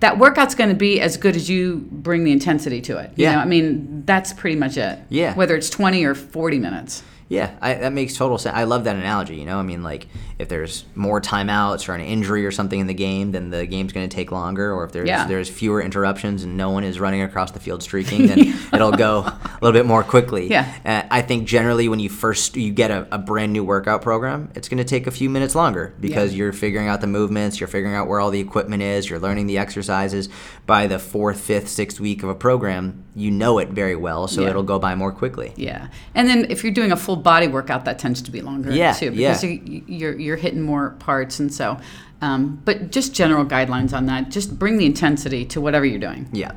that 0.00 0.18
workout's 0.18 0.54
going 0.54 0.70
to 0.70 0.76
be 0.76 1.00
as 1.00 1.16
good 1.16 1.36
as 1.36 1.48
you 1.48 1.86
bring 1.92 2.24
the 2.24 2.32
intensity 2.32 2.80
to 2.82 2.98
it. 2.98 3.10
You 3.16 3.24
Yeah. 3.24 3.34
know, 3.34 3.38
I 3.40 3.44
mean, 3.44 4.02
that's 4.06 4.32
pretty 4.32 4.56
much 4.56 4.76
it. 4.76 4.98
Yeah. 5.08 5.34
Whether 5.34 5.54
it's 5.56 5.70
20 5.70 6.04
or 6.04 6.14
40 6.14 6.58
minutes. 6.58 7.02
Yeah, 7.28 7.50
I, 7.60 7.74
that 7.74 7.92
makes 7.92 8.16
total 8.16 8.38
sense. 8.38 8.56
I 8.56 8.64
love 8.64 8.84
that 8.84 8.96
analogy. 8.96 9.36
You 9.36 9.44
know, 9.44 9.58
I 9.58 9.62
mean, 9.62 9.82
like 9.82 10.06
if 10.38 10.48
there's 10.48 10.84
more 10.94 11.20
timeouts 11.20 11.88
or 11.88 11.94
an 11.94 12.00
injury 12.00 12.46
or 12.46 12.50
something 12.52 12.78
in 12.78 12.86
the 12.86 12.94
game, 12.94 13.32
then 13.32 13.50
the 13.50 13.66
game's 13.66 13.92
going 13.92 14.08
to 14.08 14.14
take 14.14 14.30
longer. 14.30 14.72
Or 14.72 14.84
if 14.84 14.92
there's 14.92 15.08
Yeah. 15.08 15.26
there's 15.26 15.48
fewer 15.48 15.82
interruptions 15.82 16.44
and 16.44 16.56
no 16.56 16.70
one 16.70 16.84
is 16.84 17.00
running 17.00 17.22
across 17.22 17.50
the 17.50 17.58
field 17.60 17.82
streaking, 17.82 18.26
then 18.28 18.38
it'll 18.72 18.92
go 18.92 19.20
a 19.20 19.58
little 19.60 19.72
bit 19.78 19.84
more 19.86 20.04
quickly. 20.04 20.48
Yeah. 20.48 20.72
Uh, 20.84 21.02
I 21.10 21.22
think 21.22 21.48
generally 21.48 21.88
when 21.88 21.98
you 21.98 22.08
first 22.08 22.56
you 22.56 22.70
get 22.72 22.90
a, 22.92 23.06
a 23.10 23.18
brand 23.18 23.52
new 23.52 23.64
workout 23.64 24.00
program, 24.02 24.50
it's 24.54 24.68
going 24.68 24.78
to 24.78 24.84
take 24.84 25.06
a 25.06 25.10
few 25.10 25.28
minutes 25.28 25.54
longer 25.56 25.92
because 26.00 26.32
Yeah. 26.32 26.38
you're 26.38 26.52
figuring 26.52 26.86
out 26.88 27.00
the 27.00 27.06
movements, 27.08 27.58
you're 27.58 27.66
figuring 27.68 27.94
out 27.96 28.06
where 28.06 28.20
all 28.20 28.30
the 28.30 28.40
equipment 28.40 28.82
is, 28.82 29.10
you're 29.10 29.18
learning 29.18 29.48
the 29.48 29.58
exercises. 29.58 30.28
By 30.66 30.86
the 30.86 30.98
fourth, 30.98 31.40
fifth, 31.40 31.68
sixth 31.68 31.98
week 31.98 32.22
of 32.22 32.28
a 32.28 32.34
program, 32.34 33.04
you 33.16 33.30
know 33.32 33.58
it 33.58 33.70
very 33.70 33.96
well, 33.96 34.28
so 34.28 34.42
Yeah. 34.42 34.50
it'll 34.50 34.62
go 34.62 34.78
by 34.78 34.94
more 34.94 35.10
quickly. 35.10 35.52
Yeah, 35.56 35.88
and 36.14 36.28
then 36.28 36.46
if 36.50 36.62
you're 36.62 36.72
doing 36.72 36.92
a 36.92 36.96
full 36.96 37.16
body 37.16 37.48
workout, 37.48 37.84
that 37.86 37.98
tends 37.98 38.22
to 38.22 38.30
be 38.30 38.40
longer 38.42 38.70
Yeah, 38.70 38.92
too 38.92 39.10
because 39.10 39.42
yeah. 39.42 39.50
you, 39.50 39.82
you're 39.88 40.18
you're 40.28 40.36
hitting 40.36 40.62
more 40.62 40.90
parts, 41.00 41.40
and 41.40 41.52
so. 41.52 41.80
Um, 42.20 42.60
but 42.64 42.90
just 42.90 43.14
general 43.14 43.44
guidelines 43.44 43.92
on 43.92 44.06
that. 44.06 44.28
Just 44.30 44.58
bring 44.58 44.76
the 44.76 44.86
intensity 44.86 45.44
to 45.46 45.60
whatever 45.60 45.84
you're 45.84 46.00
doing. 46.00 46.28
Yeah. 46.32 46.52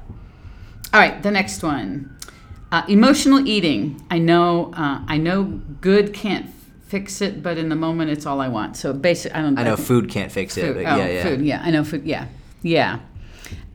All 0.93 0.99
right, 0.99 1.21
the 1.23 1.31
next 1.31 1.63
one, 1.63 2.17
uh, 2.71 2.83
emotional 2.87 3.47
eating. 3.47 4.03
I 4.09 4.17
know, 4.17 4.73
uh, 4.75 5.01
I 5.07 5.17
know, 5.17 5.43
good 5.79 6.13
can't 6.13 6.47
fix 6.87 7.21
it, 7.21 7.41
but 7.41 7.57
in 7.57 7.69
the 7.69 7.75
moment, 7.75 8.11
it's 8.11 8.25
all 8.25 8.41
I 8.41 8.49
want. 8.49 8.75
So 8.75 8.91
basically, 8.91 9.37
I 9.37 9.41
don't. 9.41 9.57
I 9.57 9.63
know 9.63 9.75
think- 9.75 9.87
food 9.87 10.09
can't 10.09 10.31
fix 10.31 10.57
it, 10.57 10.73
but 10.73 10.85
oh, 10.85 10.97
yeah, 10.97 11.07
yeah. 11.07 11.23
food. 11.23 11.41
Yeah, 11.41 11.61
I 11.63 11.71
know 11.71 11.83
food. 11.83 12.03
Yeah, 12.05 12.27
yeah. 12.61 12.99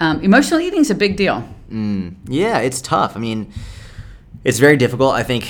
Um, 0.00 0.20
emotional 0.20 0.60
eating 0.60 0.80
is 0.80 0.90
a 0.90 0.94
big 0.94 1.16
deal. 1.16 1.48
Yeah, 1.70 2.58
it's 2.58 2.80
tough. 2.80 3.16
I 3.16 3.18
mean, 3.20 3.52
it's 4.44 4.58
very 4.58 4.76
difficult. 4.76 5.14
I 5.14 5.22
think 5.22 5.44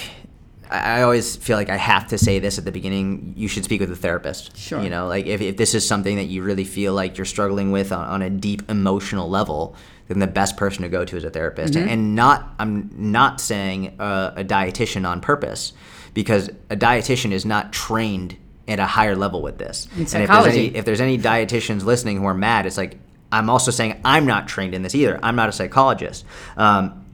I 0.71 0.99
I 0.99 1.03
always 1.03 1.37
feel 1.37 1.57
like 1.57 1.71
I 1.71 1.77
have 1.77 2.09
to 2.09 2.19
say 2.19 2.39
this 2.39 2.59
at 2.59 2.65
the 2.65 2.73
beginning. 2.73 3.35
You 3.37 3.49
should 3.49 3.65
speak 3.65 3.81
with 3.81 3.91
a 3.91 3.97
therapist. 3.97 4.57
Sure. 4.57 4.83
You 4.83 4.91
know, 4.91 5.07
like 5.09 5.27
if, 5.27 5.41
if 5.41 5.57
this 5.57 5.75
is 5.75 5.87
something 5.87 6.17
that 6.17 6.25
you 6.25 6.43
really 6.43 6.65
feel 6.65 6.95
like 6.95 7.19
you're 7.19 7.25
struggling 7.25 7.71
with 7.73 7.93
on, 7.93 8.07
on 8.07 8.23
a 8.23 8.31
deep 8.31 8.69
emotional 8.71 9.29
level, 9.29 9.77
then 10.09 10.19
the 10.19 10.27
best 10.27 10.57
person 10.57 10.83
to 10.83 10.89
go 10.89 11.05
to 11.05 11.17
is 11.17 11.25
a 11.25 11.31
therapist. 11.31 11.75
Mm-hmm. 11.75 11.89
And 11.89 12.15
not, 12.15 12.55
I'm 12.59 12.91
not 12.95 13.41
saying 13.41 14.01
uh, 14.01 14.35
a 14.37 14.45
dietitian 14.45 15.09
on 15.09 15.21
purpose, 15.21 15.73
because 16.15 16.49
a 16.71 16.77
dietitian 16.77 17.33
is 17.33 17.45
not 17.45 17.73
trained 17.73 18.37
at 18.69 18.79
a 18.79 18.87
higher 18.87 19.17
level 19.17 19.43
with 19.43 19.59
this. 19.59 19.87
In 19.97 20.07
And 20.13 20.23
if 20.25 20.31
there's 20.31 20.47
any 20.47 20.67
if 20.77 20.85
there's 20.85 21.01
any 21.01 21.19
dietitians 21.19 21.85
listening 21.85 22.19
who 22.19 22.25
are 22.27 22.35
mad, 22.35 22.67
it's 22.67 22.77
like 22.77 22.99
I'm 23.31 23.51
also 23.51 23.71
saying 23.71 24.01
I'm 24.05 24.27
not 24.27 24.49
trained 24.49 24.75
in 24.75 24.83
this 24.83 24.95
either. 24.95 25.21
I'm 25.23 25.37
not 25.37 25.49
a 25.49 25.53
psychologist. 25.53 26.25
Um, 26.57 27.06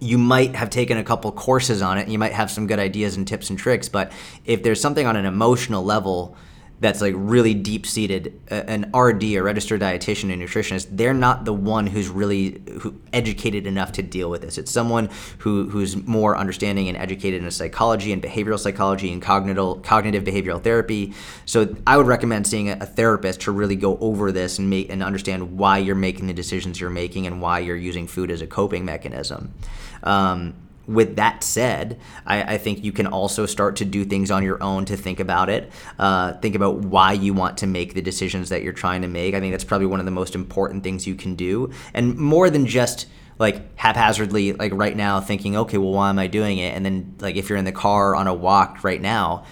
you 0.00 0.18
might 0.18 0.56
have 0.56 0.70
taken 0.70 0.98
a 0.98 1.04
couple 1.04 1.30
courses 1.30 1.82
on 1.82 1.98
it, 1.98 2.02
and 2.02 2.12
you 2.12 2.18
might 2.18 2.32
have 2.32 2.50
some 2.50 2.66
good 2.66 2.78
ideas 2.78 3.16
and 3.16 3.28
tips 3.28 3.50
and 3.50 3.58
tricks. 3.58 3.88
But 3.88 4.10
if 4.46 4.62
there's 4.62 4.80
something 4.80 5.06
on 5.06 5.14
an 5.16 5.26
emotional 5.26 5.84
level 5.84 6.36
that's 6.80 7.02
like 7.02 7.14
really 7.16 7.52
deep 7.52 7.86
seated, 7.86 8.40
an 8.48 8.90
RD, 8.96 9.22
a 9.24 9.40
registered 9.40 9.82
dietitian 9.82 10.32
and 10.32 10.42
nutritionist, 10.42 10.88
they're 10.90 11.14
not 11.14 11.44
the 11.44 11.52
one 11.52 11.86
who's 11.86 12.08
really 12.08 12.62
who 12.80 12.98
educated 13.12 13.66
enough 13.66 13.92
to 13.92 14.02
deal 14.02 14.30
with 14.30 14.40
this. 14.40 14.56
It's 14.56 14.70
someone 14.70 15.10
who 15.38 15.68
who's 15.68 15.96
more 16.06 16.36
understanding 16.36 16.88
and 16.88 16.96
educated 16.96 17.44
in 17.44 17.50
psychology 17.50 18.12
and 18.12 18.22
behavioral 18.22 18.58
psychology 18.58 19.12
and 19.12 19.20
cognitive 19.20 19.82
cognitive 19.82 20.24
behavioral 20.24 20.62
therapy. 20.62 21.12
So 21.44 21.76
I 21.86 21.98
would 21.98 22.06
recommend 22.06 22.46
seeing 22.46 22.70
a, 22.70 22.90
therapist 22.90 23.42
to 23.42 23.52
really 23.52 23.76
go 23.76 23.96
over 23.98 24.32
this 24.32 24.58
and 24.58 24.68
make 24.68 24.90
and 24.90 25.02
understand 25.02 25.56
why 25.56 25.78
you're 25.78 25.94
making 25.94 26.26
the 26.26 26.32
decisions 26.32 26.80
you're 26.80 26.90
making 26.90 27.26
and 27.26 27.40
why 27.40 27.60
you're 27.60 27.76
using 27.76 28.06
food 28.06 28.30
as 28.30 28.42
a 28.42 28.46
coping 28.46 28.84
mechanism. 28.84 29.54
Um, 30.02 30.54
with 30.90 31.16
that 31.16 31.44
said, 31.44 31.98
I, 32.26 32.54
I 32.54 32.58
think 32.58 32.84
you 32.84 32.92
can 32.92 33.06
also 33.06 33.46
start 33.46 33.76
to 33.76 33.84
do 33.84 34.04
things 34.04 34.30
on 34.30 34.42
your 34.42 34.60
own 34.62 34.84
to 34.86 34.96
think 34.96 35.20
about 35.20 35.48
it. 35.48 35.70
Uh, 35.98 36.32
think 36.34 36.54
about 36.54 36.78
why 36.78 37.12
you 37.12 37.32
want 37.32 37.58
to 37.58 37.66
make 37.66 37.94
the 37.94 38.02
decisions 38.02 38.48
that 38.48 38.62
you're 38.62 38.72
trying 38.72 39.02
to 39.02 39.08
make. 39.08 39.34
I 39.34 39.40
think 39.40 39.52
that's 39.52 39.64
probably 39.64 39.86
one 39.86 40.00
of 40.00 40.06
the 40.06 40.12
most 40.12 40.34
important 40.34 40.82
things 40.82 41.06
you 41.06 41.14
can 41.14 41.36
do. 41.36 41.70
And 41.94 42.16
more 42.18 42.50
than 42.50 42.66
just 42.66 43.06
like 43.38 43.76
haphazardly, 43.78 44.52
like 44.52 44.72
right 44.74 44.96
now, 44.96 45.20
thinking, 45.20 45.56
okay, 45.56 45.78
well, 45.78 45.92
why 45.92 46.10
am 46.10 46.18
I 46.18 46.26
doing 46.26 46.58
it? 46.58 46.74
And 46.76 46.84
then, 46.84 47.14
like, 47.20 47.36
if 47.36 47.48
you're 47.48 47.56
in 47.56 47.64
the 47.64 47.72
car 47.72 48.14
on 48.14 48.26
a 48.26 48.34
walk 48.34 48.84
right 48.84 49.00
now, 49.00 49.44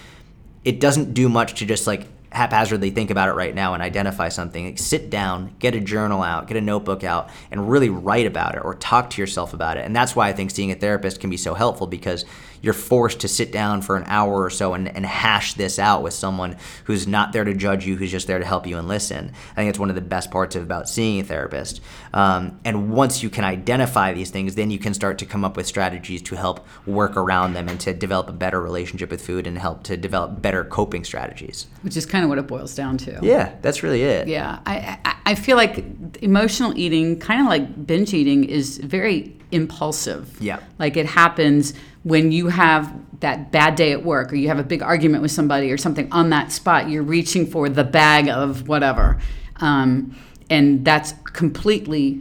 it 0.65 0.81
doesn't 0.81 1.15
do 1.15 1.29
much 1.29 1.55
to 1.61 1.65
just 1.65 1.87
like 1.87 2.07
haphazardly 2.31 2.91
think 2.91 3.11
about 3.11 3.29
it 3.29 3.33
right 3.33 3.55
now 3.55 3.75
and 3.75 3.83
identify 3.83 4.29
something. 4.29 4.67
Like, 4.67 4.79
sit 4.79 5.11
down, 5.11 5.55
get 5.59 5.75
a 5.75 5.81
journal 5.81 6.23
out, 6.23 6.47
get 6.47 6.57
a 6.57 6.61
notebook 6.61 7.05
out, 7.05 7.31
and 7.51 7.71
really 7.71 7.89
write 7.89 8.27
about 8.27 8.55
it 8.55 8.65
or 8.65 8.75
talk 8.75 9.11
to 9.11 9.23
yourself 9.23 9.55
about 9.55 9.77
it. 9.77 9.85
And 9.85 9.95
that's 9.95 10.15
why 10.15 10.29
I 10.29 10.33
think 10.33 10.51
seeing 10.51 10.71
a 10.71 10.75
therapist 10.75 11.21
can 11.21 11.31
be 11.31 11.37
so 11.37 11.55
helpful 11.55 11.87
because 11.87 12.25
you're 12.63 12.75
forced 12.75 13.21
to 13.21 13.29
sit 13.29 13.53
down 13.53 13.83
for 13.83 13.97
an 13.97 14.05
hour 14.07 14.43
or 14.43 14.51
so 14.51 14.75
and, 14.75 14.89
and 14.89 15.05
hash 15.07 15.55
this 15.55 15.79
out 15.79 16.03
with 16.03 16.15
someone 16.15 16.57
who's 16.85 17.07
not 17.07 17.33
there 17.33 17.45
to 17.45 17.55
judge 17.55 17.87
you, 17.87 17.97
who's 17.97 18.11
just 18.11 18.27
there 18.27 18.39
to 18.39 18.45
help 18.45 18.67
you 18.67 18.79
and 18.79 18.89
listen. 18.89 19.33
I 19.53 19.55
think 19.55 19.71
it's 19.71 19.79
one 19.79 19.89
of 19.89 19.95
the 19.95 20.01
best 20.01 20.31
parts 20.31 20.57
of, 20.57 20.63
about 20.63 20.89
seeing 20.89 21.21
a 21.21 21.25
therapist. 21.25 21.81
Um, 22.13 22.59
and 22.65 22.91
once 22.91 23.23
you 23.23 23.31
can 23.31 23.45
identify 23.45 24.13
these 24.13 24.31
things, 24.31 24.55
then 24.55 24.71
you 24.71 24.79
can 24.79 24.95
start 24.95 25.19
to 25.19 25.27
come 25.27 25.45
up 25.45 25.57
with 25.57 25.67
strategies 25.67 26.23
to 26.23 26.37
help 26.37 26.67
work 26.87 27.17
around 27.17 27.55
them 27.55 27.69
and 27.69 27.79
to 27.81 27.93
develop 27.93 28.29
a 28.29 28.33
better 28.33 28.61
relationship 28.61 29.11
with 29.11 29.25
food 29.25 29.47
and 29.47 29.59
help 29.59 29.83
to 29.85 29.97
develop 29.97 30.41
better 30.43 30.65
coping 30.65 31.05
strategies. 31.05 31.67
which 31.83 31.97
is 31.97 32.07
kind 32.07 32.25
of 32.25 32.29
what 32.29 32.39
it 32.39 32.47
boils 32.47 32.75
down 32.75 32.99
to. 32.99 33.19
Yeah, 33.23 33.55
that's 33.63 33.83
really 33.83 34.03
it. 34.03 34.29
Yeah, 34.29 34.61
I, 34.67 34.99
I, 35.05 35.17
I 35.27 35.35
feel 35.35 35.57
like 35.57 35.85
emotional 36.23 36.77
eating, 36.77 37.19
kind 37.19 37.41
of 37.41 37.47
like 37.47 37.87
binge 37.87 38.13
eating, 38.15 38.45
is 38.45 38.79
very 38.79 39.37
impulsive. 39.51 40.37
Yeah. 40.41 40.61
Like 40.79 40.97
it 40.97 41.07
happens 41.07 41.75
when 42.03 42.33
you 42.33 42.49
have 42.49 42.95
that 43.21 43.51
bad 43.51 43.75
day 43.75 43.93
at 43.93 44.05
work 44.05 44.33
or 44.33 44.37
you 44.37 44.49
have 44.49 44.59
a 44.59 44.65
big 44.65 44.83
argument 44.83 45.23
with 45.23 45.33
somebody 45.33 45.71
or 45.71 45.77
something 45.77 46.11
on 46.13 46.31
that 46.31 46.53
spot, 46.53 46.89
you're 46.89 47.03
reaching 47.03 47.47
for 47.47 47.69
the 47.69 47.85
bag 47.85 48.29
of 48.29 48.69
whatever. 48.69 49.19
Um, 49.57 50.17
and 50.49 50.85
that's 50.85 51.13
completely 51.25 52.21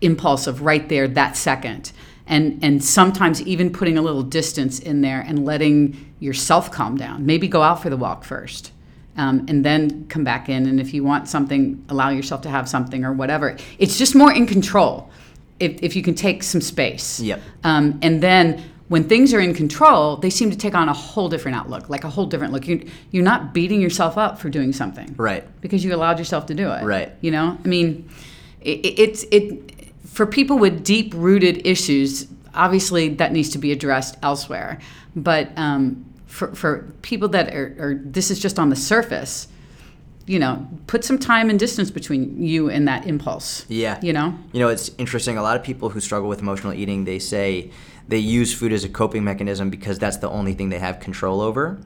impulsive 0.00 0.62
right 0.62 0.88
there 0.88 1.06
that 1.08 1.36
second. 1.36 1.92
And, 2.26 2.62
and 2.62 2.82
sometimes 2.82 3.42
even 3.42 3.70
putting 3.72 3.98
a 3.98 4.02
little 4.02 4.22
distance 4.22 4.78
in 4.78 5.00
there 5.00 5.20
and 5.20 5.44
letting 5.44 6.14
yourself 6.20 6.70
calm 6.70 6.96
down. 6.96 7.26
Maybe 7.26 7.48
go 7.48 7.62
out 7.62 7.82
for 7.82 7.90
the 7.90 7.96
walk 7.96 8.24
first 8.24 8.72
um, 9.16 9.44
and 9.48 9.64
then 9.64 10.06
come 10.06 10.24
back 10.24 10.48
in. 10.48 10.66
And 10.66 10.80
if 10.80 10.94
you 10.94 11.02
want 11.02 11.28
something, 11.28 11.84
allow 11.88 12.10
yourself 12.10 12.42
to 12.42 12.48
have 12.48 12.68
something 12.68 13.04
or 13.04 13.12
whatever. 13.12 13.56
It's 13.78 13.98
just 13.98 14.14
more 14.14 14.32
in 14.32 14.46
control 14.46 15.10
if, 15.58 15.82
if 15.82 15.96
you 15.96 16.02
can 16.02 16.14
take 16.14 16.42
some 16.42 16.60
space. 16.60 17.20
Yep. 17.20 17.40
Um, 17.64 17.98
and 18.02 18.22
then 18.22 18.69
when 18.90 19.04
things 19.04 19.32
are 19.32 19.38
in 19.38 19.54
control, 19.54 20.16
they 20.16 20.30
seem 20.30 20.50
to 20.50 20.56
take 20.56 20.74
on 20.74 20.88
a 20.88 20.92
whole 20.92 21.28
different 21.28 21.56
outlook, 21.56 21.88
like 21.88 22.02
a 22.02 22.10
whole 22.10 22.26
different 22.26 22.52
look. 22.52 22.66
You're, 22.66 22.80
you're 23.12 23.22
not 23.22 23.54
beating 23.54 23.80
yourself 23.80 24.18
up 24.18 24.36
for 24.36 24.50
doing 24.50 24.72
something. 24.72 25.14
Right. 25.16 25.44
Because 25.60 25.84
you 25.84 25.94
allowed 25.94 26.18
yourself 26.18 26.46
to 26.46 26.54
do 26.54 26.68
it. 26.72 26.82
Right. 26.82 27.12
You 27.20 27.30
know, 27.30 27.56
I 27.64 27.68
mean, 27.68 28.10
it, 28.60 28.98
it's 28.98 29.22
it 29.30 29.92
for 30.06 30.26
people 30.26 30.58
with 30.58 30.82
deep 30.82 31.14
rooted 31.14 31.64
issues. 31.64 32.26
Obviously, 32.52 33.10
that 33.10 33.30
needs 33.30 33.50
to 33.50 33.58
be 33.58 33.70
addressed 33.70 34.16
elsewhere. 34.24 34.80
But 35.14 35.56
um, 35.56 36.04
for 36.26 36.52
for 36.56 36.92
people 37.02 37.28
that 37.28 37.54
are, 37.54 37.76
are 37.78 37.94
this 37.94 38.28
is 38.28 38.40
just 38.40 38.58
on 38.58 38.70
the 38.70 38.76
surface, 38.76 39.46
you 40.26 40.40
know, 40.40 40.66
put 40.88 41.04
some 41.04 41.16
time 41.16 41.48
and 41.48 41.60
distance 41.60 41.92
between 41.92 42.42
you 42.42 42.68
and 42.68 42.88
that 42.88 43.06
impulse. 43.06 43.66
Yeah. 43.68 44.00
You 44.02 44.12
know. 44.12 44.36
You 44.50 44.58
know, 44.58 44.68
it's 44.68 44.90
interesting. 44.98 45.38
A 45.38 45.42
lot 45.42 45.56
of 45.56 45.62
people 45.62 45.90
who 45.90 46.00
struggle 46.00 46.28
with 46.28 46.40
emotional 46.40 46.72
eating, 46.72 47.04
they 47.04 47.20
say 47.20 47.70
they 48.10 48.18
use 48.18 48.52
food 48.52 48.72
as 48.72 48.82
a 48.82 48.88
coping 48.88 49.22
mechanism 49.22 49.70
because 49.70 49.98
that's 49.98 50.16
the 50.16 50.28
only 50.28 50.52
thing 50.52 50.68
they 50.68 50.80
have 50.80 50.98
control 50.98 51.40
over. 51.40 51.80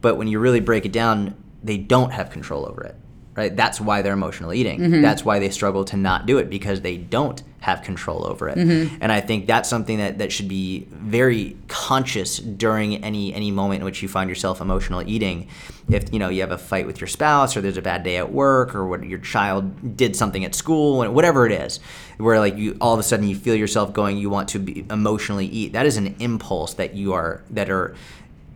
But 0.00 0.16
when 0.16 0.26
you 0.26 0.38
really 0.38 0.60
break 0.60 0.86
it 0.86 0.92
down, 0.92 1.36
they 1.62 1.76
don't 1.76 2.10
have 2.10 2.30
control 2.30 2.66
over 2.66 2.82
it. 2.82 2.96
Right? 3.38 3.54
That's 3.54 3.80
why 3.80 4.02
they're 4.02 4.14
emotional 4.14 4.52
eating. 4.52 4.80
Mm-hmm. 4.80 5.00
That's 5.00 5.24
why 5.24 5.38
they 5.38 5.48
struggle 5.50 5.84
to 5.84 5.96
not 5.96 6.26
do 6.26 6.38
it 6.38 6.50
because 6.50 6.80
they 6.80 6.96
don't 6.96 7.40
have 7.60 7.82
control 7.82 8.26
over 8.26 8.48
it. 8.48 8.58
Mm-hmm. 8.58 8.96
And 9.00 9.12
I 9.12 9.20
think 9.20 9.46
that's 9.46 9.68
something 9.68 9.98
that, 9.98 10.18
that 10.18 10.32
should 10.32 10.48
be 10.48 10.88
very 10.90 11.56
conscious 11.68 12.38
during 12.38 13.04
any 13.04 13.32
any 13.32 13.52
moment 13.52 13.80
in 13.80 13.84
which 13.84 14.02
you 14.02 14.08
find 14.08 14.28
yourself 14.28 14.60
emotional 14.60 15.08
eating. 15.08 15.46
If 15.88 16.12
you 16.12 16.18
know 16.18 16.30
you 16.30 16.40
have 16.40 16.50
a 16.50 16.58
fight 16.58 16.84
with 16.84 17.00
your 17.00 17.06
spouse, 17.06 17.56
or 17.56 17.60
there's 17.60 17.76
a 17.76 17.82
bad 17.82 18.02
day 18.02 18.16
at 18.16 18.32
work, 18.32 18.74
or 18.74 18.88
what 18.88 19.04
your 19.04 19.20
child 19.20 19.96
did 19.96 20.16
something 20.16 20.44
at 20.44 20.56
school, 20.56 21.02
and 21.02 21.14
whatever 21.14 21.46
it 21.46 21.52
is, 21.52 21.78
where 22.16 22.40
like 22.40 22.56
you 22.56 22.76
all 22.80 22.92
of 22.92 22.98
a 23.00 23.04
sudden 23.04 23.28
you 23.28 23.36
feel 23.36 23.54
yourself 23.54 23.92
going, 23.92 24.18
you 24.18 24.30
want 24.30 24.48
to 24.48 24.58
be 24.58 24.84
emotionally 24.90 25.46
eat. 25.46 25.72
That 25.74 25.86
is 25.86 25.96
an 25.96 26.16
impulse 26.18 26.74
that 26.74 26.94
you 26.94 27.12
are 27.12 27.42
that 27.50 27.70
are 27.70 27.94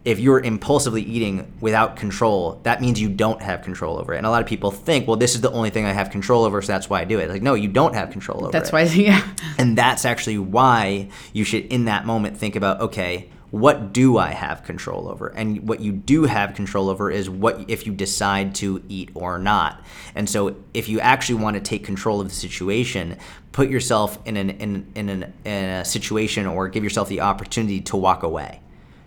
if 0.04 0.18
you're 0.18 0.40
impulsively 0.40 1.02
eating 1.02 1.52
without 1.60 1.96
control, 1.96 2.60
that 2.64 2.80
means 2.80 3.00
you 3.00 3.08
don't 3.08 3.40
have 3.40 3.62
control 3.62 3.98
over 3.98 4.14
it. 4.14 4.16
And 4.16 4.26
a 4.26 4.30
lot 4.30 4.42
of 4.42 4.48
people 4.48 4.70
think, 4.72 5.06
well, 5.06 5.16
this 5.16 5.34
is 5.34 5.42
the 5.42 5.50
only 5.52 5.70
thing 5.70 5.84
I 5.84 5.92
have 5.92 6.10
control 6.10 6.44
over, 6.44 6.60
so 6.60 6.72
that's 6.72 6.90
why 6.90 7.00
I 7.00 7.04
do 7.04 7.20
it. 7.20 7.30
Like, 7.30 7.42
no, 7.42 7.54
you 7.54 7.68
don't 7.68 7.94
have 7.94 8.10
control 8.10 8.42
over 8.42 8.52
That's 8.52 8.70
it. 8.70 8.72
That's 8.72 8.94
why, 8.94 9.02
yeah. 9.02 9.34
And 9.58 9.78
that's 9.78 10.04
actually 10.04 10.38
why 10.38 11.08
you 11.32 11.44
should, 11.44 11.66
in 11.66 11.84
that 11.84 12.04
moment, 12.04 12.36
think 12.36 12.56
about, 12.56 12.80
okay, 12.80 13.28
what 13.52 13.92
do 13.92 14.16
I 14.16 14.30
have 14.30 14.64
control 14.64 15.08
over? 15.08 15.28
And 15.28 15.68
what 15.68 15.80
you 15.80 15.92
do 15.92 16.24
have 16.24 16.54
control 16.54 16.88
over 16.88 17.10
is 17.10 17.28
what 17.28 17.68
if 17.68 17.86
you 17.86 17.92
decide 17.92 18.54
to 18.56 18.82
eat 18.88 19.10
or 19.14 19.38
not. 19.38 19.84
And 20.14 20.28
so, 20.28 20.56
if 20.72 20.88
you 20.88 21.00
actually 21.00 21.42
want 21.42 21.56
to 21.56 21.60
take 21.60 21.84
control 21.84 22.22
of 22.22 22.30
the 22.30 22.34
situation, 22.34 23.18
put 23.52 23.68
yourself 23.68 24.18
in 24.24 24.38
an 24.38 24.50
in 24.50 24.90
in, 24.94 25.08
an, 25.10 25.34
in 25.44 25.64
a 25.64 25.84
situation 25.84 26.46
or 26.46 26.66
give 26.68 26.82
yourself 26.82 27.10
the 27.10 27.20
opportunity 27.20 27.82
to 27.82 27.96
walk 27.98 28.22
away, 28.22 28.60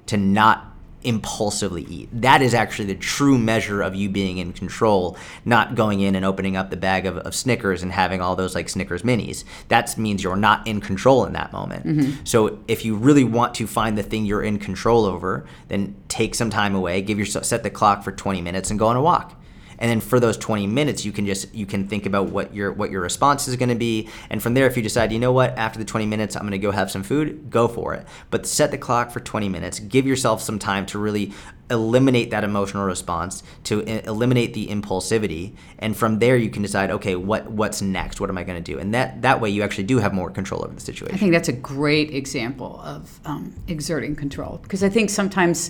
to 0.06 0.16
not 0.16 0.75
impulsively 1.06 1.84
eat. 1.84 2.10
That 2.12 2.42
is 2.42 2.54
actually 2.54 2.86
the 2.86 2.96
true 2.96 3.38
measure 3.38 3.82
of 3.82 3.96
you 3.96 4.10
being 4.10 4.38
in 4.38 4.54
control, 4.54 5.18
not 5.46 5.76
going 5.76 6.02
in 6.02 6.16
and 6.16 6.26
opening 6.26 6.58
up 6.58 6.70
the 6.70 6.78
bag 6.78 7.06
of, 7.06 7.18
of 7.18 7.36
Snickers 7.36 7.84
and 7.84 7.92
having 7.92 8.22
all 8.22 8.36
those 8.36 8.56
like 8.56 8.68
Snickers 8.68 9.04
minis. 9.04 9.44
That 9.68 9.98
means 9.98 10.24
you're 10.24 10.36
not 10.36 10.66
in 10.68 10.82
control 10.82 11.26
in 11.26 11.34
that 11.34 11.54
moment. 11.54 11.86
Mm-hmm. 11.86 12.26
So 12.26 12.60
if 12.68 12.84
you 12.84 12.96
really 12.96 13.24
want 13.24 13.56
to 13.56 13.68
find 13.68 13.98
the 13.98 14.04
thing 14.04 14.26
you're 14.26 14.44
in 14.44 14.60
control 14.60 15.06
over, 15.06 15.46
then 15.68 15.96
take 16.08 16.36
some 16.36 16.50
time 16.50 16.76
away, 16.76 17.02
give 17.02 17.20
yourself 17.20 17.46
set 17.46 17.64
the 17.64 17.70
clock 17.70 18.04
for 18.04 18.12
20 18.12 18.42
minutes 18.42 18.70
and 18.70 18.80
go 18.80 18.88
on 18.88 18.96
a 18.96 19.02
walk 19.02 19.40
and 19.86 19.92
then 19.92 20.02
for 20.02 20.20
those 20.20 20.36
20 20.36 20.66
minutes 20.66 21.06
you 21.06 21.12
can 21.12 21.28
just 21.28 21.54
you 21.54 21.68
can 21.68 21.88
think 21.88 22.08
about 22.08 22.30
what 22.30 22.56
your 22.56 22.74
what 22.74 22.90
your 22.90 23.02
response 23.02 23.48
is 23.48 23.56
going 23.56 23.70
to 23.70 23.76
be. 23.76 24.10
And 24.32 24.42
from 24.42 24.56
there 24.56 24.66
if 24.66 24.76
you 24.76 24.82
decide 24.82 25.12
you 25.12 25.20
know 25.20 25.32
what? 25.32 25.56
After 25.60 25.78
the 25.78 25.86
20 25.86 26.08
minutes 26.08 26.36
i'm 26.36 26.42
going 26.42 26.54
to 26.54 26.58
go 26.58 26.72
have 26.72 26.90
some 26.90 27.04
food 27.04 27.52
go 27.52 27.68
for 27.68 27.94
it. 27.94 28.08
But 28.32 28.48
set 28.48 28.72
the 28.72 28.80
clock 28.80 29.12
for 29.12 29.20
20 29.20 29.48
minutes. 29.48 29.80
Give 29.80 30.08
yourself 30.08 30.42
some 30.42 30.58
time 30.58 30.88
to 30.88 30.98
really 30.98 31.34
eliminate 31.70 32.32
that 32.32 32.44
emotional 32.44 32.84
response 32.84 33.44
to 33.66 33.82
eliminate 34.10 34.56
the 34.56 34.70
impulsivity. 34.70 35.54
And 35.78 35.96
from 35.96 36.18
there 36.18 36.36
you 36.36 36.50
can 36.50 36.64
decide 36.64 36.90
okay 36.90 37.16
what 37.16 37.52
what's 37.52 37.84
next? 37.84 38.20
What 38.20 38.32
am 38.32 38.40
i 38.40 38.44
going 38.44 38.62
to 38.64 38.72
do? 38.74 38.80
And 38.80 38.92
that 38.96 39.22
that 39.22 39.40
way 39.40 39.52
you 39.52 39.62
actually 39.62 39.84
do 39.84 40.00
have 40.00 40.16
more 40.16 40.32
control 40.32 40.66
over 40.66 40.74
the 40.74 40.82
situation. 40.82 41.14
I 41.14 41.20
think 41.20 41.32
that's 41.32 41.50
a 41.50 41.60
great 41.76 42.12
example 42.12 42.82
of 42.84 43.20
um, 43.26 43.54
exerting 43.68 44.16
control. 44.16 44.58
Because 44.64 44.84
I 44.84 44.90
think 44.90 45.12
sometimes 45.12 45.70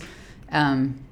um, 0.53 1.03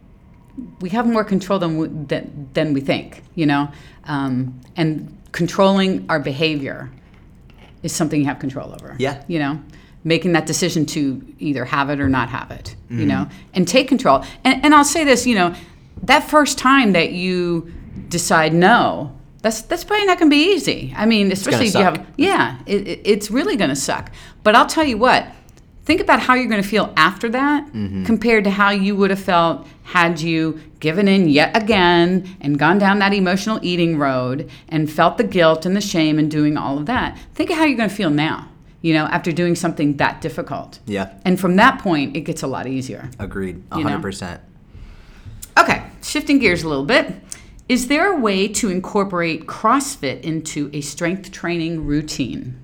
we 0.82 0.89
have 0.89 1.06
more 1.08 1.24
control 1.24 1.60
than 1.60 1.78
we, 1.78 1.88
than, 1.88 2.50
than 2.54 2.74
we 2.74 2.82
think, 2.82 3.24
you 3.36 3.46
know, 3.46 3.72
um, 4.06 4.60
and 4.76 5.16
controlling 5.32 6.06
our 6.10 6.20
behavior 6.20 6.92
is 7.82 7.92
something 7.94 8.20
you 8.20 8.28
have 8.28 8.39
control 8.39 8.72
over. 8.74 8.96
Yeah. 9.00 9.24
you 9.28 9.39
know, 9.39 9.60
making 10.04 10.34
that 10.34 10.46
decision 10.46 10.86
to 10.88 11.26
either 11.39 11.66
have 11.66 11.89
it 11.89 12.00
or 12.00 12.10
not 12.10 12.30
have 12.30 12.52
it, 12.52 12.76
Mm-hmm. 12.86 13.00
you 13.00 13.06
know, 13.08 13.28
and 13.54 13.68
take 13.68 13.88
control. 13.88 14.24
And, 14.44 14.63
and 14.63 14.76
I'll 14.76 14.84
say 14.86 15.04
this, 15.04 15.26
you 15.26 15.36
know, 15.36 15.56
that 16.04 16.30
first 16.30 16.58
time 16.58 16.94
that 16.94 17.12
you 17.13 17.72
decide 18.10 18.54
no. 18.54 19.18
That's, 19.42 19.62
that's 19.63 19.84
probably 19.84 20.06
not 20.06 20.20
going 20.20 20.30
to 20.30 20.36
be 20.36 20.54
easy. 20.54 20.94
I 20.96 21.06
mean, 21.06 21.32
especially 21.32 21.68
if 21.68 21.74
you 21.76 21.82
have 21.82 22.06
yeah, 22.18 22.60
it, 22.66 22.88
it- 22.88 23.02
it's 23.04 23.32
really 23.32 23.56
going 23.58 23.70
to 23.70 23.76
suck. 23.76 24.12
But 24.44 24.56
I'll 24.56 24.68
tell 24.68 24.84
you 24.86 24.98
what, 24.98 25.26
think 25.86 26.02
about 26.02 26.19
how 26.22 26.34
you're 26.34 26.50
going 26.50 26.62
to 26.62 26.67
feel 26.67 26.93
after 26.96 27.30
that 27.30 27.72
compared 28.06 28.43
to 28.46 28.50
how 28.50 28.69
you 28.69 28.96
would 28.96 29.10
have 29.10 29.19
felt 29.19 29.67
had 29.84 30.22
you 30.22 30.60
given 30.80 31.08
in 31.08 31.28
yet 31.28 31.56
again 31.56 32.38
and 32.41 32.58
gone 32.58 32.78
down 32.78 33.00
that 33.00 33.13
emotional 33.13 33.60
eating 33.62 33.98
road 33.98 34.50
and 34.69 34.91
felt 34.91 35.17
the 35.17 35.24
guilt 35.24 35.65
and 35.65 35.76
the 35.76 35.82
shame 35.82 36.17
and 36.19 36.32
doing 36.32 36.58
all 36.58 36.78
of 36.78 36.86
that. 36.86 37.17
Think 37.34 37.50
of 37.50 37.58
how 37.58 37.65
you're 37.65 37.78
going 37.78 37.89
to 37.89 37.96
feel 37.96 38.10
now, 38.10 38.50
you 38.82 38.93
know, 38.93 39.06
after 39.06 39.32
doing 39.32 39.56
something 39.56 39.98
that 39.98 40.22
difficult. 40.22 40.80
yeah 40.86 41.13
And 41.26 41.39
from 41.39 41.56
that 41.58 41.80
point, 41.80 42.15
it 42.15 42.22
gets 42.22 42.43
a 42.43 42.48
lot 42.48 42.65
easier. 42.67 43.10
agreed 43.19 43.63
You 43.76 43.84
know? 43.84 43.98
100% 44.00 44.39
Okay, 45.60 45.84
shifting 46.02 46.39
gears 46.39 46.63
a 46.63 46.67
little 46.69 46.86
bit. 46.86 47.13
Is 47.69 47.88
there 47.88 48.12
a 48.12 48.19
way 48.19 48.48
to 48.48 48.69
incorporate 48.69 49.46
CrossFit 49.46 50.22
into 50.22 50.69
a 50.74 50.82
strength 50.82 51.32
training 51.32 51.86
routine? 51.86 52.60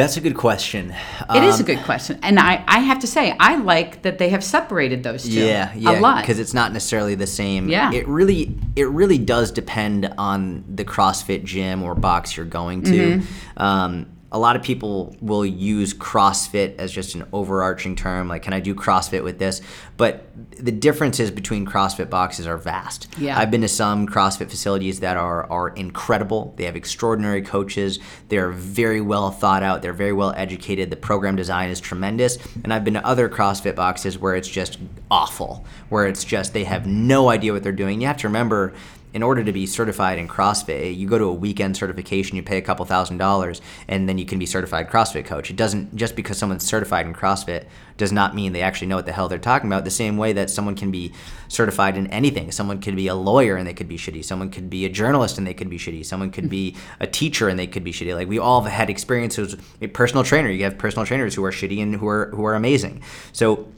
That's 0.00 0.16
a 0.16 0.20
good 0.20 0.36
question 0.36 0.94
It 1.34 1.42
is 1.44 1.56
a 1.56 1.62
Um, 1.62 1.66
good 1.66 1.82
question. 1.84 2.18
And 2.22 2.38
I, 2.38 2.64
I 2.66 2.80
have 2.80 2.98
to 3.00 3.06
say, 3.06 3.34
I 3.38 3.56
like 3.56 4.02
that 4.02 4.18
they 4.18 4.30
have 4.30 4.42
separated 4.42 5.02
those 5.02 5.24
two 5.24 5.30
Yeah, 5.32 5.72
yeah, 5.74 5.98
a 5.98 6.00
lot. 6.00 6.22
because 6.22 6.38
it's 6.38 6.54
not 6.54 6.72
necessarily 6.72 7.14
the 7.14 7.26
same. 7.26 7.68
Yeah. 7.68 7.92
it 7.92 8.06
really, 8.08 8.56
it 8.76 8.88
really 8.88 9.18
does 9.18 9.50
depend 9.52 10.12
on 10.18 10.64
the 10.68 10.84
CrossFit 10.84 11.44
gym 11.44 11.82
or 11.82 11.94
box 11.94 12.36
you're 12.36 12.46
going 12.46 12.82
to. 12.84 12.90
Mm-hmm. 13.18 13.62
Um, 13.62 14.06
a 14.32 14.38
lot 14.38 14.54
of 14.54 14.62
people 14.62 15.16
will 15.20 15.44
use 15.44 15.92
CrossFit 15.92 16.76
as 16.76 16.92
just 16.92 17.16
an 17.16 17.26
overarching 17.32 17.96
term, 17.96 18.28
like 18.28 18.42
can 18.42 18.52
I 18.52 18.60
do 18.60 18.74
CrossFit 18.74 19.24
with 19.24 19.38
this? 19.38 19.60
But 19.96 20.26
the 20.56 20.70
differences 20.70 21.30
between 21.32 21.66
CrossFit 21.66 22.10
boxes 22.10 22.46
are 22.46 22.56
vast. 22.56 23.08
Yeah. 23.18 23.36
I've 23.38 23.50
been 23.50 23.62
to 23.62 23.68
some 23.68 24.06
CrossFit 24.06 24.48
facilities 24.48 25.00
that 25.00 25.16
are 25.16 25.50
are 25.50 25.70
incredible. 25.70 26.54
They 26.56 26.64
have 26.64 26.76
extraordinary 26.76 27.42
coaches. 27.42 27.98
They're 28.28 28.50
very 28.50 29.00
well 29.00 29.30
thought 29.32 29.64
out. 29.64 29.82
They're 29.82 29.92
very 29.92 30.12
well 30.12 30.32
educated. 30.36 30.90
The 30.90 30.96
program 30.96 31.34
design 31.34 31.70
is 31.70 31.80
tremendous. 31.80 32.38
And 32.62 32.72
I've 32.72 32.84
been 32.84 32.94
to 32.94 33.04
other 33.04 33.28
CrossFit 33.28 33.74
boxes 33.74 34.16
where 34.16 34.36
it's 34.36 34.48
just 34.48 34.78
awful, 35.10 35.64
where 35.88 36.06
it's 36.06 36.24
just 36.24 36.52
they 36.52 36.64
have 36.64 36.86
no 36.86 37.30
idea 37.30 37.52
what 37.52 37.64
they're 37.64 37.72
doing. 37.72 38.00
You 38.00 38.06
have 38.06 38.18
to 38.18 38.28
remember 38.28 38.74
in 39.12 39.22
order 39.22 39.42
to 39.42 39.52
be 39.52 39.66
certified 39.66 40.18
in 40.18 40.28
CrossFit, 40.28 40.96
you 40.96 41.08
go 41.08 41.18
to 41.18 41.24
a 41.24 41.32
weekend 41.32 41.76
certification, 41.76 42.36
you 42.36 42.42
pay 42.42 42.58
a 42.58 42.62
couple 42.62 42.84
thousand 42.84 43.18
dollars, 43.18 43.60
and 43.88 44.08
then 44.08 44.18
you 44.18 44.24
can 44.24 44.38
be 44.38 44.46
certified 44.46 44.88
CrossFit 44.88 45.24
coach. 45.24 45.50
It 45.50 45.56
doesn't 45.56 45.96
just 45.96 46.16
because 46.16 46.38
someone's 46.38 46.64
certified 46.64 47.06
in 47.06 47.14
CrossFit 47.14 47.66
does 47.96 48.12
not 48.12 48.34
mean 48.34 48.52
they 48.52 48.62
actually 48.62 48.86
know 48.86 48.96
what 48.96 49.06
the 49.06 49.12
hell 49.12 49.28
they're 49.28 49.38
talking 49.38 49.68
about. 49.68 49.84
The 49.84 49.90
same 49.90 50.16
way 50.16 50.32
that 50.32 50.48
someone 50.48 50.74
can 50.74 50.90
be 50.90 51.12
certified 51.48 51.96
in 51.96 52.06
anything. 52.06 52.50
Someone 52.50 52.80
could 52.80 52.96
be 52.96 53.08
a 53.08 53.14
lawyer 53.14 53.56
and 53.56 53.66
they 53.66 53.74
could 53.74 53.88
be 53.88 53.98
shitty. 53.98 54.24
Someone 54.24 54.50
could 54.50 54.70
be 54.70 54.86
a 54.86 54.88
journalist 54.88 55.36
and 55.38 55.46
they 55.46 55.54
could 55.54 55.68
be 55.68 55.78
shitty. 55.78 56.06
Someone 56.06 56.30
could 56.30 56.48
be 56.48 56.76
a 56.98 57.06
teacher 57.06 57.48
and 57.48 57.58
they 57.58 57.66
could 57.66 57.84
be 57.84 57.92
shitty. 57.92 58.14
Like 58.14 58.28
we 58.28 58.38
all 58.38 58.62
have 58.62 58.72
had 58.72 58.88
experiences. 58.88 59.56
A 59.82 59.88
personal 59.88 60.24
trainer, 60.24 60.48
you 60.48 60.64
have 60.64 60.78
personal 60.78 61.04
trainers 61.04 61.34
who 61.34 61.44
are 61.44 61.50
shitty 61.52 61.82
and 61.82 61.94
who 61.94 62.08
are 62.08 62.30
who 62.30 62.44
are 62.44 62.54
amazing. 62.54 63.02
So 63.32 63.68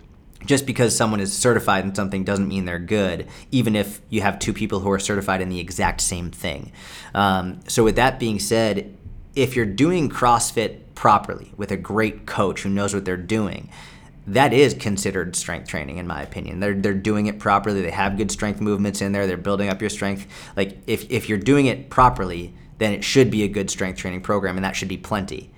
just 0.46 0.66
because 0.66 0.96
someone 0.96 1.20
is 1.20 1.32
certified 1.32 1.84
in 1.84 1.94
something 1.94 2.24
doesn't 2.24 2.48
mean 2.48 2.64
they're 2.64 2.78
good, 2.78 3.26
even 3.50 3.76
if 3.76 4.00
you 4.08 4.20
have 4.20 4.38
two 4.38 4.52
people 4.52 4.80
who 4.80 4.90
are 4.90 4.98
certified 4.98 5.40
in 5.40 5.48
the 5.48 5.60
exact 5.60 6.00
same 6.00 6.30
thing. 6.30 6.72
Um, 7.14 7.60
so, 7.68 7.84
with 7.84 7.96
that 7.96 8.18
being 8.18 8.38
said, 8.38 8.96
if 9.34 9.56
you're 9.56 9.66
doing 9.66 10.08
CrossFit 10.08 10.80
properly 10.94 11.52
with 11.56 11.70
a 11.70 11.76
great 11.76 12.26
coach 12.26 12.62
who 12.62 12.68
knows 12.68 12.94
what 12.94 13.04
they're 13.04 13.16
doing, 13.16 13.70
that 14.26 14.52
is 14.52 14.74
considered 14.74 15.34
strength 15.34 15.68
training 15.68 15.98
in 15.98 16.06
my 16.06 16.22
opinion. 16.22 16.60
They're 16.60 16.74
they're 16.74 16.94
doing 16.94 17.26
it 17.26 17.38
properly. 17.38 17.82
They 17.82 17.90
have 17.90 18.16
good 18.16 18.30
strength 18.30 18.60
movements 18.60 19.00
in 19.00 19.12
there. 19.12 19.26
They're 19.26 19.36
building 19.36 19.68
up 19.68 19.80
your 19.80 19.90
strength. 19.90 20.26
Like 20.56 20.78
if 20.86 21.10
if 21.10 21.28
you're 21.28 21.38
doing 21.38 21.66
it 21.66 21.90
properly, 21.90 22.54
then 22.78 22.92
it 22.92 23.04
should 23.04 23.30
be 23.30 23.42
a 23.42 23.48
good 23.48 23.70
strength 23.70 23.98
training 23.98 24.20
program 24.20 24.56
and 24.56 24.64
that 24.64 24.76
should 24.76 24.88
be 24.88 24.96
plenty 24.96 25.50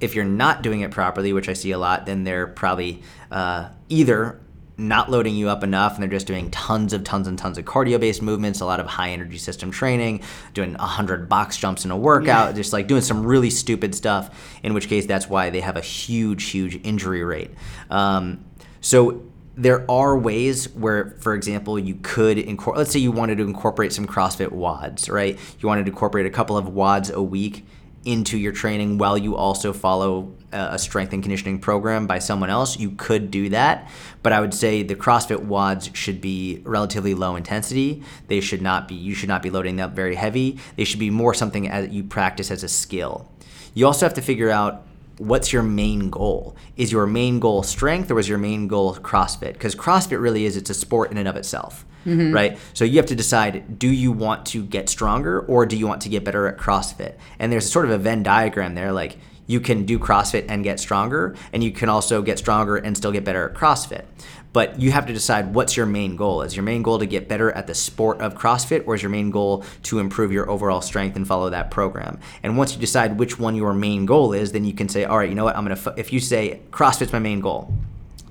if 0.00 0.14
you're 0.14 0.24
not 0.24 0.62
doing 0.62 0.80
it 0.80 0.90
properly, 0.90 1.32
which 1.32 1.48
I 1.48 1.52
see 1.52 1.70
a 1.72 1.78
lot, 1.78 2.06
then 2.06 2.24
they're 2.24 2.46
probably 2.46 3.02
uh, 3.30 3.68
either 3.88 4.40
not 4.80 5.10
loading 5.10 5.36
you 5.36 5.48
up 5.48 5.62
enough 5.62 5.94
and 5.94 6.02
they're 6.02 6.10
just 6.10 6.26
doing 6.26 6.50
tons 6.50 6.92
of 6.92 7.04
tons 7.04 7.28
and 7.28 7.38
tons 7.38 7.58
of 7.58 7.64
cardio 7.66 8.00
based 8.00 8.22
movements, 8.22 8.60
a 8.60 8.64
lot 8.64 8.80
of 8.80 8.86
high 8.86 9.10
energy 9.10 9.36
system 9.36 9.70
training, 9.70 10.22
doing 10.54 10.72
100 10.72 11.28
box 11.28 11.56
jumps 11.58 11.84
in 11.84 11.90
a 11.90 11.96
workout, 11.96 12.54
just 12.54 12.72
like 12.72 12.86
doing 12.86 13.02
some 13.02 13.24
really 13.24 13.50
stupid 13.50 13.94
stuff, 13.94 14.58
in 14.62 14.72
which 14.72 14.88
case 14.88 15.06
that's 15.06 15.28
why 15.28 15.50
they 15.50 15.60
have 15.60 15.76
a 15.76 15.82
huge, 15.82 16.50
huge 16.50 16.80
injury 16.82 17.22
rate. 17.22 17.50
Um, 17.90 18.44
so 18.80 19.22
there 19.54 19.88
are 19.90 20.16
ways 20.16 20.72
where, 20.74 21.16
for 21.20 21.34
example, 21.34 21.78
you 21.78 21.96
could 22.02 22.38
incorporate, 22.38 22.78
let's 22.78 22.92
say 22.92 23.00
you 23.00 23.12
wanted 23.12 23.36
to 23.38 23.44
incorporate 23.44 23.92
some 23.92 24.06
CrossFit 24.06 24.48
WODs, 24.48 25.10
right? 25.10 25.38
You 25.58 25.68
wanted 25.68 25.84
to 25.84 25.90
incorporate 25.90 26.24
a 26.24 26.30
couple 26.30 26.56
of 26.56 26.66
WODs 26.66 27.12
a 27.12 27.22
week 27.22 27.66
into 28.04 28.38
your 28.38 28.52
training 28.52 28.98
while 28.98 29.18
you 29.18 29.36
also 29.36 29.72
follow 29.72 30.32
a 30.52 30.78
strength 30.78 31.12
and 31.12 31.22
conditioning 31.22 31.58
program 31.58 32.06
by 32.06 32.18
someone 32.18 32.50
else, 32.50 32.78
you 32.78 32.90
could 32.92 33.30
do 33.30 33.50
that. 33.50 33.88
But 34.22 34.32
I 34.32 34.40
would 34.40 34.54
say 34.54 34.82
the 34.82 34.94
CrossFit 34.94 35.46
WODs 35.46 35.94
should 35.94 36.20
be 36.20 36.62
relatively 36.64 37.14
low 37.14 37.36
intensity. 37.36 38.02
They 38.26 38.40
should 38.40 38.62
not 38.62 38.88
be, 38.88 38.94
you 38.94 39.14
should 39.14 39.28
not 39.28 39.42
be 39.42 39.50
loading 39.50 39.76
them 39.76 39.94
very 39.94 40.14
heavy. 40.14 40.58
They 40.76 40.84
should 40.84 40.98
be 40.98 41.10
more 41.10 41.34
something 41.34 41.64
that 41.64 41.92
you 41.92 42.02
practice 42.02 42.50
as 42.50 42.64
a 42.64 42.68
skill. 42.68 43.28
You 43.74 43.86
also 43.86 44.06
have 44.06 44.14
to 44.14 44.22
figure 44.22 44.50
out 44.50 44.86
what's 45.20 45.52
your 45.52 45.62
main 45.62 46.08
goal? 46.08 46.56
Is 46.76 46.90
your 46.90 47.06
main 47.06 47.40
goal 47.40 47.62
strength 47.62 48.10
or 48.10 48.18
is 48.18 48.28
your 48.28 48.38
main 48.38 48.68
goal 48.68 48.94
CrossFit? 48.94 49.52
Because 49.52 49.74
CrossFit 49.74 50.20
really 50.20 50.46
is, 50.46 50.56
it's 50.56 50.70
a 50.70 50.74
sport 50.74 51.10
in 51.10 51.18
and 51.18 51.28
of 51.28 51.36
itself. 51.36 51.84
Mm-hmm. 52.06 52.32
Right, 52.34 52.58
so 52.72 52.86
you 52.86 52.96
have 52.96 53.04
to 53.06 53.14
decide: 53.14 53.78
do 53.78 53.86
you 53.86 54.10
want 54.10 54.46
to 54.46 54.64
get 54.64 54.88
stronger, 54.88 55.40
or 55.40 55.66
do 55.66 55.76
you 55.76 55.86
want 55.86 56.00
to 56.00 56.08
get 56.08 56.24
better 56.24 56.46
at 56.46 56.56
CrossFit? 56.56 57.16
And 57.38 57.52
there's 57.52 57.70
sort 57.70 57.84
of 57.84 57.90
a 57.90 57.98
Venn 57.98 58.22
diagram 58.22 58.74
there. 58.74 58.90
Like 58.90 59.18
you 59.46 59.60
can 59.60 59.84
do 59.84 59.98
CrossFit 59.98 60.46
and 60.48 60.64
get 60.64 60.80
stronger, 60.80 61.36
and 61.52 61.62
you 61.62 61.70
can 61.72 61.90
also 61.90 62.22
get 62.22 62.38
stronger 62.38 62.78
and 62.78 62.96
still 62.96 63.12
get 63.12 63.22
better 63.22 63.50
at 63.50 63.54
CrossFit. 63.54 64.06
But 64.52 64.80
you 64.80 64.90
have 64.90 65.06
to 65.06 65.12
decide 65.12 65.54
what's 65.54 65.76
your 65.76 65.86
main 65.86 66.16
goal. 66.16 66.42
Is 66.42 66.56
your 66.56 66.64
main 66.64 66.82
goal 66.82 66.98
to 66.98 67.06
get 67.06 67.28
better 67.28 67.52
at 67.52 67.66
the 67.66 67.74
sport 67.74 68.20
of 68.20 68.34
CrossFit, 68.34 68.86
or 68.86 68.94
is 68.94 69.02
your 69.02 69.10
main 69.10 69.30
goal 69.30 69.64
to 69.84 69.98
improve 70.00 70.32
your 70.32 70.50
overall 70.50 70.80
strength 70.80 71.16
and 71.16 71.26
follow 71.26 71.50
that 71.50 71.70
program? 71.70 72.18
And 72.42 72.58
once 72.58 72.74
you 72.74 72.80
decide 72.80 73.18
which 73.18 73.38
one 73.38 73.54
your 73.54 73.72
main 73.72 74.06
goal 74.06 74.32
is, 74.32 74.52
then 74.52 74.64
you 74.64 74.72
can 74.72 74.88
say, 74.88 75.04
all 75.04 75.18
right, 75.18 75.28
you 75.28 75.34
know 75.34 75.44
what, 75.44 75.56
I'm 75.56 75.64
gonna. 75.64 75.74
F-. 75.74 75.96
If 75.96 76.12
you 76.12 76.20
say 76.20 76.60
CrossFit's 76.70 77.12
my 77.12 77.20
main 77.20 77.40
goal, 77.40 77.72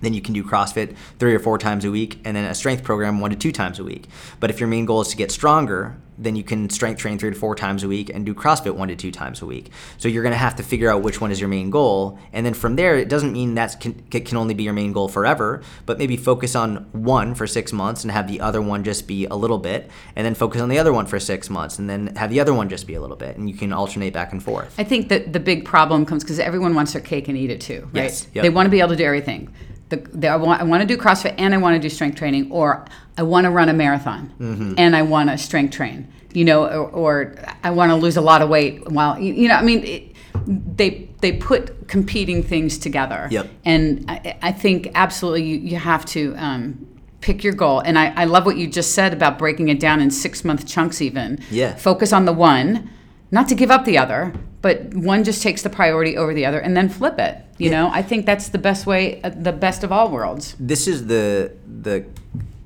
then 0.01 0.13
you 0.13 0.21
can 0.21 0.33
do 0.33 0.43
CrossFit 0.43 0.95
three 1.19 1.33
or 1.33 1.39
four 1.39 1.57
times 1.57 1.85
a 1.85 1.91
week 1.91 2.19
and 2.25 2.35
then 2.35 2.45
a 2.45 2.55
strength 2.55 2.83
program 2.83 3.19
one 3.19 3.31
to 3.31 3.37
two 3.37 3.51
times 3.51 3.79
a 3.79 3.83
week. 3.83 4.07
But 4.39 4.49
if 4.49 4.59
your 4.59 4.67
main 4.67 4.85
goal 4.85 5.01
is 5.01 5.09
to 5.09 5.17
get 5.17 5.31
stronger, 5.31 5.97
then 6.19 6.35
you 6.35 6.43
can 6.43 6.69
strength 6.69 6.99
train 6.99 7.17
three 7.17 7.29
to 7.29 7.35
four 7.35 7.55
times 7.55 7.83
a 7.83 7.87
week 7.87 8.09
and 8.13 8.25
do 8.25 8.33
CrossFit 8.33 8.75
one 8.75 8.89
to 8.89 8.95
two 8.95 9.11
times 9.11 9.41
a 9.41 9.45
week. 9.45 9.71
So 9.97 10.07
you're 10.07 10.23
going 10.23 10.33
to 10.33 10.37
have 10.37 10.55
to 10.57 10.63
figure 10.63 10.91
out 10.91 11.01
which 11.01 11.21
one 11.21 11.31
is 11.31 11.39
your 11.39 11.49
main 11.49 11.69
goal. 11.69 12.19
And 12.33 12.45
then 12.45 12.53
from 12.53 12.75
there, 12.75 12.97
it 12.97 13.09
doesn't 13.09 13.31
mean 13.31 13.55
that 13.55 13.79
can, 13.79 13.93
can 14.09 14.37
only 14.37 14.53
be 14.53 14.63
your 14.63 14.73
main 14.73 14.91
goal 14.91 15.07
forever, 15.07 15.61
but 15.85 15.97
maybe 15.97 16.17
focus 16.17 16.55
on 16.55 16.87
one 16.91 17.33
for 17.33 17.47
six 17.47 17.71
months 17.71 18.03
and 18.03 18.11
have 18.11 18.27
the 18.27 18.41
other 18.41 18.61
one 18.61 18.83
just 18.83 19.07
be 19.07 19.25
a 19.25 19.35
little 19.35 19.57
bit, 19.57 19.89
and 20.15 20.25
then 20.25 20.35
focus 20.35 20.61
on 20.61 20.69
the 20.69 20.77
other 20.77 20.93
one 20.93 21.05
for 21.05 21.19
six 21.19 21.49
months 21.49 21.79
and 21.79 21.89
then 21.89 22.15
have 22.17 22.29
the 22.29 22.39
other 22.39 22.53
one 22.53 22.69
just 22.69 22.85
be 22.85 22.95
a 22.95 23.01
little 23.01 23.15
bit. 23.15 23.37
And 23.37 23.49
you 23.49 23.55
can 23.55 23.71
alternate 23.71 24.13
back 24.13 24.33
and 24.33 24.43
forth. 24.43 24.75
I 24.77 24.83
think 24.83 25.09
that 25.09 25.33
the 25.33 25.39
big 25.39 25.65
problem 25.65 26.05
comes 26.05 26.23
because 26.23 26.39
everyone 26.39 26.75
wants 26.75 26.93
their 26.93 27.01
cake 27.01 27.27
and 27.27 27.37
eat 27.37 27.49
it 27.49 27.61
too, 27.61 27.81
right? 27.93 28.03
Yes, 28.03 28.27
yep. 28.33 28.43
They 28.43 28.49
want 28.49 28.65
to 28.65 28.71
be 28.71 28.79
able 28.79 28.89
to 28.89 28.95
do 28.95 29.05
everything 29.05 29.53
the, 29.89 29.97
the, 29.97 30.27
I, 30.27 30.35
want, 30.35 30.61
I 30.61 30.63
want 30.63 30.81
to 30.81 30.87
do 30.87 30.97
CrossFit 30.97 31.35
and 31.37 31.53
I 31.53 31.57
want 31.57 31.75
to 31.75 31.79
do 31.79 31.89
strength 31.89 32.17
training, 32.17 32.51
or 32.51 32.85
I 33.17 33.23
want 33.23 33.45
to 33.45 33.51
run 33.51 33.69
a 33.69 33.73
marathon 33.73 34.33
mm-hmm. 34.39 34.73
and 34.77 34.95
I 34.95 35.01
want 35.01 35.29
to 35.29 35.37
strength 35.37 35.73
train, 35.73 36.11
you 36.33 36.45
know, 36.45 36.65
or, 36.65 36.89
or 36.89 37.35
I 37.63 37.71
want 37.71 37.89
to 37.91 37.95
lose 37.95 38.17
a 38.17 38.21
lot 38.21 38.41
of 38.41 38.49
weight 38.49 38.89
while, 38.89 39.19
you, 39.19 39.33
you 39.33 39.47
know, 39.47 39.55
I 39.55 39.61
mean, 39.63 39.83
it, 39.83 40.15
they 40.45 41.09
they 41.21 41.33
put 41.33 41.87
competing 41.87 42.43
things 42.43 42.77
together. 42.77 43.27
Yep. 43.29 43.49
And 43.65 44.05
I, 44.07 44.37
I 44.41 44.51
think 44.51 44.91
absolutely 44.95 45.43
you, 45.43 45.57
you 45.57 45.75
have 45.75 46.05
to 46.07 46.33
um, 46.37 46.87
pick 47.21 47.43
your 47.43 47.53
goal. 47.53 47.81
And 47.81 47.97
I, 47.99 48.13
I 48.15 48.25
love 48.25 48.45
what 48.45 48.57
you 48.57 48.67
just 48.67 48.93
said 48.93 49.11
about 49.11 49.37
breaking 49.37 49.69
it 49.69 49.79
down 49.79 49.99
in 50.01 50.11
six 50.11 50.45
month 50.45 50.65
chunks, 50.67 51.01
even. 51.01 51.39
Yeah. 51.51 51.75
Focus 51.75 52.13
on 52.13 52.25
the 52.25 52.33
one, 52.33 52.89
not 53.31 53.49
to 53.49 53.55
give 53.55 53.69
up 53.69 53.85
the 53.85 53.97
other, 53.97 54.33
but 54.61 54.93
one 54.93 55.23
just 55.23 55.41
takes 55.41 55.61
the 55.61 55.69
priority 55.69 56.17
over 56.17 56.33
the 56.33 56.45
other 56.45 56.59
and 56.59 56.75
then 56.75 56.89
flip 56.89 57.17
it 57.19 57.45
you 57.59 57.69
yeah. 57.69 57.83
know? 57.83 57.89
I 57.93 58.01
think 58.01 58.25
that's 58.25 58.49
the 58.49 58.57
best 58.57 58.87
way 58.87 59.21
uh, 59.21 59.29
the 59.29 59.51
best 59.51 59.83
of 59.83 59.91
all 59.91 60.09
worlds. 60.09 60.55
This 60.59 60.87
is 60.87 61.05
the 61.05 61.53
the 61.81 62.05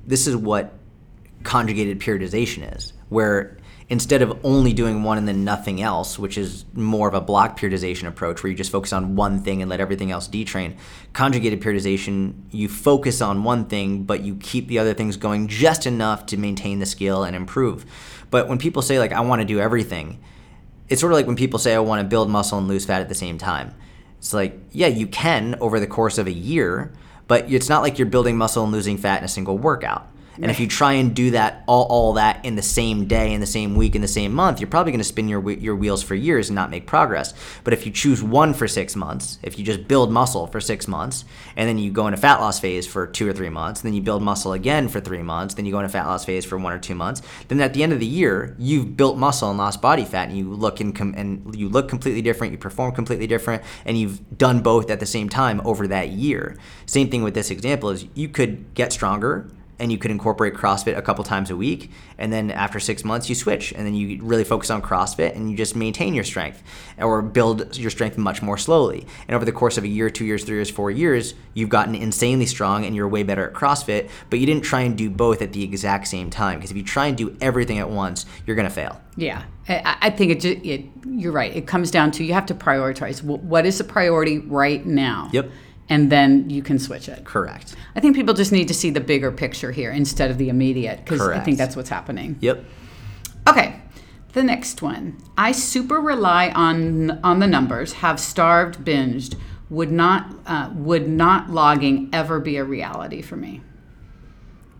this 0.06 0.26
is 0.26 0.36
what 0.36 0.72
conjugated 1.42 2.00
periodization 2.00 2.74
is 2.76 2.94
where 3.10 3.58
instead 3.90 4.22
of 4.22 4.38
only 4.44 4.72
doing 4.72 5.02
one 5.02 5.18
and 5.18 5.28
then 5.28 5.44
nothing 5.44 5.82
else 5.82 6.18
which 6.18 6.38
is 6.38 6.64
more 6.72 7.06
of 7.06 7.12
a 7.12 7.20
block 7.20 7.58
periodization 7.58 8.08
approach 8.08 8.42
where 8.42 8.50
you 8.50 8.56
just 8.56 8.72
focus 8.72 8.94
on 8.94 9.14
one 9.14 9.42
thing 9.42 9.60
and 9.60 9.68
let 9.68 9.78
everything 9.78 10.10
else 10.10 10.26
detrain 10.26 10.74
conjugated 11.12 11.60
periodization 11.60 12.32
you 12.50 12.66
focus 12.66 13.20
on 13.20 13.44
one 13.44 13.66
thing 13.66 14.04
but 14.04 14.22
you 14.22 14.36
keep 14.36 14.68
the 14.68 14.78
other 14.78 14.94
things 14.94 15.18
going 15.18 15.46
just 15.48 15.86
enough 15.86 16.24
to 16.24 16.38
maintain 16.38 16.78
the 16.78 16.86
skill 16.86 17.24
and 17.24 17.36
improve. 17.36 17.84
But 18.30 18.48
when 18.48 18.58
people 18.58 18.80
say 18.80 18.98
like 18.98 19.12
i 19.12 19.20
want 19.20 19.40
to 19.42 19.46
do 19.46 19.60
everything 19.60 20.18
it's 20.88 21.00
sort 21.00 21.12
of 21.12 21.16
like 21.16 21.26
when 21.26 21.36
people 21.36 21.58
say 21.58 21.74
I 21.74 21.78
want 21.78 22.00
to 22.00 22.08
build 22.08 22.30
muscle 22.30 22.58
and 22.58 22.68
lose 22.68 22.84
fat 22.84 23.00
at 23.00 23.08
the 23.08 23.14
same 23.14 23.38
time. 23.38 23.74
It's 24.18 24.32
like, 24.32 24.58
yeah, 24.72 24.86
you 24.86 25.06
can 25.06 25.56
over 25.60 25.78
the 25.78 25.86
course 25.86 26.18
of 26.18 26.26
a 26.26 26.32
year, 26.32 26.92
but 27.26 27.50
it's 27.50 27.68
not 27.68 27.82
like 27.82 27.98
you're 27.98 28.06
building 28.06 28.36
muscle 28.36 28.64
and 28.64 28.72
losing 28.72 28.96
fat 28.96 29.18
in 29.18 29.24
a 29.24 29.28
single 29.28 29.58
workout. 29.58 30.08
And 30.36 30.50
if 30.50 30.58
you 30.58 30.66
try 30.66 30.94
and 30.94 31.14
do 31.14 31.30
that 31.32 31.62
all, 31.66 31.84
all 31.84 32.12
that 32.14 32.44
in 32.44 32.56
the 32.56 32.62
same 32.62 33.06
day, 33.06 33.32
in 33.32 33.40
the 33.40 33.46
same 33.46 33.74
week, 33.74 33.94
in 33.94 34.02
the 34.02 34.08
same 34.08 34.32
month, 34.32 34.60
you're 34.60 34.68
probably 34.68 34.92
going 34.92 34.98
to 34.98 35.04
spin 35.04 35.28
your 35.28 35.48
your 35.52 35.76
wheels 35.76 36.02
for 36.02 36.14
years 36.14 36.48
and 36.48 36.54
not 36.54 36.70
make 36.70 36.86
progress. 36.86 37.34
But 37.62 37.72
if 37.72 37.86
you 37.86 37.92
choose 37.92 38.22
one 38.22 38.54
for 38.54 38.66
six 38.66 38.96
months, 38.96 39.38
if 39.42 39.58
you 39.58 39.64
just 39.64 39.86
build 39.86 40.10
muscle 40.10 40.46
for 40.46 40.60
six 40.60 40.88
months, 40.88 41.24
and 41.56 41.68
then 41.68 41.78
you 41.78 41.90
go 41.90 42.06
into 42.06 42.16
fat 42.16 42.40
loss 42.40 42.58
phase 42.58 42.86
for 42.86 43.06
two 43.06 43.28
or 43.28 43.32
three 43.32 43.48
months, 43.48 43.82
then 43.82 43.94
you 43.94 44.02
build 44.02 44.22
muscle 44.22 44.52
again 44.52 44.88
for 44.88 45.00
three 45.00 45.22
months, 45.22 45.54
then 45.54 45.64
you 45.64 45.72
go 45.72 45.78
into 45.78 45.88
fat 45.88 46.06
loss 46.06 46.24
phase 46.24 46.44
for 46.44 46.58
one 46.58 46.72
or 46.72 46.78
two 46.78 46.94
months, 46.94 47.22
then 47.48 47.60
at 47.60 47.74
the 47.74 47.82
end 47.82 47.92
of 47.92 48.00
the 48.00 48.06
year, 48.06 48.56
you've 48.58 48.96
built 48.96 49.16
muscle 49.16 49.48
and 49.48 49.58
lost 49.58 49.80
body 49.80 50.04
fat, 50.04 50.28
and 50.28 50.38
you 50.38 50.52
look 50.52 50.80
in 50.80 50.92
com- 50.92 51.14
and 51.16 51.54
you 51.54 51.68
look 51.68 51.88
completely 51.88 52.22
different, 52.22 52.52
you 52.52 52.58
perform 52.58 52.92
completely 52.92 53.26
different, 53.26 53.62
and 53.84 53.98
you've 53.98 54.36
done 54.36 54.60
both 54.60 54.90
at 54.90 55.00
the 55.00 55.06
same 55.06 55.28
time 55.28 55.60
over 55.64 55.86
that 55.86 56.08
year. 56.08 56.56
Same 56.86 57.08
thing 57.08 57.22
with 57.22 57.34
this 57.34 57.50
example 57.50 57.90
is 57.90 58.06
you 58.14 58.28
could 58.28 58.74
get 58.74 58.92
stronger 58.92 59.48
and 59.78 59.90
you 59.90 59.98
could 59.98 60.10
incorporate 60.10 60.54
CrossFit 60.54 60.96
a 60.96 61.02
couple 61.02 61.24
times 61.24 61.50
a 61.50 61.56
week. 61.56 61.90
And 62.18 62.32
then 62.32 62.50
after 62.50 62.78
six 62.78 63.04
months, 63.04 63.28
you 63.28 63.34
switch 63.34 63.72
and 63.72 63.86
then 63.86 63.94
you 63.94 64.22
really 64.22 64.44
focus 64.44 64.70
on 64.70 64.82
CrossFit 64.82 65.34
and 65.34 65.50
you 65.50 65.56
just 65.56 65.74
maintain 65.74 66.14
your 66.14 66.24
strength 66.24 66.62
or 66.98 67.22
build 67.22 67.76
your 67.76 67.90
strength 67.90 68.16
much 68.16 68.40
more 68.40 68.56
slowly. 68.56 69.06
And 69.26 69.34
over 69.34 69.44
the 69.44 69.52
course 69.52 69.76
of 69.76 69.84
a 69.84 69.88
year, 69.88 70.10
two 70.10 70.24
years, 70.24 70.44
three 70.44 70.56
years, 70.56 70.70
four 70.70 70.90
years, 70.90 71.34
you've 71.54 71.70
gotten 71.70 71.94
insanely 71.94 72.46
strong 72.46 72.84
and 72.84 72.94
you're 72.94 73.08
way 73.08 73.22
better 73.22 73.48
at 73.48 73.54
CrossFit, 73.54 74.10
but 74.30 74.38
you 74.38 74.46
didn't 74.46 74.64
try 74.64 74.82
and 74.82 74.96
do 74.96 75.10
both 75.10 75.42
at 75.42 75.52
the 75.52 75.62
exact 75.62 76.06
same 76.06 76.30
time. 76.30 76.58
Because 76.58 76.70
if 76.70 76.76
you 76.76 76.84
try 76.84 77.06
and 77.06 77.16
do 77.16 77.36
everything 77.40 77.78
at 77.78 77.90
once, 77.90 78.26
you're 78.46 78.56
going 78.56 78.68
to 78.68 78.74
fail. 78.74 79.00
Yeah. 79.16 79.44
I 79.66 80.10
think 80.10 80.30
it, 80.30 80.40
just, 80.40 80.64
it, 80.64 80.84
you're 81.06 81.32
right. 81.32 81.54
It 81.54 81.66
comes 81.66 81.90
down 81.90 82.10
to 82.12 82.24
you 82.24 82.34
have 82.34 82.46
to 82.46 82.54
prioritize. 82.54 83.22
What 83.22 83.64
is 83.64 83.78
the 83.78 83.84
priority 83.84 84.38
right 84.38 84.84
now? 84.84 85.30
Yep 85.32 85.50
and 85.88 86.10
then 86.10 86.48
you 86.50 86.62
can 86.62 86.78
switch 86.78 87.08
it. 87.08 87.24
Correct. 87.24 87.74
I 87.94 88.00
think 88.00 88.16
people 88.16 88.34
just 88.34 88.52
need 88.52 88.68
to 88.68 88.74
see 88.74 88.90
the 88.90 89.00
bigger 89.00 89.30
picture 89.30 89.72
here 89.72 89.90
instead 89.90 90.30
of 90.30 90.38
the 90.38 90.48
immediate 90.48 91.04
because 91.04 91.20
I 91.28 91.40
think 91.40 91.58
that's 91.58 91.76
what's 91.76 91.90
happening. 91.90 92.36
Yep. 92.40 92.64
Okay. 93.48 93.80
The 94.32 94.42
next 94.42 94.82
one. 94.82 95.16
I 95.38 95.52
super 95.52 96.00
rely 96.00 96.50
on 96.50 97.22
on 97.22 97.38
the 97.38 97.46
numbers, 97.46 97.94
have 97.94 98.18
starved, 98.18 98.84
binged. 98.84 99.36
Would 99.70 99.92
not 99.92 100.34
uh, 100.46 100.70
would 100.74 101.08
not 101.08 101.50
logging 101.50 102.10
ever 102.12 102.40
be 102.40 102.56
a 102.56 102.64
reality 102.64 103.22
for 103.22 103.36
me? 103.36 103.62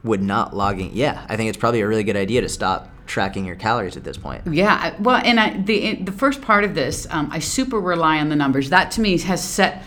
Would 0.03 0.23
not 0.23 0.55
logging? 0.55 0.91
Yeah, 0.93 1.25
I 1.29 1.37
think 1.37 1.49
it's 1.49 1.59
probably 1.59 1.81
a 1.81 1.87
really 1.87 2.05
good 2.05 2.17
idea 2.17 2.41
to 2.43 2.49
stop 2.49 2.91
tracking 3.07 3.45
your 3.45 3.57
calories 3.57 3.97
at 3.97 4.05
this 4.05 4.17
point. 4.17 4.43
Yeah, 4.51 4.95
well, 4.99 5.17
and 5.25 5.39
I, 5.39 5.57
the 5.59 5.95
the 5.97 6.13
first 6.13 6.43
part 6.43 6.65
of 6.65 6.75
this, 6.75 7.07
um, 7.11 7.29
I 7.31 7.39
super 7.39 7.81
rely 7.81 8.19
on 8.19 8.29
the 8.29 8.37
numbers. 8.37 8.71
That 8.71 8.91
to 8.93 9.01
me 9.01 9.19
has 9.19 9.43
set 9.43 9.85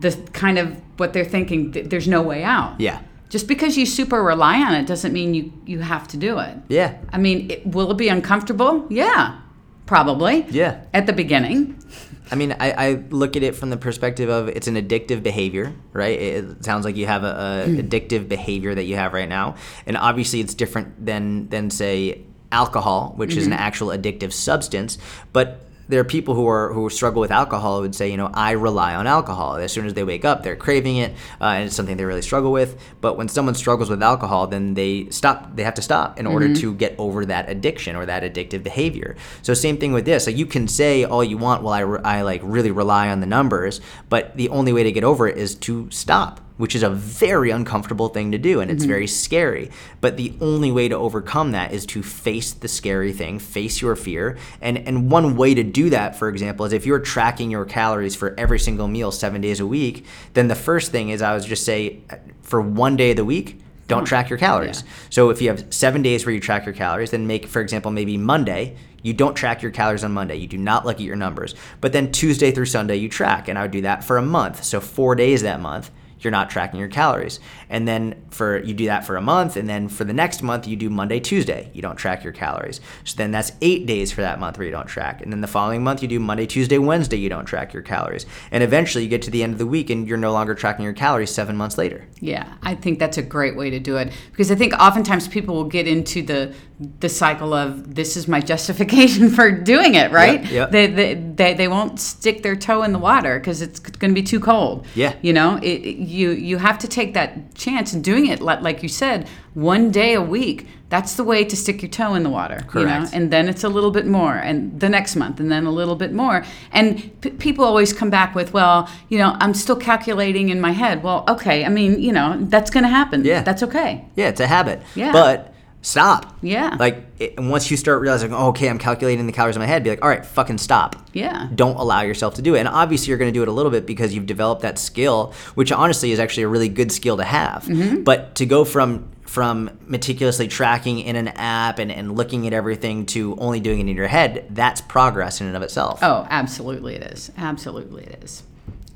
the 0.00 0.12
kind 0.32 0.58
of 0.58 0.80
what 0.96 1.12
they're 1.12 1.24
thinking 1.24 1.72
there's 1.72 2.08
no 2.08 2.22
way 2.22 2.42
out. 2.42 2.80
Yeah. 2.80 3.02
Just 3.28 3.46
because 3.46 3.76
you 3.76 3.84
super 3.84 4.22
rely 4.22 4.62
on 4.62 4.74
it 4.74 4.86
doesn't 4.86 5.12
mean 5.12 5.34
you 5.34 5.52
you 5.66 5.80
have 5.80 6.08
to 6.08 6.16
do 6.16 6.38
it. 6.38 6.56
Yeah. 6.68 6.98
I 7.12 7.18
mean 7.18 7.50
it, 7.50 7.66
will 7.66 7.90
it 7.90 7.96
be 7.96 8.08
uncomfortable? 8.08 8.86
Yeah. 8.90 9.40
Probably. 9.86 10.46
Yeah. 10.50 10.84
At 10.92 11.06
the 11.06 11.12
beginning. 11.12 11.82
I 12.30 12.34
mean, 12.34 12.54
I, 12.60 12.72
I 12.72 12.92
look 13.08 13.36
at 13.36 13.42
it 13.42 13.56
from 13.56 13.70
the 13.70 13.78
perspective 13.78 14.28
of 14.28 14.48
it's 14.48 14.68
an 14.68 14.74
addictive 14.74 15.22
behavior, 15.22 15.72
right? 15.94 16.20
It 16.20 16.62
sounds 16.62 16.84
like 16.84 16.96
you 16.96 17.06
have 17.06 17.24
a, 17.24 17.64
a 17.66 17.82
addictive 17.82 18.28
behavior 18.28 18.74
that 18.74 18.84
you 18.84 18.96
have 18.96 19.14
right 19.14 19.28
now, 19.28 19.56
and 19.86 19.96
obviously 19.96 20.40
it's 20.40 20.52
different 20.52 21.06
than 21.06 21.48
than 21.48 21.70
say 21.70 22.22
alcohol, 22.52 23.14
which 23.16 23.30
mm-hmm. 23.30 23.38
is 23.38 23.46
an 23.46 23.52
mm-hmm. 23.52 23.62
actual 23.62 23.88
addictive 23.88 24.32
substance. 24.32 24.98
But 25.32 25.67
there 25.88 26.00
are 26.00 26.04
people 26.04 26.34
who 26.34 26.46
are 26.46 26.72
who 26.72 26.88
struggle 26.90 27.20
with 27.20 27.30
alcohol 27.30 27.76
who 27.76 27.82
would 27.82 27.94
say, 27.94 28.10
you 28.10 28.16
know, 28.16 28.30
I 28.32 28.52
rely 28.52 28.94
on 28.94 29.06
alcohol. 29.06 29.56
As 29.56 29.72
soon 29.72 29.86
as 29.86 29.94
they 29.94 30.04
wake 30.04 30.24
up, 30.24 30.42
they're 30.42 30.56
craving 30.56 30.98
it, 30.98 31.12
uh, 31.40 31.46
and 31.46 31.66
it's 31.66 31.76
something 31.76 31.96
they 31.96 32.04
really 32.04 32.22
struggle 32.22 32.52
with. 32.52 32.80
But 33.00 33.16
when 33.16 33.28
someone 33.28 33.54
struggles 33.54 33.90
with 33.90 34.02
alcohol, 34.02 34.46
then 34.46 34.74
they 34.74 35.08
stop. 35.10 35.56
They 35.56 35.64
have 35.64 35.74
to 35.74 35.82
stop 35.82 36.18
in 36.18 36.26
mm-hmm. 36.26 36.34
order 36.34 36.54
to 36.54 36.74
get 36.74 36.94
over 36.98 37.24
that 37.26 37.48
addiction 37.48 37.96
or 37.96 38.06
that 38.06 38.22
addictive 38.22 38.62
behavior. 38.62 39.16
So 39.42 39.54
same 39.54 39.78
thing 39.78 39.92
with 39.92 40.04
this. 40.04 40.26
Like 40.26 40.36
you 40.36 40.46
can 40.46 40.68
say 40.68 41.04
all 41.04 41.24
you 41.24 41.38
want, 41.38 41.62
well, 41.62 41.72
I, 41.72 42.18
I 42.18 42.22
like 42.22 42.40
really 42.44 42.70
rely 42.70 43.08
on 43.08 43.20
the 43.20 43.26
numbers, 43.26 43.80
but 44.08 44.36
the 44.36 44.48
only 44.50 44.72
way 44.72 44.82
to 44.82 44.92
get 44.92 45.04
over 45.04 45.26
it 45.26 45.36
is 45.36 45.54
to 45.56 45.90
stop 45.90 46.40
which 46.58 46.74
is 46.74 46.82
a 46.82 46.90
very 46.90 47.50
uncomfortable 47.50 48.08
thing 48.08 48.32
to 48.32 48.38
do 48.38 48.60
and 48.60 48.70
it's 48.70 48.82
mm-hmm. 48.82 48.92
very 48.92 49.06
scary. 49.06 49.70
But 50.00 50.16
the 50.16 50.34
only 50.40 50.70
way 50.70 50.88
to 50.88 50.96
overcome 50.96 51.52
that 51.52 51.72
is 51.72 51.86
to 51.86 52.02
face 52.02 52.52
the 52.52 52.68
scary 52.68 53.12
thing, 53.12 53.38
face 53.38 53.80
your 53.80 53.96
fear. 53.96 54.36
And 54.60 54.76
and 54.76 55.10
one 55.10 55.36
way 55.36 55.54
to 55.54 55.62
do 55.62 55.88
that, 55.90 56.16
for 56.16 56.28
example, 56.28 56.66
is 56.66 56.72
if 56.72 56.84
you're 56.84 56.98
tracking 56.98 57.50
your 57.50 57.64
calories 57.64 58.14
for 58.14 58.34
every 58.38 58.58
single 58.58 58.88
meal 58.88 59.10
7 59.10 59.40
days 59.40 59.60
a 59.60 59.66
week, 59.66 60.04
then 60.34 60.48
the 60.48 60.54
first 60.54 60.92
thing 60.92 61.08
is 61.08 61.22
I 61.22 61.32
would 61.32 61.44
just 61.44 61.64
say 61.64 62.00
for 62.42 62.60
one 62.60 62.96
day 62.96 63.12
of 63.12 63.16
the 63.16 63.24
week, 63.24 63.60
don't 63.86 64.04
track 64.04 64.28
your 64.28 64.38
calories. 64.38 64.82
Yeah. 64.82 64.92
So 65.08 65.30
if 65.30 65.40
you 65.40 65.48
have 65.48 65.72
7 65.72 66.02
days 66.02 66.26
where 66.26 66.34
you 66.34 66.40
track 66.40 66.66
your 66.66 66.74
calories, 66.74 67.12
then 67.12 67.26
make 67.26 67.46
for 67.46 67.62
example 67.62 67.90
maybe 67.90 68.18
Monday 68.18 68.76
you 69.00 69.12
don't 69.12 69.36
track 69.36 69.62
your 69.62 69.70
calories 69.70 70.02
on 70.02 70.12
Monday. 70.12 70.36
You 70.36 70.48
do 70.48 70.58
not 70.58 70.84
look 70.84 70.96
at 70.96 71.02
your 71.02 71.14
numbers. 71.14 71.54
But 71.80 71.92
then 71.92 72.10
Tuesday 72.10 72.50
through 72.50 72.66
Sunday, 72.66 72.96
you 72.96 73.08
track. 73.08 73.46
And 73.46 73.56
I 73.56 73.62
would 73.62 73.70
do 73.70 73.82
that 73.82 74.02
for 74.02 74.18
a 74.18 74.22
month. 74.22 74.64
So, 74.64 74.80
four 74.80 75.14
days 75.14 75.42
that 75.42 75.60
month 75.60 75.92
you're 76.24 76.30
not 76.30 76.50
tracking 76.50 76.80
your 76.80 76.88
calories. 76.88 77.40
And 77.70 77.86
then 77.86 78.22
for 78.30 78.58
you 78.62 78.74
do 78.74 78.86
that 78.86 79.04
for 79.06 79.16
a 79.16 79.20
month, 79.20 79.56
and 79.56 79.68
then 79.68 79.88
for 79.88 80.04
the 80.04 80.12
next 80.12 80.42
month 80.42 80.66
you 80.66 80.76
do 80.76 80.88
Monday, 80.90 81.20
Tuesday, 81.20 81.70
you 81.74 81.82
don't 81.82 81.96
track 81.96 82.24
your 82.24 82.32
calories. 82.32 82.80
So 83.04 83.16
then 83.16 83.30
that's 83.30 83.52
eight 83.60 83.86
days 83.86 84.10
for 84.12 84.20
that 84.22 84.40
month 84.40 84.56
where 84.58 84.64
you 84.66 84.72
don't 84.72 84.86
track. 84.86 85.20
And 85.22 85.32
then 85.32 85.40
the 85.40 85.46
following 85.46 85.82
month 85.84 86.02
you 86.02 86.08
do 86.08 86.18
Monday, 86.18 86.46
Tuesday, 86.46 86.78
Wednesday, 86.78 87.16
you 87.18 87.28
don't 87.28 87.44
track 87.44 87.72
your 87.72 87.82
calories. 87.82 88.26
And 88.50 88.62
eventually 88.62 89.04
you 89.04 89.10
get 89.10 89.22
to 89.22 89.30
the 89.30 89.42
end 89.42 89.52
of 89.52 89.58
the 89.58 89.66
week 89.66 89.90
and 89.90 90.08
you're 90.08 90.16
no 90.18 90.32
longer 90.32 90.54
tracking 90.54 90.84
your 90.84 90.94
calories 90.94 91.30
seven 91.30 91.56
months 91.56 91.76
later. 91.78 92.06
Yeah, 92.20 92.52
I 92.62 92.74
think 92.74 92.98
that's 92.98 93.18
a 93.18 93.22
great 93.22 93.56
way 93.56 93.70
to 93.70 93.78
do 93.78 93.96
it 93.96 94.12
because 94.30 94.50
I 94.50 94.54
think 94.54 94.72
oftentimes 94.74 95.28
people 95.28 95.54
will 95.54 95.64
get 95.64 95.86
into 95.86 96.22
the 96.22 96.54
the 97.00 97.08
cycle 97.08 97.52
of 97.54 97.96
this 97.96 98.16
is 98.16 98.28
my 98.28 98.40
justification 98.52 99.28
for 99.30 99.50
doing 99.50 99.96
it, 99.96 100.12
right? 100.12 100.42
Yep, 100.44 100.52
yep. 100.52 100.70
They, 100.70 100.86
they, 100.86 101.14
they, 101.14 101.54
they 101.54 101.66
won't 101.68 101.98
stick 101.98 102.44
their 102.44 102.54
toe 102.54 102.84
in 102.84 102.92
the 102.92 103.00
water 103.00 103.40
because 103.40 103.60
it's 103.62 103.80
going 103.80 104.14
to 104.14 104.20
be 104.20 104.22
too 104.24 104.38
cold. 104.38 104.86
Yeah. 104.94 105.14
You 105.20 105.32
know, 105.32 105.56
it- 105.60 105.96
you 105.98 106.30
you 106.30 106.58
have 106.58 106.78
to 106.78 106.88
take 106.88 107.14
that 107.14 107.54
chance 107.58 107.92
and 107.92 108.02
doing 108.02 108.26
it 108.26 108.40
like, 108.40 108.60
like 108.62 108.82
you 108.82 108.88
said, 108.88 109.28
one 109.54 109.90
day 109.90 110.14
a 110.14 110.22
week. 110.22 110.66
That's 110.90 111.16
the 111.16 111.24
way 111.24 111.44
to 111.44 111.54
stick 111.54 111.82
your 111.82 111.90
toe 111.90 112.14
in 112.14 112.22
the 112.22 112.30
water. 112.30 112.60
You 112.74 112.86
know, 112.86 113.00
Correct. 113.00 113.10
and 113.12 113.30
then 113.30 113.46
it's 113.46 113.62
a 113.62 113.68
little 113.68 113.90
bit 113.90 114.06
more, 114.06 114.36
and 114.36 114.80
the 114.80 114.88
next 114.88 115.16
month, 115.16 115.38
and 115.38 115.52
then 115.52 115.66
a 115.66 115.70
little 115.70 115.96
bit 115.96 116.14
more. 116.14 116.46
And 116.72 117.10
p- 117.20 117.28
people 117.32 117.62
always 117.62 117.92
come 117.92 118.08
back 118.08 118.34
with, 118.34 118.54
well, 118.54 118.88
you 119.10 119.18
know, 119.18 119.36
I'm 119.38 119.52
still 119.52 119.76
calculating 119.76 120.48
in 120.48 120.62
my 120.62 120.70
head. 120.70 121.02
Well, 121.02 121.24
okay, 121.28 121.66
I 121.66 121.68
mean, 121.68 122.00
you 122.00 122.10
know, 122.10 122.38
that's 122.40 122.70
going 122.70 122.84
to 122.84 122.88
happen. 122.88 123.22
Yeah. 123.22 123.42
That's 123.42 123.62
okay. 123.64 124.06
Yeah, 124.16 124.28
it's 124.28 124.40
a 124.40 124.46
habit. 124.46 124.80
Yeah. 124.94 125.12
But 125.12 125.52
stop. 125.82 126.36
Yeah. 126.42 126.76
Like, 126.78 127.06
it, 127.18 127.34
and 127.38 127.50
once 127.50 127.70
you 127.70 127.76
start 127.76 128.00
realizing, 128.00 128.32
oh, 128.32 128.48
okay, 128.48 128.68
I'm 128.68 128.78
calculating 128.78 129.26
the 129.26 129.32
calories 129.32 129.56
in 129.56 129.60
my 129.60 129.66
head, 129.66 129.84
be 129.84 129.90
like, 129.90 130.02
all 130.02 130.08
right, 130.08 130.24
fucking 130.24 130.58
stop. 130.58 130.96
Yeah. 131.12 131.48
Don't 131.54 131.76
allow 131.76 132.02
yourself 132.02 132.34
to 132.34 132.42
do 132.42 132.54
it. 132.54 132.60
And 132.60 132.68
obviously, 132.68 133.08
you're 133.08 133.18
going 133.18 133.32
to 133.32 133.36
do 133.38 133.42
it 133.42 133.48
a 133.48 133.52
little 133.52 133.70
bit 133.70 133.86
because 133.86 134.14
you've 134.14 134.26
developed 134.26 134.62
that 134.62 134.78
skill, 134.78 135.32
which 135.54 135.72
honestly 135.72 136.12
is 136.12 136.18
actually 136.18 136.44
a 136.44 136.48
really 136.48 136.68
good 136.68 136.92
skill 136.92 137.16
to 137.16 137.24
have. 137.24 137.64
Mm-hmm. 137.64 138.02
But 138.02 138.34
to 138.36 138.46
go 138.46 138.64
from 138.64 139.08
from 139.28 139.78
meticulously 139.86 140.48
tracking 140.48 141.00
in 141.00 141.14
an 141.14 141.28
app 141.28 141.78
and, 141.78 141.92
and 141.92 142.16
looking 142.16 142.46
at 142.46 142.54
everything 142.54 143.04
to 143.04 143.36
only 143.36 143.60
doing 143.60 143.78
it 143.78 143.90
in 143.90 143.94
your 143.94 144.08
head, 144.08 144.46
that's 144.48 144.80
progress 144.80 145.42
in 145.42 145.46
and 145.46 145.54
of 145.54 145.62
itself. 145.62 146.00
Oh, 146.02 146.26
absolutely 146.30 146.94
it 146.94 147.02
is. 147.12 147.30
Absolutely 147.36 148.04
it 148.04 148.24
is. 148.24 148.42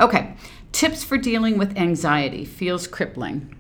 Okay. 0.01 0.35
Tips 0.73 1.05
for 1.05 1.19
dealing 1.19 1.59
with 1.59 1.77
anxiety 1.77 2.47
feels 2.47 2.87
crippling. 2.87 3.55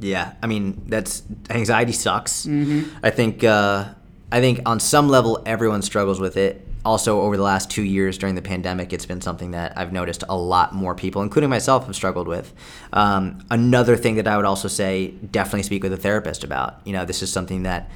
Yeah, 0.00 0.32
I 0.42 0.46
mean 0.46 0.82
that's 0.86 1.22
anxiety 1.48 1.92
sucks. 1.92 2.46
Mm-hmm. 2.46 3.04
I 3.04 3.10
think 3.10 3.44
uh, 3.44 3.88
I 4.32 4.40
think 4.40 4.60
on 4.66 4.80
some 4.80 5.08
level 5.08 5.42
everyone 5.46 5.82
struggles 5.82 6.20
with 6.20 6.36
it. 6.36 6.66
Also, 6.82 7.20
over 7.20 7.36
the 7.36 7.42
last 7.42 7.70
two 7.70 7.82
years 7.82 8.16
during 8.16 8.34
the 8.34 8.42
pandemic, 8.42 8.94
it's 8.94 9.04
been 9.04 9.20
something 9.20 9.50
that 9.50 9.76
I've 9.76 9.92
noticed 9.92 10.24
a 10.30 10.36
lot 10.36 10.74
more 10.74 10.94
people, 10.94 11.20
including 11.20 11.50
myself, 11.50 11.84
have 11.84 11.94
struggled 11.94 12.26
with. 12.26 12.54
Um, 12.94 13.44
another 13.50 13.98
thing 13.98 14.14
that 14.14 14.26
I 14.26 14.36
would 14.38 14.46
also 14.46 14.66
say, 14.66 15.08
definitely 15.08 15.64
speak 15.64 15.82
with 15.82 15.92
a 15.92 15.98
therapist 15.98 16.42
about. 16.42 16.80
You 16.86 16.94
know, 16.94 17.04
this 17.04 17.22
is 17.22 17.30
something 17.30 17.64
that 17.64 17.90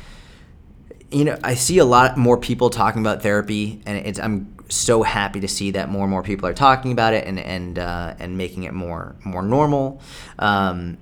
you 1.10 1.24
know 1.24 1.38
I 1.42 1.54
see 1.54 1.78
a 1.78 1.84
lot 1.84 2.18
more 2.18 2.36
people 2.36 2.68
talking 2.68 3.00
about 3.00 3.22
therapy, 3.22 3.80
and 3.86 3.96
it's 4.06 4.18
I'm 4.18 4.54
so 4.68 5.02
happy 5.02 5.40
to 5.40 5.48
see 5.48 5.70
that 5.72 5.88
more 5.88 6.02
and 6.02 6.10
more 6.10 6.22
people 6.22 6.46
are 6.48 6.54
talking 6.54 6.92
about 6.92 7.14
it 7.14 7.26
and 7.26 7.38
and 7.38 7.78
uh, 7.78 8.14
and 8.18 8.36
making 8.36 8.64
it 8.64 8.74
more 8.74 9.16
more 9.24 9.42
normal. 9.42 10.02
Um, 10.38 10.98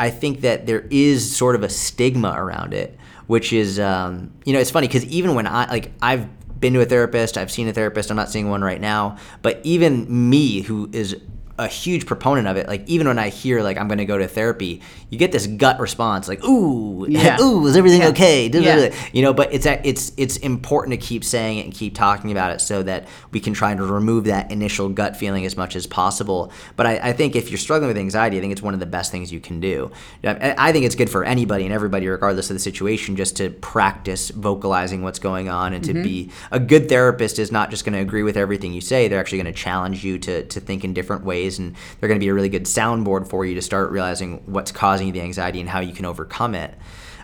I 0.00 0.08
think 0.08 0.40
that 0.40 0.64
there 0.64 0.86
is 0.90 1.36
sort 1.36 1.54
of 1.54 1.62
a 1.62 1.68
stigma 1.68 2.32
around 2.34 2.72
it, 2.72 2.98
which 3.26 3.52
is, 3.52 3.78
um, 3.78 4.32
you 4.46 4.54
know, 4.54 4.58
it's 4.58 4.70
funny 4.70 4.88
because 4.88 5.04
even 5.04 5.34
when 5.34 5.46
I 5.46 5.70
like 5.70 5.92
I've 6.00 6.26
been 6.58 6.72
to 6.72 6.80
a 6.80 6.86
therapist, 6.86 7.36
I've 7.36 7.50
seen 7.50 7.68
a 7.68 7.72
therapist. 7.74 8.10
I'm 8.10 8.16
not 8.16 8.30
seeing 8.30 8.48
one 8.48 8.62
right 8.62 8.80
now, 8.80 9.18
but 9.42 9.60
even 9.62 10.30
me, 10.30 10.62
who 10.62 10.88
is 10.92 11.16
a 11.60 11.68
huge 11.68 12.06
proponent 12.06 12.48
of 12.48 12.56
it, 12.56 12.66
like 12.66 12.88
even 12.88 13.06
when 13.06 13.18
I 13.18 13.28
hear 13.28 13.62
like 13.62 13.76
I'm 13.76 13.86
going 13.86 13.98
to 13.98 14.06
go 14.06 14.16
to 14.16 14.26
therapy, 14.26 14.80
you 15.10 15.18
get 15.18 15.30
this 15.30 15.46
gut 15.46 15.78
response, 15.78 16.26
like 16.26 16.42
ooh, 16.44 17.06
Yeah. 17.08 17.38
ooh, 17.40 17.66
is 17.66 17.76
everything 17.76 18.00
Yeah. 18.00 18.08
okay? 18.08 18.46
Yeah. 18.48 18.94
You 19.12 19.22
know, 19.22 19.34
but 19.34 19.52
it's 19.52 19.66
it's 19.66 20.12
it's 20.16 20.38
important 20.38 20.98
to 20.98 21.06
keep 21.06 21.22
saying 21.22 21.58
it 21.58 21.66
and 21.66 21.74
keep 21.74 21.94
talking 21.94 22.32
about 22.32 22.52
it 22.52 22.60
so 22.60 22.82
that 22.84 23.08
we 23.30 23.40
can 23.40 23.52
try 23.52 23.74
to 23.74 23.84
remove 23.84 24.24
that 24.24 24.50
initial 24.50 24.88
gut 24.88 25.16
feeling 25.16 25.44
as 25.44 25.56
much 25.56 25.76
as 25.76 25.86
possible. 25.86 26.50
But 26.76 26.86
I, 26.86 27.10
I 27.10 27.12
think 27.12 27.36
if 27.36 27.50
you're 27.50 27.58
struggling 27.58 27.88
with 27.88 27.98
anxiety, 27.98 28.38
I 28.38 28.40
think 28.40 28.52
it's 28.52 28.62
one 28.62 28.74
of 28.74 28.80
the 28.80 28.86
best 28.86 29.12
things 29.12 29.30
you 29.30 29.40
can 29.40 29.60
do. 29.60 29.90
I 30.24 30.54
I 30.56 30.72
think 30.72 30.86
it's 30.86 30.94
good 30.94 31.10
for 31.10 31.24
anybody 31.24 31.64
and 31.64 31.74
everybody, 31.74 32.08
regardless 32.08 32.48
of 32.48 32.54
the 32.54 32.60
situation, 32.60 33.16
just 33.16 33.36
to 33.36 33.50
practice 33.50 34.30
vocalizing 34.30 35.02
what's 35.02 35.18
going 35.18 35.48
on 35.48 35.72
and 35.74 35.84
to 35.84 35.92
mm-hmm. 35.92 36.02
be 36.02 36.30
a 36.50 36.60
good 36.60 36.88
therapist 36.88 37.38
is 37.38 37.52
not 37.52 37.70
just 37.70 37.84
going 37.84 37.92
to 37.92 38.00
agree 38.00 38.22
with 38.22 38.36
everything 38.36 38.72
you 38.72 38.80
say. 38.80 39.08
They're 39.08 39.20
actually 39.20 39.42
going 39.42 39.52
to 39.52 39.60
challenge 39.60 40.04
you 40.04 40.18
to 40.20 40.44
to 40.44 40.60
think 40.60 40.84
in 40.84 40.94
different 40.94 41.24
ways, 41.24 41.49
and 41.58 41.74
they're 41.98 42.08
going 42.08 42.20
to 42.20 42.24
be 42.24 42.28
a 42.28 42.34
really 42.34 42.48
good 42.48 42.64
soundboard 42.64 43.28
for 43.28 43.44
you 43.44 43.54
to 43.54 43.62
start 43.62 43.90
realizing 43.90 44.42
what's 44.46 44.72
causing 44.72 45.08
you 45.08 45.12
the 45.12 45.20
anxiety 45.20 45.60
and 45.60 45.68
how 45.68 45.80
you 45.80 45.92
can 45.92 46.04
overcome 46.04 46.54
it. 46.54 46.74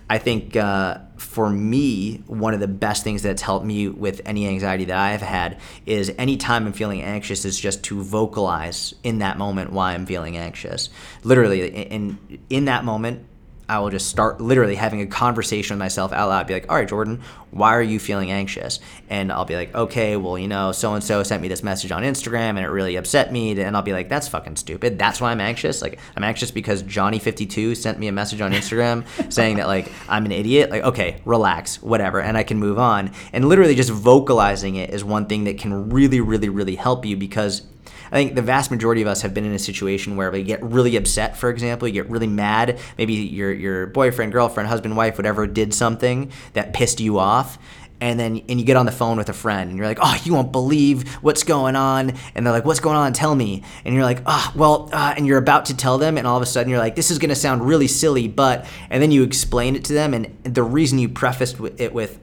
I 0.09 0.19
think 0.19 0.57
uh, 0.57 0.99
for 1.17 1.51
me, 1.51 2.23
one 2.29 2.55
of 2.55 2.61
the 2.61 2.69
best 2.69 3.03
things 3.03 3.23
that's 3.23 3.43
helped 3.43 3.67
me 3.67 3.89
with 3.89 4.21
any 4.25 4.47
anxiety 4.47 4.85
that 4.85 4.97
I've 4.97 5.21
had 5.21 5.59
is 5.85 6.13
anytime 6.17 6.67
I'm 6.67 6.73
feeling 6.73 7.03
anxious, 7.03 7.45
is 7.45 7.59
just 7.59 7.83
to 7.85 8.03
vocalize 8.03 8.95
in 9.03 9.19
that 9.19 9.37
moment 9.37 9.73
why 9.73 9.95
I'm 9.95 10.07
feeling 10.07 10.37
anxious. 10.37 10.91
Literally, 11.25 11.67
in 11.67 12.19
in 12.49 12.67
that 12.67 12.85
moment, 12.85 13.27
I 13.69 13.81
will 13.81 13.91
just 13.91 14.09
start 14.09 14.41
literally 14.41 14.77
having 14.77 15.01
a 15.01 15.07
conversation 15.07 15.75
with 15.75 15.81
myself 15.81 16.13
out 16.13 16.29
loud. 16.29 16.47
Be 16.47 16.55
like, 16.55 16.71
all 16.71 16.77
right, 16.77 16.89
Jordan, 16.89 17.21
why 17.51 17.75
are 17.75 17.83
you 17.83 17.99
feeling 17.99 18.31
anxious? 18.31 18.79
And 19.09 19.33
I'll 19.33 19.45
be 19.45 19.57
like, 19.57 19.75
okay, 19.75 20.17
well, 20.17 20.39
you 20.39 20.47
know, 20.47 20.71
so 20.71 20.95
and 20.95 21.03
so 21.03 21.23
sent 21.25 21.43
me 21.43 21.49
this 21.49 21.65
message 21.65 21.91
on 21.91 22.03
Instagram 22.03 22.51
and 22.51 22.61
it 22.61 22.69
really 22.69 22.95
upset 22.97 23.33
me. 23.33 23.61
And 23.61 23.77
I'll 23.77 23.83
be 23.83 23.93
like, 23.93 24.09
that's 24.09 24.29
fucking 24.29 24.57
stupid. 24.57 24.99
That's 24.99 25.21
why 25.21 25.33
I'm 25.33 25.41
anxious. 25.41 25.83
Like, 25.83 25.99
I'm 26.17 26.23
anxious 26.23 26.53
because 26.53 26.85
Johnny52 26.85 27.77
sent 27.77 27.99
me 27.99 28.07
a 28.07 28.13
message 28.13 28.41
on 28.41 28.53
Instagram 28.53 29.05
saying 29.33 29.57
that, 29.57 29.67
like, 29.67 29.91
I'm 30.09 30.27
an 30.27 30.33
idiot. 30.33 30.71
Like, 30.71 30.85
okay, 30.85 31.21
relax, 31.25 31.83
whatever. 31.83 32.21
And 32.21 32.37
I 32.37 32.45
can 32.45 32.59
move 32.59 32.79
on. 32.79 33.11
And 33.33 33.49
literally 33.49 33.75
just 33.75 33.91
vocalizing 33.91 34.77
it 34.77 34.91
is 34.91 35.03
one 35.03 35.27
thing 35.27 35.45
that 35.45 35.59
can 35.59 35.91
really, 35.91 36.21
really, 36.21 36.49
really 36.49 36.77
help 36.77 37.05
you 37.05 37.17
because 37.17 37.63
I 38.11 38.17
think 38.17 38.35
the 38.35 38.43
vast 38.43 38.71
majority 38.71 39.03
of 39.03 39.09
us 39.09 39.23
have 39.23 39.35
been 39.35 39.45
in 39.45 39.53
a 39.53 39.59
situation 39.59 40.17
where 40.17 40.31
we 40.31 40.43
get 40.43 40.63
really 40.63 40.97
upset, 40.97 41.37
for 41.37 41.51
example, 41.51 41.89
you 41.89 41.95
get 41.95 42.11
really 42.11 42.27
mad. 42.27 42.79
Maybe 42.99 43.15
your 43.15 43.53
your 43.53 43.87
boyfriend, 43.87 44.33
girlfriend, 44.33 44.69
husband, 44.69 44.97
wife, 44.97 45.17
whatever 45.17 45.47
did 45.47 45.75
something 45.75 46.31
that 46.53 46.73
pissed 46.73 47.01
you 47.01 47.19
off. 47.19 47.59
And 47.99 48.21
then 48.21 48.43
and 48.49 48.61
you 48.61 48.67
get 48.67 48.77
on 48.77 48.85
the 48.85 48.93
phone 48.93 49.17
with 49.17 49.31
a 49.31 49.33
friend 49.33 49.71
and 49.71 49.79
you're 49.79 49.87
like, 49.87 49.99
oh, 50.03 50.21
you 50.23 50.35
won't 50.35 50.53
believe 50.53 51.11
what's 51.23 51.45
going 51.45 51.77
on. 51.77 52.13
And 52.35 52.45
they're 52.45 52.53
like, 52.53 52.67
what's 52.67 52.81
going 52.81 52.97
on? 52.97 53.15
Tell 53.15 53.35
me. 53.35 53.63
And 53.87 53.95
you're 53.95 54.05
like, 54.05 54.21
ah, 54.27 54.53
well, 54.55 54.91
uh, 54.93 55.15
and 55.17 55.27
you're 55.27 55.39
about 55.39 55.65
to 55.67 55.77
tell 55.77 55.97
them, 55.97 56.19
and 56.19 56.27
all 56.27 56.37
of 56.37 56.43
a 56.43 56.47
sudden 56.47 56.69
you're 56.69 56.79
like, 56.79 56.95
this 56.95 57.11
is 57.11 57.19
going 57.19 57.31
to 57.31 57.35
sound 57.35 57.67
really 57.67 57.89
silly, 57.89 58.29
but, 58.29 58.67
and 58.91 59.03
then 59.03 59.13
you 59.13 59.23
explain 59.23 59.77
it 59.77 59.85
to 59.85 59.95
them, 59.95 60.13
and 60.13 60.27
the 60.45 60.63
reason 60.63 60.99
you 60.99 61.09
prefaced 61.09 61.59
it 61.79 61.95
with, 61.95 62.21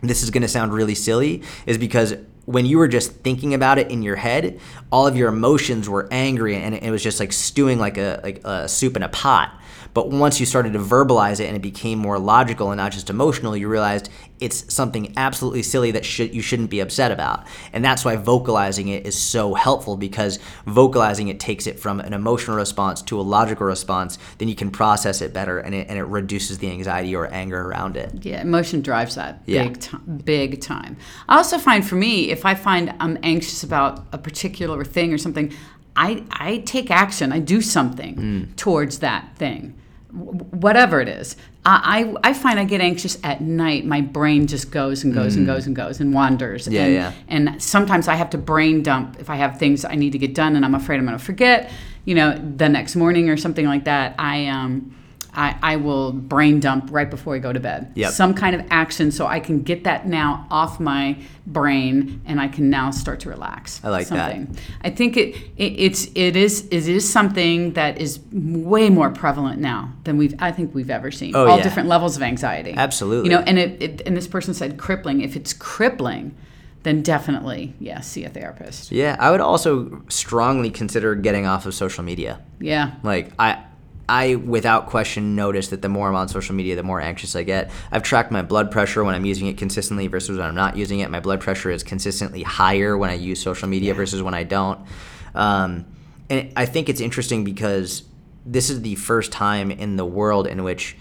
this 0.00 0.22
is 0.22 0.30
going 0.30 0.42
to 0.42 0.48
sound 0.48 0.72
really 0.72 0.94
silly 0.94 1.42
is 1.66 1.76
because 1.76 2.14
when 2.44 2.66
you 2.66 2.78
were 2.78 2.88
just 2.88 3.12
thinking 3.16 3.54
about 3.54 3.78
it 3.78 3.90
in 3.90 4.02
your 4.02 4.16
head, 4.16 4.60
all 4.90 5.06
of 5.06 5.16
your 5.16 5.28
emotions 5.28 5.88
were 5.88 6.08
angry 6.10 6.56
and 6.56 6.74
it 6.74 6.90
was 6.90 7.02
just 7.02 7.20
like 7.20 7.32
stewing 7.32 7.78
like 7.78 7.98
a 7.98 8.20
like 8.22 8.40
a 8.44 8.68
soup 8.68 8.96
in 8.96 9.02
a 9.02 9.08
pot. 9.08 9.52
But 9.94 10.10
once 10.10 10.40
you 10.40 10.46
started 10.46 10.72
to 10.72 10.78
verbalize 10.78 11.38
it 11.38 11.46
and 11.46 11.56
it 11.56 11.60
became 11.62 11.98
more 11.98 12.18
logical 12.18 12.70
and 12.70 12.78
not 12.78 12.92
just 12.92 13.10
emotional, 13.10 13.56
you 13.56 13.68
realized 13.68 14.08
it's 14.40 14.72
something 14.72 15.12
absolutely 15.16 15.62
silly 15.62 15.90
that 15.92 16.04
should 16.04 16.34
you 16.34 16.40
shouldn't 16.42 16.70
be 16.70 16.80
upset 16.80 17.12
about. 17.12 17.46
And 17.72 17.84
that's 17.84 18.04
why 18.04 18.16
vocalizing 18.16 18.88
it 18.88 19.06
is 19.06 19.16
so 19.18 19.54
helpful 19.54 19.96
because 19.96 20.38
vocalizing 20.66 21.28
it 21.28 21.38
takes 21.38 21.66
it 21.66 21.78
from 21.78 22.00
an 22.00 22.12
emotional 22.12 22.56
response 22.56 23.02
to 23.02 23.20
a 23.20 23.22
logical 23.22 23.66
response. 23.66 24.18
Then 24.38 24.48
you 24.48 24.54
can 24.54 24.70
process 24.70 25.20
it 25.20 25.32
better 25.34 25.58
and 25.58 25.74
it, 25.74 25.88
and 25.88 25.98
it 25.98 26.04
reduces 26.04 26.58
the 26.58 26.70
anxiety 26.70 27.14
or 27.14 27.26
anger 27.32 27.60
around 27.60 27.96
it. 27.96 28.12
Yeah, 28.22 28.40
emotion 28.40 28.80
drives 28.80 29.14
that 29.16 29.42
Yeah. 29.46 29.64
big 29.64 29.80
time. 29.80 30.20
Big 30.24 30.60
time. 30.60 30.96
I 31.28 31.36
also 31.36 31.58
find 31.58 31.86
for 31.86 31.96
me, 31.96 32.30
if 32.30 32.46
I 32.46 32.54
find 32.54 32.94
I'm 32.98 33.18
anxious 33.22 33.62
about 33.62 34.06
a 34.12 34.18
particular 34.18 34.84
thing 34.84 35.12
or 35.12 35.18
something, 35.18 35.52
I 35.94 36.24
I 36.30 36.58
take 36.64 36.90
action. 36.90 37.32
I 37.32 37.38
do 37.38 37.60
something 37.60 38.14
Mm. 38.16 38.56
towards 38.56 38.98
that 39.00 39.36
thing, 39.36 39.74
whatever 40.12 41.00
it 41.00 41.08
is. 41.08 41.36
I, 41.64 42.14
I 42.24 42.30
I 42.30 42.32
find 42.32 42.58
I 42.58 42.64
get 42.64 42.80
anxious 42.80 43.18
at 43.24 43.40
night. 43.40 43.84
My 43.84 44.00
brain 44.00 44.46
just 44.46 44.70
goes 44.70 45.04
and 45.04 45.14
goes 45.14 45.36
and 45.36 45.46
goes 45.46 45.66
and 45.66 45.74
goes 45.74 46.00
and 46.00 46.12
wanders. 46.12 46.68
Mm. 46.68 46.72
Yeah, 46.72 46.84
and, 46.84 46.94
yeah. 46.94 47.12
And 47.28 47.62
sometimes 47.62 48.08
I 48.08 48.14
have 48.14 48.30
to 48.30 48.38
brain 48.38 48.82
dump 48.82 49.18
if 49.20 49.30
I 49.30 49.36
have 49.36 49.58
things 49.58 49.84
I 49.84 49.94
need 49.94 50.12
to 50.12 50.18
get 50.18 50.34
done, 50.34 50.56
and 50.56 50.64
I'm 50.64 50.74
afraid 50.74 50.98
I'm 50.98 51.06
going 51.06 51.18
to 51.18 51.24
forget. 51.24 51.70
You 52.04 52.16
know, 52.16 52.36
the 52.56 52.68
next 52.68 52.96
morning 52.96 53.30
or 53.30 53.36
something 53.36 53.66
like 53.66 53.84
that. 53.84 54.14
I 54.18 54.46
um. 54.46 54.94
I, 55.34 55.56
I 55.62 55.76
will 55.76 56.12
brain 56.12 56.60
dump 56.60 56.88
right 56.90 57.08
before 57.08 57.34
I 57.34 57.38
go 57.38 57.52
to 57.52 57.60
bed. 57.60 57.92
Yep. 57.94 58.12
Some 58.12 58.34
kind 58.34 58.54
of 58.54 58.66
action 58.70 59.10
so 59.10 59.26
I 59.26 59.40
can 59.40 59.62
get 59.62 59.84
that 59.84 60.06
now 60.06 60.46
off 60.50 60.78
my 60.78 61.16
brain 61.46 62.20
and 62.26 62.38
I 62.38 62.48
can 62.48 62.68
now 62.68 62.90
start 62.90 63.20
to 63.20 63.30
relax. 63.30 63.80
I 63.82 63.88
like 63.88 64.08
that. 64.08 64.36
I 64.82 64.90
think 64.90 65.16
it, 65.16 65.34
it 65.56 65.72
it's 65.78 66.08
it 66.14 66.36
is 66.36 66.66
it 66.70 66.86
is 66.86 67.10
something 67.10 67.72
that 67.72 67.98
is 67.98 68.20
way 68.30 68.90
more 68.90 69.10
prevalent 69.10 69.58
now 69.58 69.92
than 70.04 70.18
we've 70.18 70.34
I 70.38 70.52
think 70.52 70.74
we've 70.74 70.90
ever 70.90 71.10
seen. 71.10 71.34
Oh, 71.34 71.46
All 71.46 71.56
yeah. 71.56 71.62
different 71.62 71.88
levels 71.88 72.16
of 72.16 72.22
anxiety. 72.22 72.74
Absolutely. 72.76 73.30
You 73.30 73.36
know, 73.36 73.42
and 73.42 73.58
it, 73.58 73.82
it 73.82 74.02
and 74.04 74.14
this 74.14 74.28
person 74.28 74.52
said 74.52 74.76
crippling. 74.76 75.22
If 75.22 75.34
it's 75.34 75.54
crippling, 75.54 76.36
then 76.82 77.00
definitely, 77.02 77.74
yeah, 77.78 78.00
see 78.00 78.24
a 78.24 78.28
therapist. 78.28 78.92
Yeah, 78.92 79.16
I 79.18 79.30
would 79.30 79.40
also 79.40 80.02
strongly 80.08 80.68
consider 80.68 81.14
getting 81.14 81.46
off 81.46 81.64
of 81.64 81.74
social 81.74 82.04
media. 82.04 82.40
Yeah. 82.60 82.96
Like 83.02 83.32
I 83.38 83.62
I 84.12 84.34
without 84.34 84.88
question 84.88 85.36
notice 85.36 85.68
that 85.68 85.80
the 85.80 85.88
more 85.88 86.06
I'm 86.06 86.14
on 86.14 86.28
social 86.28 86.54
media, 86.54 86.76
the 86.76 86.82
more 86.82 87.00
anxious 87.00 87.34
I 87.34 87.44
get. 87.44 87.70
I've 87.90 88.02
tracked 88.02 88.30
my 88.30 88.42
blood 88.42 88.70
pressure 88.70 89.02
when 89.02 89.14
I'm 89.14 89.24
using 89.24 89.46
it 89.46 89.56
consistently 89.56 90.06
versus 90.06 90.36
when 90.36 90.46
I'm 90.46 90.54
not 90.54 90.76
using 90.76 91.00
it. 91.00 91.08
My 91.08 91.20
blood 91.20 91.40
pressure 91.40 91.70
is 91.70 91.82
consistently 91.82 92.42
higher 92.42 92.98
when 92.98 93.08
I 93.08 93.14
use 93.14 93.40
social 93.40 93.70
media 93.70 93.94
versus 93.94 94.22
when 94.22 94.34
I 94.34 94.42
don't. 94.44 94.78
Um, 95.34 95.86
and 96.28 96.52
I 96.56 96.66
think 96.66 96.90
it's 96.90 97.00
interesting 97.00 97.42
because 97.42 98.02
this 98.44 98.68
is 98.68 98.82
the 98.82 98.96
first 98.96 99.32
time 99.32 99.70
in 99.70 99.96
the 99.96 100.04
world 100.04 100.46
in 100.46 100.62
which, 100.62 100.94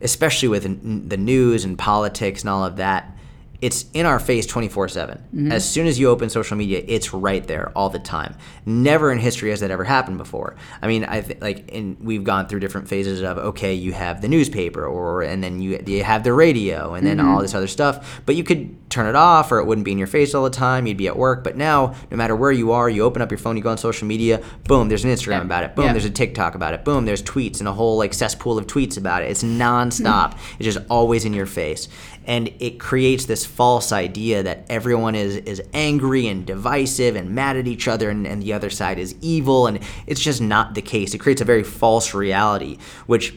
especially 0.00 0.48
with 0.48 0.64
the 1.08 1.16
news 1.16 1.64
and 1.64 1.78
politics 1.78 2.40
and 2.40 2.50
all 2.50 2.64
of 2.64 2.78
that, 2.78 3.16
it's 3.60 3.86
in 3.92 4.06
our 4.06 4.20
face 4.20 4.46
24 4.46 4.88
7. 4.88 5.18
Mm-hmm. 5.18 5.52
As 5.52 5.68
soon 5.68 5.86
as 5.86 5.98
you 5.98 6.08
open 6.08 6.30
social 6.30 6.56
media, 6.56 6.82
it's 6.86 7.12
right 7.12 7.44
there 7.46 7.72
all 7.74 7.90
the 7.90 7.98
time. 7.98 8.36
Never 8.64 9.10
in 9.10 9.18
history 9.18 9.50
has 9.50 9.60
that 9.60 9.70
ever 9.70 9.84
happened 9.84 10.18
before. 10.18 10.54
I 10.80 10.86
mean, 10.86 11.04
I 11.04 11.22
th- 11.22 11.40
like, 11.40 11.68
in, 11.68 11.96
we've 12.00 12.22
gone 12.22 12.46
through 12.46 12.60
different 12.60 12.88
phases 12.88 13.20
of 13.22 13.38
okay, 13.38 13.74
you 13.74 13.92
have 13.92 14.20
the 14.20 14.28
newspaper, 14.28 14.86
or 14.86 15.22
and 15.22 15.42
then 15.42 15.60
you 15.60 15.82
you 15.86 16.04
have 16.04 16.22
the 16.22 16.32
radio, 16.32 16.94
and 16.94 17.06
then 17.06 17.18
all 17.18 17.26
mm-hmm. 17.26 17.42
this 17.42 17.54
other 17.54 17.66
stuff. 17.66 18.22
But 18.26 18.36
you 18.36 18.44
could 18.44 18.88
turn 18.90 19.06
it 19.06 19.16
off, 19.16 19.50
or 19.50 19.58
it 19.58 19.66
wouldn't 19.66 19.84
be 19.84 19.92
in 19.92 19.98
your 19.98 20.06
face 20.06 20.34
all 20.34 20.44
the 20.44 20.50
time. 20.50 20.86
You'd 20.86 20.96
be 20.96 21.08
at 21.08 21.16
work. 21.16 21.42
But 21.42 21.56
now, 21.56 21.94
no 22.10 22.16
matter 22.16 22.36
where 22.36 22.52
you 22.52 22.72
are, 22.72 22.88
you 22.88 23.02
open 23.02 23.22
up 23.22 23.30
your 23.30 23.38
phone, 23.38 23.56
you 23.56 23.62
go 23.62 23.70
on 23.70 23.78
social 23.78 24.06
media. 24.06 24.42
Boom, 24.64 24.88
there's 24.88 25.04
an 25.04 25.10
Instagram 25.10 25.38
Yeah. 25.38 25.42
about 25.42 25.64
it. 25.64 25.74
Boom, 25.74 25.86
Yeah. 25.86 25.92
there's 25.92 26.04
a 26.04 26.10
TikTok 26.10 26.54
about 26.54 26.74
it. 26.74 26.84
Boom, 26.84 27.04
there's 27.04 27.22
tweets 27.22 27.58
and 27.58 27.68
a 27.68 27.72
whole 27.72 27.98
like 27.98 28.14
cesspool 28.14 28.56
of 28.56 28.66
tweets 28.66 28.96
about 28.96 29.22
it. 29.22 29.30
It's 29.30 29.42
nonstop. 29.42 30.30
Mm-hmm. 30.30 30.54
It's 30.58 30.74
just 30.74 30.86
always 30.88 31.24
in 31.24 31.32
your 31.32 31.46
face. 31.46 31.88
And 32.28 32.52
it 32.60 32.78
creates 32.78 33.24
this 33.24 33.44
false 33.44 33.90
idea 33.90 34.44
that 34.44 34.66
everyone 34.68 35.16
is 35.16 35.36
is 35.36 35.60
angry 35.72 36.28
and 36.28 36.46
divisive 36.46 37.16
and 37.16 37.30
mad 37.30 37.56
at 37.56 37.66
each 37.66 37.88
other 37.88 38.10
and, 38.10 38.26
and 38.26 38.40
the 38.42 38.52
other 38.52 38.70
side 38.70 38.98
is 39.00 39.16
evil 39.20 39.66
and 39.66 39.80
it's 40.06 40.20
just 40.20 40.40
not 40.40 40.74
the 40.74 40.82
case. 40.82 41.14
It 41.14 41.18
creates 41.18 41.40
a 41.40 41.44
very 41.44 41.64
false 41.64 42.14
reality, 42.14 42.78
which 43.06 43.34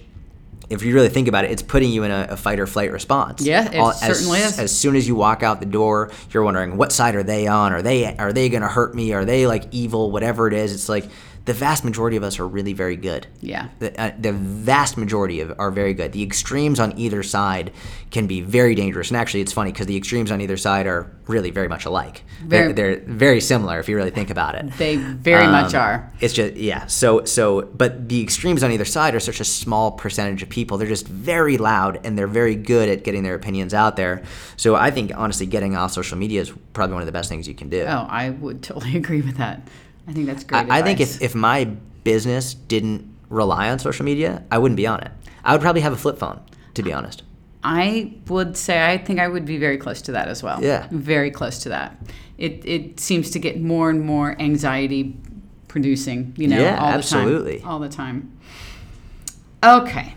if 0.71 0.83
you 0.83 0.93
really 0.93 1.09
think 1.09 1.27
about 1.27 1.43
it, 1.43 1.51
it's 1.51 1.61
putting 1.61 1.91
you 1.91 2.03
in 2.03 2.11
a, 2.11 2.27
a 2.31 2.37
fight 2.37 2.57
or 2.57 2.65
flight 2.65 2.93
response. 2.93 3.41
Yeah, 3.41 3.69
it 3.69 3.75
as, 3.75 3.99
certainly 3.99 4.39
is. 4.39 4.57
As 4.57 4.77
soon 4.77 4.95
as 4.95 5.05
you 5.05 5.15
walk 5.15 5.43
out 5.43 5.59
the 5.59 5.65
door, 5.65 6.11
you're 6.31 6.43
wondering 6.43 6.77
what 6.77 6.93
side 6.93 7.15
are 7.15 7.23
they 7.23 7.47
on? 7.47 7.73
Are 7.73 7.81
they 7.81 8.15
are 8.17 8.31
they 8.31 8.47
going 8.47 8.61
to 8.61 8.69
hurt 8.69 8.95
me? 8.95 9.11
Are 9.13 9.25
they 9.25 9.47
like 9.47 9.65
evil? 9.71 10.11
Whatever 10.11 10.47
it 10.47 10.53
is, 10.53 10.73
it's 10.73 10.87
like 10.87 11.05
the 11.45 11.53
vast 11.53 11.83
majority 11.83 12.17
of 12.17 12.23
us 12.23 12.39
are 12.39 12.47
really 12.47 12.73
very 12.73 12.95
good. 12.95 13.25
Yeah. 13.39 13.69
The, 13.79 13.99
uh, 13.99 14.11
the 14.19 14.31
vast 14.31 14.95
majority 14.97 15.41
of 15.41 15.53
are 15.59 15.71
very 15.71 15.93
good. 15.93 16.11
The 16.11 16.21
extremes 16.21 16.79
on 16.79 16.97
either 16.99 17.23
side 17.23 17.71
can 18.11 18.27
be 18.27 18.41
very 18.41 18.75
dangerous. 18.75 19.09
And 19.09 19.17
actually, 19.17 19.41
it's 19.41 19.51
funny 19.53 19.71
because 19.71 19.87
the 19.87 19.97
extremes 19.97 20.29
on 20.31 20.39
either 20.41 20.55
side 20.57 20.85
are 20.85 21.09
really 21.27 21.49
very 21.49 21.67
much 21.67 21.85
alike. 21.85 22.23
Very- 22.43 22.73
they're, 22.73 22.95
they're 22.97 23.05
very 23.07 23.41
similar 23.41 23.79
if 23.79 23.89
you 23.89 23.95
really 23.95 24.11
think 24.11 24.29
about 24.29 24.53
it. 24.55 24.71
They 24.77 24.97
very 24.97 25.47
much 25.47 25.73
Um, 25.73 25.81
are. 25.81 26.11
It's 26.19 26.33
just 26.33 26.55
yeah. 26.57 26.85
So 26.85 27.25
so 27.25 27.63
but 27.63 28.07
the 28.09 28.21
extremes 28.21 28.63
on 28.63 28.71
either 28.71 28.85
side 28.85 29.15
are 29.15 29.19
such 29.19 29.39
a 29.39 29.45
small 29.45 29.91
percentage 29.93 30.43
of 30.43 30.49
people. 30.49 30.77
They're 30.77 30.87
just 30.87 31.07
very 31.07 31.57
loud 31.57 31.99
and 32.05 32.17
they're 32.17 32.27
very 32.27 32.55
good 32.55 32.87
at 32.89 33.03
getting 33.03 33.23
their 33.23 33.35
opinions 33.35 33.73
out 33.73 33.95
there. 33.95 34.21
So 34.57 34.75
I 34.75 34.91
think 34.91 35.11
honestly 35.15 35.45
getting 35.47 35.75
off 35.75 35.91
social 35.93 36.17
media 36.17 36.41
is 36.41 36.51
probably 36.73 36.93
one 36.93 37.01
of 37.01 37.07
the 37.07 37.11
best 37.11 37.29
things 37.29 37.47
you 37.47 37.55
can 37.55 37.69
do. 37.69 37.81
Oh, 37.87 38.05
I 38.09 38.29
would 38.29 38.61
totally 38.61 38.95
agree 39.03 39.21
with 39.21 39.37
that. 39.37 39.61
I 40.11 40.13
think 40.13 40.25
that's 40.27 40.43
great. 40.43 40.69
I, 40.69 40.79
I 40.79 40.81
think 40.81 40.99
if, 40.99 41.21
if 41.21 41.33
my 41.33 41.63
business 42.03 42.53
didn't 42.53 43.07
rely 43.29 43.69
on 43.69 43.79
social 43.79 44.03
media, 44.03 44.43
I 44.51 44.57
wouldn't 44.57 44.75
be 44.75 44.85
on 44.85 44.99
it. 45.01 45.11
I 45.45 45.53
would 45.53 45.61
probably 45.61 45.81
have 45.81 45.93
a 45.93 45.97
flip 45.97 46.19
phone, 46.19 46.41
to 46.73 46.83
be 46.83 46.91
honest. 46.91 47.23
I 47.63 48.13
would 48.27 48.57
say 48.57 48.85
I 48.91 48.97
think 48.97 49.19
I 49.19 49.27
would 49.29 49.45
be 49.45 49.57
very 49.57 49.77
close 49.77 50.01
to 50.03 50.11
that 50.11 50.27
as 50.27 50.43
well. 50.43 50.61
Yeah. 50.61 50.87
Very 50.91 51.31
close 51.31 51.59
to 51.59 51.69
that. 51.69 51.95
It 52.37 52.61
it 52.65 52.99
seems 52.99 53.29
to 53.31 53.39
get 53.39 53.61
more 53.61 53.89
and 53.89 54.01
more 54.01 54.35
anxiety 54.41 55.15
producing, 55.69 56.33
you 56.37 56.47
know, 56.49 56.59
Yeah, 56.59 56.77
all 56.81 56.89
absolutely. 56.89 57.57
the 57.59 57.59
time. 57.61 57.69
Absolutely. 57.69 57.71
All 57.71 57.79
the 57.79 57.89
time. 57.89 58.37
Okay. 59.63 60.15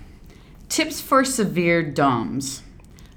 Tips 0.69 1.01
for 1.01 1.25
severe 1.25 1.83
DOMS. 1.83 2.63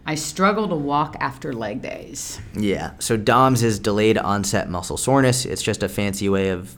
I 0.08 0.16
struggle 0.16 0.68
to 0.70 0.76
walk 0.76 1.18
after 1.20 1.52
leg 1.54 1.82
days. 1.82 2.40
Yeah. 2.56 2.92
So 3.00 3.18
DOMS 3.18 3.62
is 3.62 3.78
delayed 3.78 4.18
onset 4.18 4.70
muscle 4.70 4.96
soreness. 4.98 5.46
It's 5.46 5.62
just 5.62 5.84
a 5.84 5.90
fancy 5.90 6.30
way 6.30 6.50
of 6.50 6.76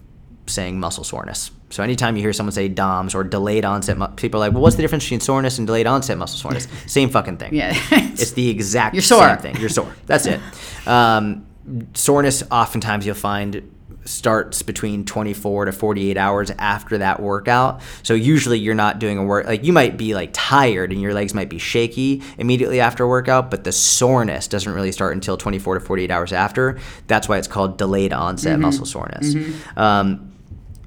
saying 0.47 0.79
muscle 0.79 1.03
soreness. 1.03 1.51
So 1.69 1.83
anytime 1.83 2.15
you 2.17 2.23
hear 2.23 2.33
someone 2.33 2.53
say 2.53 2.67
DOMS 2.67 3.13
or 3.13 3.23
delayed 3.23 3.63
onset, 3.65 3.99
mu- 3.99 4.07
people 4.07 4.39
are 4.41 4.47
like, 4.47 4.53
well, 4.53 4.63
what's 4.63 4.75
the 4.77 4.81
difference 4.81 5.03
between 5.05 5.19
soreness 5.19 5.59
and 5.59 5.67
delayed 5.67 5.85
onset 5.85 6.17
muscle 6.17 6.39
soreness? 6.39 6.67
Same 6.91 7.09
fucking 7.09 7.37
thing. 7.37 7.53
Yeah. 7.53 7.73
It's 7.91 8.31
the 8.31 8.49
exact 8.49 8.95
You're 8.95 9.03
sore. 9.03 9.27
same 9.29 9.37
thing. 9.37 9.57
You're 9.57 9.69
sore. 9.69 9.93
That's 10.07 10.25
it. 10.25 10.39
Um, 10.87 11.45
soreness, 11.93 12.41
oftentimes 12.49 13.05
you'll 13.05 13.13
find 13.13 13.61
starts 14.09 14.61
between 14.61 15.05
24 15.05 15.65
to 15.65 15.71
48 15.71 16.17
hours 16.17 16.51
after 16.57 16.97
that 16.97 17.19
workout. 17.21 17.81
So 18.03 18.13
usually 18.13 18.57
you're 18.59 18.75
not 18.75 18.99
doing 18.99 19.17
a 19.17 19.23
work 19.23 19.45
like 19.45 19.63
you 19.63 19.71
might 19.71 19.97
be 19.97 20.13
like 20.15 20.31
tired 20.33 20.91
and 20.91 21.01
your 21.01 21.13
legs 21.13 21.33
might 21.33 21.49
be 21.49 21.59
shaky 21.59 22.23
immediately 22.37 22.81
after 22.81 23.03
a 23.03 23.07
workout, 23.07 23.51
but 23.51 23.63
the 23.63 23.71
soreness 23.71 24.47
doesn't 24.47 24.73
really 24.73 24.91
start 24.91 25.13
until 25.13 25.37
24 25.37 25.75
to 25.75 25.79
48 25.79 26.11
hours 26.11 26.33
after. 26.33 26.79
That's 27.07 27.29
why 27.29 27.37
it's 27.37 27.47
called 27.47 27.77
delayed 27.77 28.13
onset 28.13 28.59
muscle 28.59 28.85
soreness. 28.85 29.33
Um, 29.77 30.33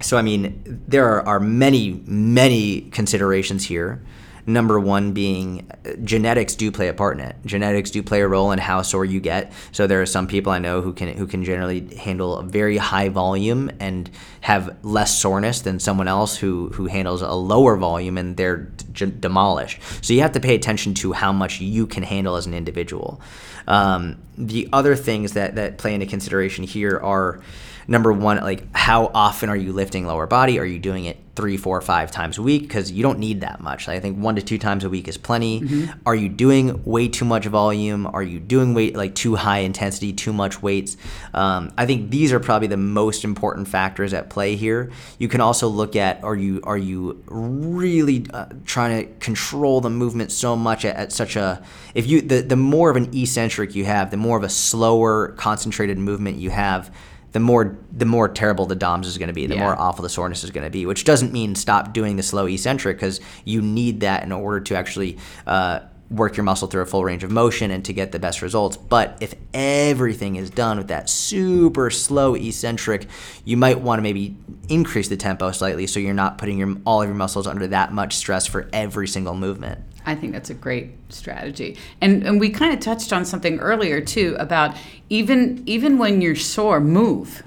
so, 0.01 0.17
I 0.17 0.23
mean, 0.23 0.83
there 0.89 1.07
are, 1.07 1.27
are 1.27 1.41
many, 1.41 2.03
many 2.07 2.83
considerations 2.91 3.65
here. 3.65 4.03
Number 4.45 4.81
one 4.81 5.13
being 5.13 5.71
uh, 5.87 5.93
genetics 6.03 6.57
do 6.57 6.73
play 6.73 6.89
a 6.89 6.95
part 6.95 7.19
in 7.19 7.25
it. 7.25 7.37
Genetics 7.45 7.91
do 7.91 8.03
play 8.03 8.23
a 8.23 8.29
role 8.29 8.51
in 8.51 8.59
how 8.59 8.83
sore 8.83 9.05
you 9.05 9.21
get. 9.21 9.53
So 9.71 9.87
there 9.87 10.03
are 10.03 10.07
some 10.07 10.27
people 10.27 10.51
I 10.51 10.59
know 10.59 10.81
who 10.81 10.93
can 10.93 11.17
who 11.17 11.27
can 11.27 11.45
generally 11.45 11.95
handle 11.95 12.39
a 12.39 12.43
very 12.43 12.77
high 12.77 13.09
volume 13.09 13.71
and 13.79 14.11
have 14.41 14.77
less 14.83 15.17
soreness 15.17 15.61
than 15.61 15.79
someone 15.79 16.09
else 16.09 16.37
who 16.37 16.71
who 16.71 16.87
handles 16.87 17.23
a 17.23 17.33
lower 17.33 17.77
volume 17.77 18.19
and 18.19 18.37
they're 18.37 18.57
d- 18.93 19.13
demolished. 19.21 19.81
So 20.01 20.13
you 20.13 20.23
have 20.23 20.33
to 20.33 20.41
pay 20.41 20.57
attention 20.57 20.95
to 20.95 21.13
how 21.13 21.33
much 21.33 21.61
you 21.61 21.87
can 21.87 22.03
handle 22.03 22.35
as 22.35 22.47
an 22.47 22.55
individual. 22.55 23.21
Um, 23.69 24.21
the 24.37 24.69
other 24.73 24.97
things 24.97 25.35
that 25.35 25.55
that 25.55 25.79
play 25.79 25.95
into 25.95 26.07
consideration 26.07 26.65
here 26.65 26.99
are 26.99 27.41
number 27.87 28.13
one, 28.13 28.39
like 28.39 28.75
how 28.75 29.11
often 29.15 29.49
are 29.49 29.57
you 29.57 29.73
lifting 29.73 30.07
lower 30.07 30.27
body? 30.27 30.59
Are 30.59 30.65
you 30.65 30.79
doing 30.79 31.05
it 31.05 31.19
three, 31.35 31.57
four, 31.57 31.81
five 31.81 32.11
times 32.11 32.37
a 32.37 32.43
week? 32.43 32.63
Because 32.63 32.93
you 32.93 33.03
don't 33.03 33.19
need 33.19 33.41
that 33.41 33.61
much. 33.61 33.89
I 33.89 34.01
think 34.01 34.19
one 34.19 34.37
to 34.37 34.43
two 34.43 34.59
times 34.59 34.85
a 34.85 34.91
week 34.91 35.09
is 35.09 35.17
plenty. 35.17 35.89
Are 36.05 36.15
you 36.15 36.29
doing 36.29 36.85
way 36.85 37.09
too 37.09 37.25
much 37.25 37.47
volume? 37.47 38.07
Are 38.07 38.23
you 38.23 38.39
doing 38.39 38.75
weight 38.75 38.95
like 38.95 39.15
too 39.15 39.35
high 39.35 39.61
intensity, 39.61 40.13
too 40.13 40.33
much 40.33 40.63
weights? 40.63 40.97
Um, 41.33 41.73
I 41.79 41.87
think 41.87 42.11
these 42.11 42.33
are 42.33 42.41
probably 42.41 42.69
the 42.69 42.77
most 42.77 43.25
important 43.25 43.69
factors 43.69 44.13
at 44.13 44.31
play 44.31 44.57
here. 44.57 44.91
You 45.19 45.29
can 45.29 45.41
also 45.41 45.69
look 45.69 45.97
at 45.97 46.23
are 46.23 46.37
you 46.37 46.61
are 46.65 46.79
you 46.79 47.23
really 47.27 48.27
uh, 48.33 48.47
trying 48.67 49.07
to 49.07 49.13
control 49.15 49.81
the 49.81 49.91
movement 49.91 50.33
so 50.33 50.55
much 50.57 50.85
at, 50.85 50.97
at 50.97 51.13
such 51.13 51.37
a 51.37 51.63
if 51.95 52.07
you 52.07 52.21
the, 52.21 52.43
the 52.43 52.57
more 52.57 52.91
of 52.91 52.97
an 52.97 53.11
eccentric 53.17 53.75
you 53.75 53.85
have, 53.85 54.11
the 54.11 54.17
more 54.17 54.37
of 54.37 54.45
a 54.45 54.49
slower 54.49 55.29
concentrated 55.39 55.99
movement 55.99 56.37
you 56.37 56.51
have 56.51 56.95
the 57.33 57.41
more 57.41 57.77
the 57.93 58.05
more 58.05 58.29
terrible 58.29 58.67
the 58.67 58.75
DOMS 58.77 59.07
is 59.07 59.19
going 59.19 59.29
to 59.29 59.35
be, 59.35 59.47
the 59.47 59.55
Yeah. 59.55 59.63
more 59.65 59.79
awful 59.79 60.03
the 60.03 60.09
soreness 60.09 60.45
is 60.45 60.51
going 60.51 60.65
to 60.65 60.71
be. 60.71 60.87
Which 60.87 61.05
doesn't 61.05 61.33
mean 61.33 61.55
stop 61.55 61.93
doing 61.93 62.17
the 62.17 62.23
slow 62.23 62.47
eccentric 62.47 62.97
because 62.99 63.21
you 63.45 63.61
need 63.63 64.01
that 64.01 64.23
in 64.23 64.33
order 64.33 64.61
to 64.61 64.77
actually 64.77 65.19
uh, 65.47 65.81
work 66.11 66.37
your 66.37 66.45
muscle 66.45 66.69
through 66.69 66.83
a 66.83 66.87
full 66.87 67.05
range 67.05 67.25
of 67.25 67.31
motion 67.31 67.71
and 67.71 67.85
to 67.87 67.93
get 67.95 68.13
the 68.13 68.19
best 68.19 68.43
results. 68.43 68.77
But 68.77 69.17
if 69.21 69.35
everything 69.55 70.37
is 70.37 70.51
done 70.51 70.77
with 70.77 70.89
that 70.89 71.09
super 71.09 71.89
slow 71.91 72.35
eccentric, 72.35 73.07
you 73.47 73.57
might 73.57 73.81
want 73.81 73.99
to 73.99 74.03
maybe 74.03 74.37
increase 74.69 75.09
the 75.09 75.17
tempo 75.17 75.51
slightly 75.53 75.87
so 75.87 76.01
you're 76.01 76.13
not 76.13 76.37
putting 76.37 76.59
your 76.59 76.77
all 76.85 77.01
of 77.01 77.09
your 77.09 77.17
muscles 77.17 77.47
under 77.47 77.67
that 77.69 77.93
much 77.93 78.15
stress 78.15 78.47
for 78.47 78.69
every 78.75 79.09
single 79.09 79.35
movement. 79.35 79.81
I 80.05 80.15
think 80.15 80.33
that's 80.33 80.51
a 80.51 80.55
great 80.55 80.91
strategy. 81.09 81.77
And 82.01 82.27
and 82.27 82.41
we 82.41 82.51
kind 82.51 82.73
of 82.75 82.81
touched 82.81 83.13
on 83.13 83.25
something 83.25 83.59
earlier 83.61 84.01
too 84.01 84.37
about 84.39 84.77
even 85.09 85.63
even 85.67 85.99
when 85.99 86.21
you're 86.21 86.37
sore, 86.37 86.81
move. 86.81 87.43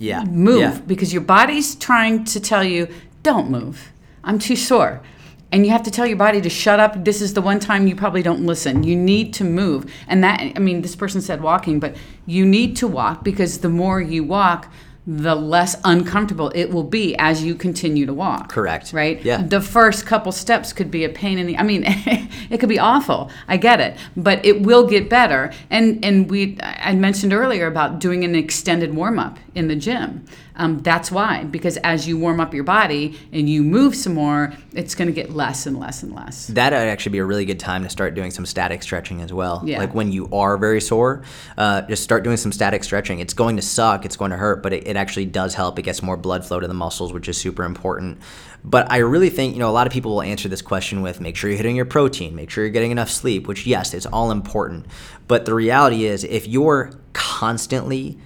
Yeah, 0.00 0.22
Move 0.24 0.60
Yeah. 0.60 0.80
because 0.86 1.12
your 1.12 1.22
body's 1.22 1.74
trying 1.74 2.24
to 2.26 2.38
tell 2.40 2.62
you, 2.62 2.86
don't 3.24 3.50
move. 3.50 3.90
I'm 4.22 4.38
too 4.38 4.54
sore. 4.54 5.00
And 5.50 5.64
you 5.66 5.72
have 5.72 5.82
to 5.84 5.90
tell 5.90 6.06
your 6.06 6.16
body 6.18 6.40
to 6.42 6.50
shut 6.50 6.78
up. 6.78 7.04
This 7.04 7.20
is 7.22 7.32
the 7.34 7.40
one 7.40 7.58
time 7.58 7.86
you 7.88 7.96
probably 7.96 8.22
don't 8.22 8.44
listen. 8.46 8.84
You 8.84 8.94
need 8.94 9.32
to 9.34 9.44
move. 9.44 9.90
And 10.06 10.22
that 10.22 10.40
I 10.56 10.58
mean 10.60 10.82
this 10.82 10.94
person 10.94 11.20
said 11.20 11.40
walking, 11.40 11.80
but 11.80 11.96
you 12.26 12.46
need 12.46 12.76
to 12.76 12.86
walk 12.86 13.24
because 13.24 13.58
the 13.58 13.68
more 13.68 14.00
you 14.00 14.22
walk, 14.24 14.70
the 15.10 15.34
less 15.34 15.74
uncomfortable 15.84 16.52
it 16.54 16.66
will 16.66 16.84
be 16.84 17.16
as 17.16 17.42
you 17.42 17.54
continue 17.54 18.04
to 18.04 18.12
walk. 18.12 18.50
Correct. 18.50 18.92
Right? 18.92 19.24
Yeah. 19.24 19.40
The 19.40 19.62
first 19.62 20.04
couple 20.04 20.32
steps 20.32 20.74
could 20.74 20.90
be 20.90 21.02
a 21.02 21.08
pain 21.08 21.38
in 21.38 21.46
the 21.46 21.56
I 21.56 21.62
mean, 21.62 21.82
it 22.50 22.60
could 22.60 22.68
be 22.68 22.78
awful. 22.78 23.30
I 23.48 23.56
get 23.56 23.80
it, 23.80 23.96
but 24.18 24.44
it 24.44 24.60
will 24.60 24.86
get 24.86 25.08
better. 25.08 25.50
And 25.70 26.04
and 26.04 26.30
we 26.30 26.58
I 26.62 26.94
mentioned 26.94 27.32
earlier 27.32 27.66
about 27.66 28.00
doing 28.00 28.22
an 28.22 28.34
extended 28.34 28.94
warm 28.94 29.18
up 29.18 29.38
in 29.54 29.68
the 29.68 29.76
gym. 29.76 30.26
Um, 30.58 30.80
that's 30.80 31.10
why, 31.10 31.44
because 31.44 31.76
as 31.78 32.06
you 32.08 32.18
warm 32.18 32.40
up 32.40 32.52
your 32.52 32.64
body 32.64 33.18
and 33.32 33.48
you 33.48 33.62
move 33.62 33.94
some 33.94 34.14
more, 34.14 34.52
it's 34.72 34.94
going 34.94 35.06
to 35.06 35.12
get 35.12 35.30
less 35.30 35.66
and 35.66 35.78
less 35.78 36.02
and 36.02 36.14
less. 36.14 36.48
That 36.48 36.72
would 36.72 36.80
actually 36.80 37.12
be 37.12 37.18
a 37.18 37.24
really 37.24 37.44
good 37.44 37.60
time 37.60 37.84
to 37.84 37.88
start 37.88 38.14
doing 38.14 38.30
some 38.32 38.44
static 38.44 38.82
stretching 38.82 39.22
as 39.22 39.32
well. 39.32 39.62
Yeah. 39.64 39.78
Like 39.78 39.94
when 39.94 40.10
you 40.10 40.28
are 40.32 40.58
very 40.58 40.80
sore, 40.80 41.22
uh, 41.56 41.82
just 41.82 42.02
start 42.02 42.24
doing 42.24 42.36
some 42.36 42.50
static 42.50 42.82
stretching. 42.82 43.20
It's 43.20 43.34
going 43.34 43.56
to 43.56 43.62
suck, 43.62 44.04
it's 44.04 44.16
going 44.16 44.32
to 44.32 44.36
hurt, 44.36 44.62
but 44.62 44.72
it, 44.72 44.86
it 44.86 44.96
actually 44.96 45.26
does 45.26 45.54
help. 45.54 45.78
It 45.78 45.82
gets 45.82 46.02
more 46.02 46.16
blood 46.16 46.44
flow 46.44 46.58
to 46.60 46.66
the 46.66 46.74
muscles, 46.74 47.12
which 47.12 47.28
is 47.28 47.38
super 47.38 47.62
important. 47.62 48.18
But 48.64 48.90
I 48.90 48.98
really 48.98 49.30
think, 49.30 49.54
you 49.54 49.60
know, 49.60 49.70
a 49.70 49.72
lot 49.72 49.86
of 49.86 49.92
people 49.92 50.12
will 50.12 50.22
answer 50.22 50.48
this 50.48 50.62
question 50.62 51.02
with 51.02 51.20
make 51.20 51.36
sure 51.36 51.48
you're 51.48 51.56
hitting 51.56 51.76
your 51.76 51.84
protein, 51.84 52.34
make 52.34 52.50
sure 52.50 52.64
you're 52.64 52.72
getting 52.72 52.90
enough 52.90 53.10
sleep, 53.10 53.46
which, 53.46 53.64
yes, 53.66 53.94
it's 53.94 54.06
all 54.06 54.32
important. 54.32 54.86
But 55.28 55.44
the 55.44 55.54
reality 55.54 56.04
is, 56.04 56.24
if 56.24 56.48
you're 56.48 56.92
constantly 57.12 58.18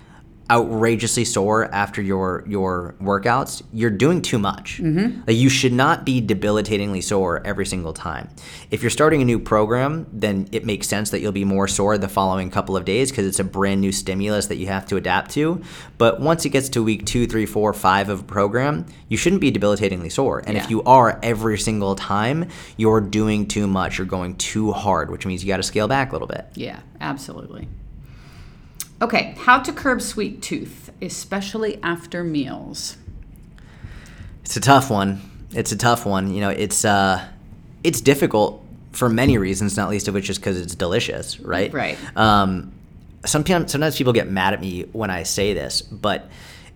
outrageously 0.50 1.24
sore 1.24 1.64
after 1.72 2.02
your 2.02 2.44
your 2.46 2.94
workouts, 3.00 3.62
you're 3.72 3.90
doing 3.90 4.20
too 4.22 4.38
much. 4.38 4.80
Mm-hmm. 4.82 5.20
Like 5.26 5.36
you 5.36 5.48
should 5.48 5.72
not 5.72 6.04
be 6.04 6.20
debilitatingly 6.20 7.00
sore 7.02 7.40
every 7.46 7.66
single 7.66 7.92
time. 7.92 8.28
If 8.70 8.82
you're 8.82 8.90
starting 8.90 9.22
a 9.22 9.24
new 9.24 9.38
program, 9.38 10.06
then 10.12 10.48
it 10.52 10.64
makes 10.64 10.88
sense 10.88 11.10
that 11.10 11.20
you'll 11.20 11.32
be 11.32 11.44
more 11.44 11.68
sore 11.68 11.96
the 11.98 12.08
following 12.08 12.50
couple 12.50 12.76
of 12.76 12.84
days 12.84 13.10
because 13.10 13.26
it's 13.26 13.38
a 13.38 13.44
brand 13.44 13.80
new 13.80 13.92
stimulus 13.92 14.46
that 14.46 14.56
you 14.56 14.66
have 14.66 14.86
to 14.86 14.96
adapt 14.96 15.30
to. 15.32 15.62
But 15.98 16.20
once 16.20 16.44
it 16.44 16.50
gets 16.50 16.68
to 16.70 16.82
week 16.82 17.06
two, 17.06 17.26
three, 17.26 17.46
four, 17.46 17.72
five 17.72 18.08
of 18.08 18.20
a 18.20 18.24
program, 18.24 18.86
you 19.08 19.16
shouldn't 19.16 19.40
be 19.40 19.50
debilitatingly 19.52 20.10
sore. 20.10 20.42
And 20.46 20.56
Yeah. 20.56 20.64
if 20.64 20.70
you 20.70 20.82
are 20.84 21.18
every 21.22 21.58
single 21.58 21.94
time, 21.94 22.48
you're 22.76 23.00
doing 23.00 23.46
too 23.46 23.66
much. 23.66 23.98
You're 23.98 24.06
going 24.06 24.36
too 24.36 24.72
hard, 24.72 25.10
which 25.10 25.24
means 25.26 25.42
you 25.44 25.48
got 25.48 25.58
to 25.58 25.62
scale 25.62 25.88
back 25.88 26.10
a 26.10 26.12
little 26.12 26.28
bit. 26.28 26.46
Yeah, 26.54 26.80
absolutely. 27.00 27.68
Okay, 29.02 29.34
how 29.38 29.58
to 29.58 29.72
curb 29.72 30.00
sweet 30.00 30.40
tooth, 30.42 30.90
especially 31.02 31.82
after 31.82 32.22
meals. 32.22 32.96
It's 34.44 34.56
a 34.56 34.60
tough 34.60 34.90
one. 34.90 35.20
It's 35.50 35.72
a 35.72 35.76
tough 35.76 36.06
one. 36.06 36.32
You 36.32 36.40
know, 36.40 36.50
it's 36.50 36.84
uh, 36.84 37.26
it's 37.82 38.00
difficult 38.00 38.64
for 38.92 39.08
many 39.08 39.38
reasons, 39.38 39.76
not 39.76 39.90
least 39.90 40.06
of 40.06 40.14
which 40.14 40.30
is 40.30 40.38
because 40.38 40.60
it's 40.60 40.74
delicious, 40.76 41.40
right? 41.40 41.72
Right. 41.72 41.98
Um, 42.16 42.72
sometimes 43.24 43.72
sometimes 43.72 43.96
people 43.96 44.12
get 44.12 44.30
mad 44.30 44.52
at 44.54 44.60
me 44.60 44.82
when 44.92 45.10
I 45.10 45.24
say 45.24 45.52
this, 45.52 45.82
but 45.82 46.28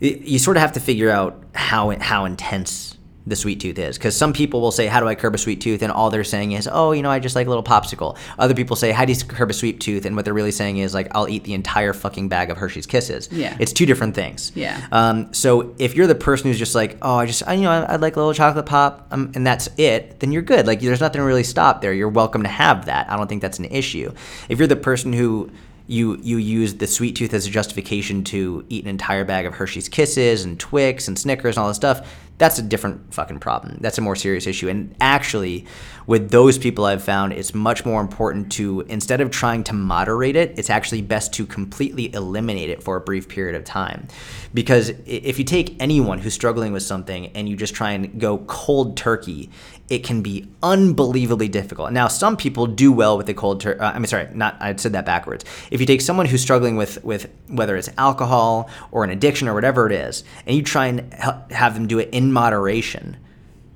y- 0.02 0.18
you 0.20 0.38
sort 0.40 0.56
of 0.56 0.62
have 0.62 0.72
to 0.72 0.80
figure 0.80 1.10
out 1.10 1.40
how 1.54 1.90
how 2.00 2.24
intense 2.24 2.96
the 3.26 3.36
sweet 3.36 3.58
tooth 3.60 3.78
is 3.78 3.98
because 3.98 4.16
some 4.16 4.32
people 4.32 4.60
will 4.60 4.70
say 4.70 4.86
how 4.86 5.00
do 5.00 5.08
i 5.08 5.14
curb 5.14 5.34
a 5.34 5.38
sweet 5.38 5.60
tooth 5.60 5.82
and 5.82 5.90
all 5.90 6.10
they're 6.10 6.22
saying 6.22 6.52
is 6.52 6.68
oh 6.72 6.92
you 6.92 7.02
know 7.02 7.10
i 7.10 7.18
just 7.18 7.34
like 7.34 7.46
a 7.46 7.50
little 7.50 7.64
popsicle 7.64 8.16
other 8.38 8.54
people 8.54 8.76
say 8.76 8.92
how 8.92 9.04
do 9.04 9.12
you 9.12 9.18
curb 9.24 9.50
a 9.50 9.52
sweet 9.52 9.80
tooth 9.80 10.04
and 10.06 10.14
what 10.14 10.24
they're 10.24 10.32
really 10.34 10.52
saying 10.52 10.76
is 10.78 10.94
like 10.94 11.08
i'll 11.14 11.28
eat 11.28 11.42
the 11.44 11.54
entire 11.54 11.92
fucking 11.92 12.28
bag 12.28 12.50
of 12.50 12.56
hershey's 12.56 12.86
kisses 12.86 13.28
Yeah. 13.32 13.56
it's 13.58 13.72
two 13.72 13.84
different 13.86 14.14
things 14.14 14.52
Yeah. 14.54 14.80
um, 14.92 15.32
so 15.34 15.74
if 15.78 15.94
you're 15.96 16.06
the 16.06 16.14
person 16.14 16.48
who's 16.48 16.58
just 16.58 16.74
like, 16.74 16.98
oh, 17.02 17.16
I 17.16 17.26
just, 17.26 17.42
I, 17.46 17.54
you 17.54 17.62
know, 17.62 17.70
I, 17.70 17.94
I'd 17.94 18.00
like 18.00 18.16
a 18.16 18.18
little 18.20 18.32
chocolate 18.34 18.66
pop, 18.66 19.06
um, 19.10 19.32
and 19.34 19.46
that's 19.46 19.68
it, 19.76 20.20
then 20.20 20.32
you're 20.32 20.42
good. 20.42 20.66
Like, 20.66 20.80
there's 20.80 21.00
nothing 21.00 21.20
to 21.20 21.24
really 21.24 21.42
stop 21.42 21.80
there. 21.82 21.92
You're 21.92 22.08
welcome 22.08 22.42
to 22.42 22.48
have 22.48 22.86
that. 22.86 23.10
I 23.10 23.16
don't 23.16 23.26
think 23.28 23.42
that's 23.42 23.58
an 23.58 23.66
issue. 23.66 24.12
If 24.48 24.58
you're 24.58 24.66
the 24.68 24.76
person 24.76 25.12
who 25.12 25.50
you 25.88 26.18
you 26.22 26.38
use 26.38 26.74
the 26.74 26.86
sweet 26.86 27.14
tooth 27.16 27.32
as 27.32 27.46
a 27.46 27.50
justification 27.50 28.24
to 28.24 28.64
eat 28.68 28.82
an 28.84 28.90
entire 28.90 29.24
bag 29.24 29.46
of 29.46 29.54
Hershey's 29.54 29.88
Kisses 29.88 30.44
and 30.44 30.58
Twix 30.58 31.06
and 31.08 31.18
Snickers 31.18 31.56
and 31.56 31.62
all 31.62 31.68
this 31.68 31.76
stuff, 31.76 32.08
that's 32.38 32.58
a 32.58 32.62
different 32.62 33.14
fucking 33.14 33.40
problem. 33.40 33.78
That's 33.80 33.98
a 33.98 34.02
more 34.02 34.16
serious 34.16 34.46
issue. 34.46 34.68
And 34.68 34.94
actually, 35.00 35.66
with 36.06 36.30
those 36.30 36.58
people 36.58 36.84
I've 36.84 37.02
found, 37.02 37.32
it's 37.32 37.54
much 37.54 37.84
more 37.84 38.00
important 38.00 38.52
to 38.52 38.82
instead 38.82 39.20
of 39.20 39.30
trying 39.30 39.64
to 39.64 39.72
moderate 39.72 40.36
it, 40.36 40.58
it's 40.58 40.70
actually 40.70 41.02
best 41.02 41.32
to 41.34 41.46
completely 41.46 42.12
eliminate 42.14 42.68
it 42.70 42.82
for 42.82 42.96
a 42.96 43.00
brief 43.00 43.28
period 43.28 43.56
of 43.56 43.64
time. 43.64 44.06
Because 44.52 44.90
if 45.06 45.38
you 45.38 45.44
take 45.44 45.76
anyone 45.80 46.18
who's 46.18 46.34
struggling 46.34 46.72
with 46.72 46.82
something 46.82 47.28
and 47.28 47.48
you 47.48 47.56
just 47.56 47.74
try 47.74 47.92
and 47.92 48.20
go 48.20 48.38
cold 48.38 48.96
turkey, 48.96 49.50
it 49.88 50.00
can 50.02 50.20
be 50.20 50.48
unbelievably 50.62 51.48
difficult. 51.48 51.92
Now, 51.92 52.08
some 52.08 52.36
people 52.36 52.66
do 52.66 52.90
well 52.92 53.16
with 53.16 53.26
the 53.26 53.34
cold 53.34 53.60
turkey. 53.60 53.78
Uh, 53.80 53.92
I 53.92 53.98
mean, 53.98 54.06
sorry, 54.06 54.28
not 54.34 54.56
I 54.60 54.74
said 54.76 54.92
that 54.94 55.06
backwards. 55.06 55.44
If 55.70 55.80
you 55.80 55.86
take 55.86 56.00
someone 56.00 56.26
who's 56.26 56.42
struggling 56.42 56.76
with 56.76 57.02
with 57.04 57.30
whether 57.48 57.76
it's 57.76 57.88
alcohol 57.96 58.68
or 58.90 59.04
an 59.04 59.10
addiction 59.10 59.46
or 59.48 59.54
whatever 59.54 59.86
it 59.86 59.92
is, 59.92 60.24
and 60.46 60.56
you 60.56 60.62
try 60.62 60.86
and 60.86 61.12
have 61.52 61.74
them 61.74 61.86
do 61.86 61.98
it 62.00 62.08
in 62.10 62.32
moderation, 62.32 63.16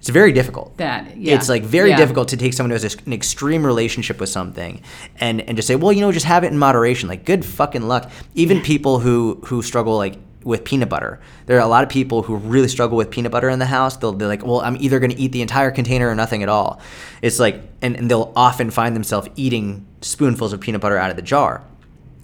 it's 0.00 0.08
very 0.08 0.32
difficult. 0.32 0.76
That- 0.78 1.16
yeah. 1.16 1.34
It's 1.36 1.48
like 1.48 1.62
very 1.62 1.90
Yeah. 1.90 1.96
difficult 1.98 2.28
to 2.28 2.36
take 2.36 2.54
someone 2.54 2.70
who 2.70 2.82
has 2.82 2.96
an 3.06 3.12
extreme 3.12 3.64
relationship 3.64 4.18
with 4.18 4.30
something 4.30 4.80
and 5.20 5.40
and 5.42 5.56
just 5.56 5.68
say, 5.68 5.76
well, 5.76 5.92
you 5.92 6.00
know, 6.00 6.10
just 6.10 6.26
have 6.26 6.42
it 6.42 6.48
in 6.48 6.58
moderation. 6.58 7.08
Like, 7.08 7.24
good 7.24 7.44
fucking 7.44 7.86
luck. 7.86 8.10
Even 8.34 8.60
people 8.62 8.98
who 8.98 9.40
who 9.44 9.62
struggle 9.62 9.96
like 9.96 10.16
with 10.44 10.64
peanut 10.64 10.88
butter. 10.88 11.20
There 11.46 11.56
are 11.56 11.60
a 11.60 11.68
lot 11.68 11.82
of 11.82 11.90
people 11.90 12.22
who 12.22 12.36
really 12.36 12.68
struggle 12.68 12.96
with 12.96 13.10
peanut 13.10 13.32
butter 13.32 13.48
in 13.48 13.58
the 13.58 13.66
house. 13.66 13.96
They'll 13.96 14.12
be 14.12 14.24
like, 14.24 14.44
well, 14.44 14.60
I'm 14.60 14.76
either 14.76 14.98
going 14.98 15.10
to 15.10 15.18
eat 15.18 15.32
the 15.32 15.42
entire 15.42 15.70
container 15.70 16.08
or 16.08 16.14
nothing 16.14 16.42
at 16.42 16.48
all. 16.48 16.80
It's 17.22 17.38
like, 17.38 17.60
and, 17.82 17.96
and 17.96 18.10
they'll 18.10 18.32
often 18.34 18.70
find 18.70 18.96
themselves 18.96 19.28
eating 19.36 19.86
spoonfuls 20.00 20.52
of 20.52 20.60
peanut 20.60 20.80
butter 20.80 20.96
out 20.96 21.10
of 21.10 21.16
the 21.16 21.22
jar 21.22 21.62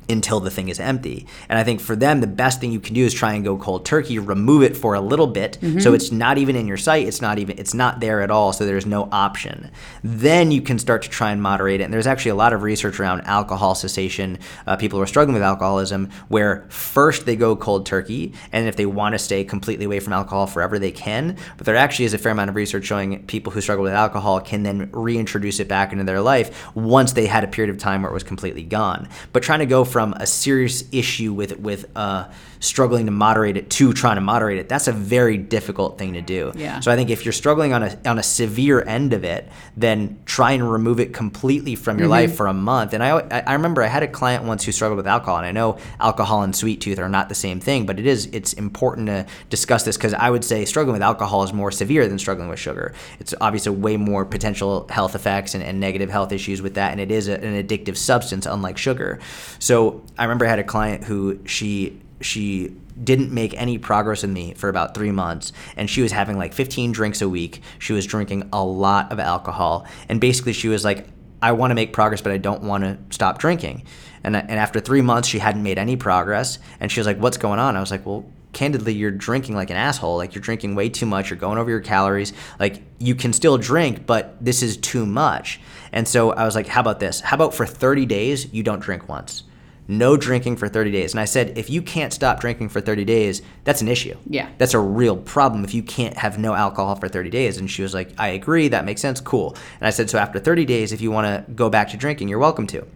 until 0.09 0.41
the 0.41 0.51
thing 0.51 0.69
is 0.69 0.79
empty. 0.79 1.27
And 1.49 1.59
I 1.59 1.65
think 1.65 1.81
for 1.81 1.97
them, 1.97 2.21
the 2.21 2.27
best 2.27 2.61
thing 2.61 2.73
you 2.73 2.81
can 2.81 2.95
do 2.95 3.05
is 3.05 3.13
try 3.13 3.35
and 3.35 3.45
go 3.45 3.57
cold 3.57 3.85
turkey, 3.85 4.19
remove 4.19 4.63
it 4.63 4.77
for 4.77 4.95
a 4.95 5.01
little 5.01 5.27
bit, 5.27 5.59
so 5.81 5.95
it's 5.95 6.13
not 6.13 6.39
even 6.39 6.57
in 6.57 6.67
your 6.69 6.77
sight. 6.77 7.07
It's 7.07 7.21
not 7.21 7.39
even 7.39 7.59
it's 7.59 7.75
not 7.75 8.01
there 8.01 8.21
at 8.23 8.31
all. 8.31 8.53
So 8.53 8.65
there's 8.65 8.87
no 8.87 9.09
option. 9.13 9.71
Then 10.03 10.51
you 10.51 10.63
can 10.63 10.79
start 10.79 11.03
to 11.03 11.09
try 11.09 11.33
and 11.33 11.43
moderate 11.43 11.81
it. 11.81 11.85
And 11.85 11.93
there's 11.93 12.07
actually 12.07 12.31
a 12.31 12.37
lot 12.37 12.53
of 12.53 12.63
research 12.63 13.01
around 13.01 13.23
alcohol 13.23 13.75
cessation. 13.75 14.39
Uh, 14.67 14.77
people 14.77 14.99
who 14.99 15.03
are 15.03 15.07
struggling 15.07 15.35
with 15.35 15.43
alcoholism, 15.43 16.11
where 16.29 16.67
first 16.69 17.27
they 17.27 17.37
go 17.37 17.57
cold 17.57 17.87
turkey, 17.87 18.33
and 18.53 18.69
if 18.69 18.77
they 18.77 18.87
want 18.87 19.15
to 19.15 19.19
stay 19.19 19.45
completely 19.45 19.85
away 19.85 20.01
from 20.01 20.13
alcohol 20.13 20.47
forever, 20.47 20.79
they 20.79 20.93
can. 20.93 21.37
But 21.57 21.67
there 21.67 21.77
actually 21.77 22.05
is 22.05 22.15
a 22.15 22.19
fair 22.19 22.33
amount 22.33 22.51
of 22.51 22.57
research 22.57 22.85
showing 22.85 23.25
people 23.27 23.53
who 23.53 23.61
struggle 23.61 23.83
with 23.83 23.93
alcohol 23.93 24.41
can 24.41 24.63
then 24.63 24.91
reintroduce 24.93 25.61
it 25.61 25.69
back 25.69 25.93
into 25.93 26.05
their 26.05 26.21
life 26.21 26.75
once 26.77 27.13
they 27.13 27.27
had 27.27 27.45
a 27.45 27.49
period 27.49 27.75
of 27.75 27.81
time 27.81 28.03
where 28.03 28.11
it 28.11 28.15
was 28.15 28.23
completely 28.23 28.63
gone. 28.63 29.09
But 29.33 29.43
trying 29.43 29.61
to 29.61 29.67
go 29.67 29.85
from 29.97 30.12
a 30.18 30.26
serious 30.26 30.84
issue 30.92 31.32
with 31.32 31.59
with 31.59 31.86
uh, 31.97 32.28
struggling 32.61 33.07
to 33.07 33.13
moderate 33.13 33.57
it 33.57 33.71
to 33.71 33.93
trying 33.93 34.17
to 34.17 34.21
moderate 34.21 34.59
it, 34.59 34.69
that's 34.69 34.89
a 34.89 34.93
very 34.93 35.37
difficult 35.37 35.99
thing 35.99 36.15
to 36.15 36.23
do. 36.23 36.53
Yeah. 36.55 36.81
So 36.81 36.91
I 36.91 36.97
think 36.97 37.11
if 37.11 37.25
you're 37.25 37.33
struggling 37.33 37.73
on 37.73 37.83
a 37.83 37.99
on 38.05 38.19
a 38.19 38.23
severe 38.23 38.83
end 38.83 39.13
of 39.13 39.25
it, 39.25 39.49
then 39.77 40.19
try 40.25 40.53
and 40.53 40.71
remove 40.71 41.01
it 41.01 41.13
completely 41.13 41.75
from 41.75 41.99
your 41.99 42.07
mm-hmm. 42.07 42.13
life 42.13 42.37
for 42.37 42.47
a 42.47 42.55
month. 42.55 42.93
And 42.93 43.03
I 43.03 43.19
I 43.19 43.41
I 43.47 43.53
remember 43.55 43.83
I 43.83 43.87
had 43.87 44.03
a 44.03 44.09
client 44.09 44.45
once 44.45 44.65
who 44.65 44.73
struggled 44.73 44.97
with 44.97 45.07
alcohol, 45.07 45.39
and 45.39 45.47
I 45.47 45.53
know 45.53 45.79
alcohol 46.01 46.43
and 46.43 46.55
sweet 46.55 46.81
tooth 46.81 46.99
are 46.99 47.09
not 47.09 47.29
the 47.29 47.35
same 47.35 47.61
thing, 47.61 47.87
but 47.87 47.99
it 47.99 48.07
is 48.07 48.27
it's 48.33 48.53
important 48.55 49.07
to 49.09 49.27
discuss 49.51 49.85
this 49.85 49.97
because 49.97 50.15
I 50.15 50.31
would 50.31 50.45
say 50.45 50.65
struggling 50.65 50.95
with 50.95 51.03
alcohol 51.03 51.43
is 51.43 51.53
more 51.53 51.71
severe 51.71 52.09
than 52.09 52.19
struggling 52.19 52.49
with 52.49 52.59
sugar. 52.59 52.95
It's 53.21 53.35
obviously 53.41 53.73
way 53.73 53.97
more 53.97 54.25
potential 54.25 54.87
health 54.89 55.15
effects 55.15 55.55
and, 55.55 55.63
and 55.63 55.81
negative 55.81 56.11
health 56.11 56.33
issues 56.33 56.63
with 56.63 56.75
that, 56.75 56.93
and 56.93 57.01
it 57.01 57.11
is 57.11 57.29
a, 57.29 57.35
an 57.43 57.63
addictive 57.63 57.97
substance, 57.97 58.47
unlike 58.47 58.79
sugar. 58.79 59.19
So 59.59 60.03
I 60.19 60.25
remember 60.25 60.47
I 60.47 60.51
had 60.51 60.59
a 60.59 60.65
client 60.65 61.05
who 61.05 61.39
she 61.47 62.01
she 62.21 62.75
didn't 63.03 63.31
make 63.31 63.55
any 63.61 63.79
progress 63.79 64.23
with 64.23 64.31
me 64.31 64.55
for 64.55 64.69
about 64.69 64.95
three 64.95 65.11
months 65.11 65.53
and 65.77 65.89
she 65.89 66.01
was 66.03 66.12
having 66.12 66.39
like 66.39 66.55
15 66.55 66.93
drinks 66.93 67.21
a 67.21 67.29
week. 67.29 67.61
She 67.79 67.93
was 67.93 68.07
drinking 68.07 68.49
a 68.53 68.64
lot 68.64 69.12
of 69.12 69.21
alcohol 69.21 69.87
and 70.09 70.21
basically 70.21 70.53
she 70.53 70.69
was 70.69 70.85
like 70.85 71.09
i 71.43 71.53
want 71.53 71.71
to 71.71 71.75
make 71.75 71.93
progress 71.93 72.23
but 72.23 72.33
i 72.33 72.39
don't 72.39 72.62
want 72.62 72.85
to 72.85 72.99
stop 73.11 73.39
drinking. 73.39 73.85
And, 74.25 74.35
and 74.35 74.53
after 74.53 74.81
three 74.81 75.03
months 75.03 75.29
she 75.29 75.39
hadn't 75.39 75.62
made 75.62 75.79
any 75.79 75.97
progress 75.97 76.59
and 76.81 76.91
she 76.91 77.01
was 77.01 77.07
like 77.07 77.19
what's 77.19 77.37
going 77.37 77.59
on? 77.59 77.77
I 77.77 77.81
was 77.81 77.91
like 77.91 78.07
well 78.07 78.25
candidly 78.53 78.95
you're 78.95 79.11
drinking 79.11 79.55
like 79.55 79.69
an 79.69 79.77
asshole. 79.77 80.17
Like 80.17 80.35
you're 80.35 80.43
drinking 80.43 80.75
way 80.75 80.89
too 80.89 81.05
much. 81.05 81.29
You're 81.29 81.39
going 81.39 81.59
over 81.59 81.69
your 81.69 81.81
calories. 81.81 82.33
Like 82.59 82.83
you 82.99 83.14
can 83.14 83.35
still 83.35 83.59
drink 83.59 84.07
but 84.07 84.43
this 84.43 84.62
is 84.62 84.79
too 84.79 85.05
much. 85.05 85.61
And 85.93 86.09
so 86.09 86.31
i 86.31 86.45
was 86.45 86.55
like 86.55 86.67
how 86.67 86.81
about 86.81 86.99
this? 86.99 87.21
How 87.21 87.35
about 87.35 87.53
for 87.53 87.67
30 87.67 88.07
days 88.07 88.53
you 88.55 88.62
don't 88.62 88.81
drink 88.81 89.07
once 89.07 89.43
no 89.89 90.16
drinking 90.16 90.57
for 90.57 90.68
30 90.68 90.91
days. 90.91 91.12
And 91.12 91.20
I 91.20 91.24
said, 91.24 91.57
if 91.57 91.70
you 91.70 91.82
can't 91.82 92.12
stop 92.12 92.41
drinking 92.41 92.68
for 92.70 92.80
30 92.80 93.05
days, 93.05 93.43
that's 93.64 93.80
an 93.80 93.89
issue. 93.89 94.16
Yeah. 94.28 94.49
That's 94.59 94.74
a 94.74 94.80
real 94.80 95.16
problem 95.16 95.64
if 95.64 95.74
you 95.74 95.82
can't 95.82 96.16
have 96.16 96.39
no 96.39 96.55
alcohol 96.55 96.97
for 96.97 97.09
30 97.09 97.30
days. 97.30 97.59
And 97.59 97.70
she 97.70 97.82
was 97.82 97.95
like, 97.95 98.11
I 98.18 98.28
agree. 98.28 98.68
That 98.68 98.84
makes 98.84 99.01
sense. 99.01 99.20
Cool. 99.20 99.57
And 99.80 99.87
I 99.87 99.91
said, 99.91 100.11
so 100.11 100.18
after 100.18 100.39
30 100.39 100.64
days, 100.64 100.93
if 100.93 101.01
you 101.01 101.11
want 101.11 101.26
to 101.47 101.53
go 101.53 101.70
back 101.70 101.91
to 101.91 101.97
drinking, 101.97 102.28
you're 102.28 102.39
welcome 102.39 102.66
to. 102.68 102.87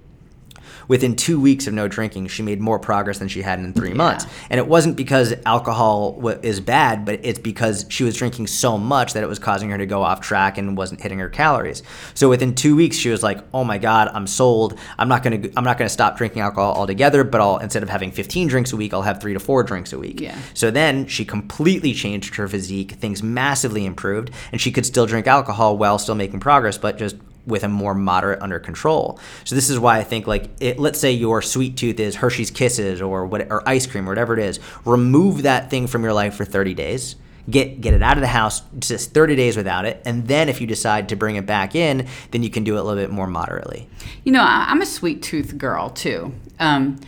Within 0.91 1.14
two 1.14 1.41
weeks 1.41 1.68
of 1.68 1.72
no 1.72 1.86
drinking, 1.86 2.26
she 2.26 2.43
made 2.43 2.61
more 2.61 2.80
progress 2.80 3.20
than 3.20 3.28
she 3.28 3.43
had 3.43 3.61
in 3.61 3.72
three 3.72 3.93
months. 3.93 4.26
And 4.51 4.59
it 4.59 4.66
wasn't 4.66 4.97
because 4.97 5.32
alcohol 5.47 6.14
wa 6.14 6.30
is 6.43 6.59
bad, 6.59 7.05
but 7.05 7.20
it's 7.22 7.38
because 7.38 7.86
she 7.88 8.03
was 8.03 8.16
drinking 8.16 8.49
so 8.49 8.76
much 8.76 9.12
that 9.12 9.22
it 9.22 9.28
was 9.28 9.38
causing 9.38 9.70
her 9.70 9.78
to 9.78 9.86
go 9.86 10.03
off 10.03 10.20
track 10.20 10.59
and 10.59 10.76
wasn't 10.76 11.01
hitting 11.01 11.20
her 11.20 11.28
calories. 11.28 11.84
So 12.14 12.28
within 12.28 12.57
two 12.57 12.74
weeks, 12.74 12.97
she 12.97 13.09
was 13.09 13.22
like, 13.22 13.38
"Oh 13.55 13.62
my 13.62 13.78
God, 13.78 14.11
I'm 14.12 14.26
sold. 14.26 14.76
I'm 14.99 15.07
not 15.07 15.22
gonna. 15.22 15.49
I'm 15.57 15.62
not 15.62 15.78
gonna 15.78 15.88
stop 15.88 16.18
drinking 16.18 16.43
alcohol 16.43 16.74
altogether. 16.74 17.22
But 17.22 17.41
I'll 17.41 17.59
instead 17.59 17.84
of 17.84 17.88
having 17.88 18.11
15 18.11 18.49
drinks 18.49 18.72
a 18.72 18.76
week, 18.76 18.93
I'll 18.93 19.03
have 19.03 19.20
three 19.20 19.34
to 19.34 19.38
four 19.38 19.62
drinks 19.62 19.93
a 19.93 19.99
week." 20.01 20.20
Yeah. 20.20 20.36
So 20.55 20.72
then 20.72 21.07
she 21.07 21.24
completely 21.24 21.95
changed 21.95 22.34
her 22.34 22.49
physique. 22.49 22.95
Things 22.95 23.22
massively 23.22 23.86
improved, 23.86 24.32
and 24.51 24.61
she 24.61 24.72
could 24.72 24.84
still 24.84 25.07
drink 25.07 25.28
alcohol 25.28 25.78
while 25.78 26.01
still 26.01 26.16
making 26.16 26.41
progress, 26.41 26.78
but 26.78 26.99
just 26.99 27.14
with 27.47 27.64
a 27.64 27.68
more 27.68 27.95
moderate 27.95 28.41
under 28.43 28.59
control. 28.59 29.18
So 29.45 29.55
this 29.55 29.70
is 29.70 29.78
why 29.78 29.99
I 29.99 30.05
think 30.05 30.26
like 30.26 30.51
it, 30.61 30.78
let's 30.78 30.99
say 31.01 31.12
your 31.12 31.43
sweet 31.43 31.76
tooth 31.76 31.99
is 32.01 32.16
Hershey's 32.16 32.51
Kisses 32.51 33.01
or 33.01 33.26
what 33.26 33.51
or 33.51 33.66
ice 33.68 33.86
cream 33.86 34.07
or 34.07 34.11
whatever 34.11 34.32
it 34.38 34.45
is. 34.45 34.61
Remove 34.84 35.43
that 35.43 35.70
thing 35.70 35.86
from 35.86 36.03
your 36.03 36.12
life 36.12 36.34
for 36.34 36.45
30 36.45 36.74
days. 36.74 37.16
Get 37.49 37.80
get 37.80 37.95
it 37.95 38.03
out 38.03 38.16
of 38.16 38.20
the 38.20 38.26
house 38.28 38.62
just 38.78 39.12
30 39.14 39.34
days 39.34 39.57
without 39.57 39.84
it, 39.86 40.03
and 40.05 40.28
then 40.28 40.49
if 40.49 40.61
you 40.61 40.66
decide 40.66 41.09
to 41.09 41.16
bring 41.16 41.36
it 41.36 41.47
back 41.47 41.74
in, 41.74 42.07
then 42.30 42.43
you 42.43 42.51
can 42.51 42.64
do 42.64 42.76
it 42.76 42.80
a 42.80 42.82
little 42.82 43.03
bit 43.03 43.11
more 43.11 43.26
moderately. 43.26 43.88
You 44.24 44.32
know, 44.32 44.43
I'm 44.45 44.82
a 44.82 44.86
sweet 44.86 45.22
tooth 45.22 45.57
girl 45.57 45.88
too. 45.88 46.32
Um, 46.61 47.01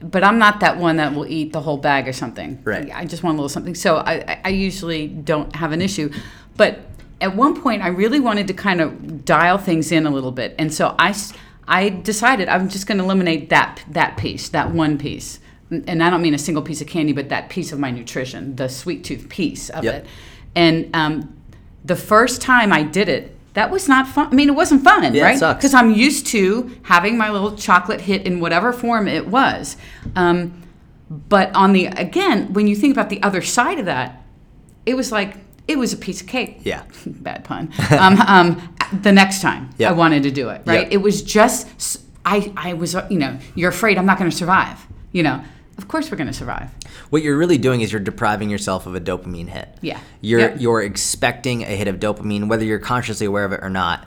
but 0.00 0.24
I'm 0.24 0.38
not 0.38 0.60
that 0.60 0.78
one 0.78 0.96
that 0.96 1.14
will 1.14 1.26
eat 1.26 1.52
the 1.52 1.60
whole 1.60 1.76
bag 1.76 2.08
or 2.08 2.12
something. 2.14 2.60
Right. 2.64 2.90
I 2.92 3.04
just 3.04 3.22
want 3.22 3.34
a 3.34 3.36
little 3.36 3.50
something. 3.50 3.74
So 3.74 3.98
I, 3.98 4.12
I- 4.14 4.40
I 4.46 4.48
usually 4.48 5.06
don't 5.06 5.54
have 5.54 5.72
an 5.72 5.82
issue. 5.82 6.10
But 6.56 6.80
at 7.20 7.34
one 7.34 7.60
point, 7.60 7.82
I 7.82 7.88
really 7.88 8.20
wanted 8.20 8.46
to 8.48 8.54
kind 8.54 8.80
of 8.80 9.24
dial 9.24 9.58
things 9.58 9.90
in 9.92 10.06
a 10.06 10.10
little 10.10 10.32
bit. 10.32 10.54
And 10.58 10.72
so 10.72 10.94
I 10.98 11.14
I 11.68 11.88
decided 11.88 12.48
I'm 12.48 12.68
just 12.68 12.86
going 12.86 12.98
to 12.98 13.04
eliminate 13.04 13.50
that, 13.50 13.82
that 13.90 14.16
piece, 14.16 14.48
that 14.50 14.70
one 14.70 14.98
piece. 14.98 15.40
And 15.70 16.02
I 16.02 16.10
don't 16.10 16.22
mean 16.22 16.34
a 16.34 16.38
single 16.38 16.62
piece 16.62 16.80
of 16.80 16.86
candy, 16.86 17.12
but 17.12 17.28
that 17.30 17.48
piece 17.48 17.72
of 17.72 17.80
my 17.80 17.90
nutrition, 17.90 18.54
the 18.54 18.68
sweet 18.68 19.02
tooth 19.02 19.28
piece 19.28 19.68
of 19.70 19.82
Yep. 19.82 19.94
it. 19.94 20.06
And 20.54 20.94
um, 20.94 21.36
the 21.84 21.96
first 21.96 22.40
time 22.40 22.72
I 22.72 22.84
did 22.84 23.08
it, 23.08 23.36
that 23.54 23.70
was 23.70 23.88
not 23.88 24.06
fun. 24.06 24.28
I 24.30 24.34
mean, 24.34 24.48
it 24.48 24.54
wasn't 24.54 24.84
fun, 24.84 25.12
Yeah, 25.12 25.24
right? 25.24 25.56
Because 25.56 25.74
I'm 25.74 25.90
used 25.90 26.26
to 26.28 26.70
having 26.82 27.18
my 27.18 27.30
little 27.30 27.56
chocolate 27.56 28.02
hit 28.02 28.26
in 28.26 28.38
whatever 28.38 28.72
form 28.72 29.08
it 29.08 29.26
was. 29.26 29.76
Um, 30.14 30.62
but 31.10 31.52
on 31.54 31.72
the 31.72 31.86
again, 31.86 32.52
when 32.52 32.68
you 32.68 32.76
think 32.76 32.92
about 32.92 33.08
the 33.08 33.20
other 33.22 33.42
side 33.42 33.78
of 33.78 33.86
that, 33.86 34.22
it 34.84 34.94
was 34.94 35.10
like 35.10 35.36
it 35.68 35.78
was 35.78 35.92
a 35.92 35.96
piece 35.96 36.20
of 36.20 36.26
cake. 36.28 36.60
Yeah. 36.64 36.82
Bad 37.06 37.44
pun. 37.44 37.72
um, 37.98 38.20
um, 38.26 38.74
the 39.02 39.12
next 39.12 39.40
time 39.42 39.70
Yeah. 39.78 39.90
I 39.90 39.92
wanted 39.92 40.22
to 40.24 40.30
do 40.30 40.48
it, 40.50 40.62
right? 40.64 40.86
Yeah. 40.86 40.94
It 40.94 40.98
was 40.98 41.22
just 41.22 42.02
I, 42.24 42.52
I 42.56 42.72
was 42.74 42.94
uh, 42.94 43.06
you 43.10 43.18
know 43.18 43.38
you're 43.54 43.70
afraid 43.70 43.98
I'm 43.98 44.06
not 44.06 44.18
going 44.18 44.30
to 44.30 44.36
survive. 44.36 44.84
You 45.12 45.22
know, 45.22 45.42
of 45.78 45.88
course 45.88 46.10
we're 46.10 46.16
going 46.18 46.26
to 46.28 46.32
survive. 46.32 46.70
What 47.10 47.22
you're 47.22 47.36
really 47.36 47.58
doing 47.58 47.80
is 47.80 47.92
you're 47.92 48.00
depriving 48.00 48.50
yourself 48.50 48.86
of 48.86 48.94
a 48.94 49.00
dopamine 49.00 49.48
hit. 49.48 49.68
Yeah. 49.80 50.00
You're 50.20 50.40
Yep. 50.40 50.60
you're 50.60 50.82
expecting 50.82 51.62
a 51.62 51.66
hit 51.76 51.88
of 51.88 51.96
dopamine, 51.96 52.48
whether 52.48 52.64
you're 52.64 52.78
consciously 52.78 53.26
aware 53.26 53.44
of 53.44 53.52
it 53.52 53.60
or 53.62 53.70
not. 53.70 54.06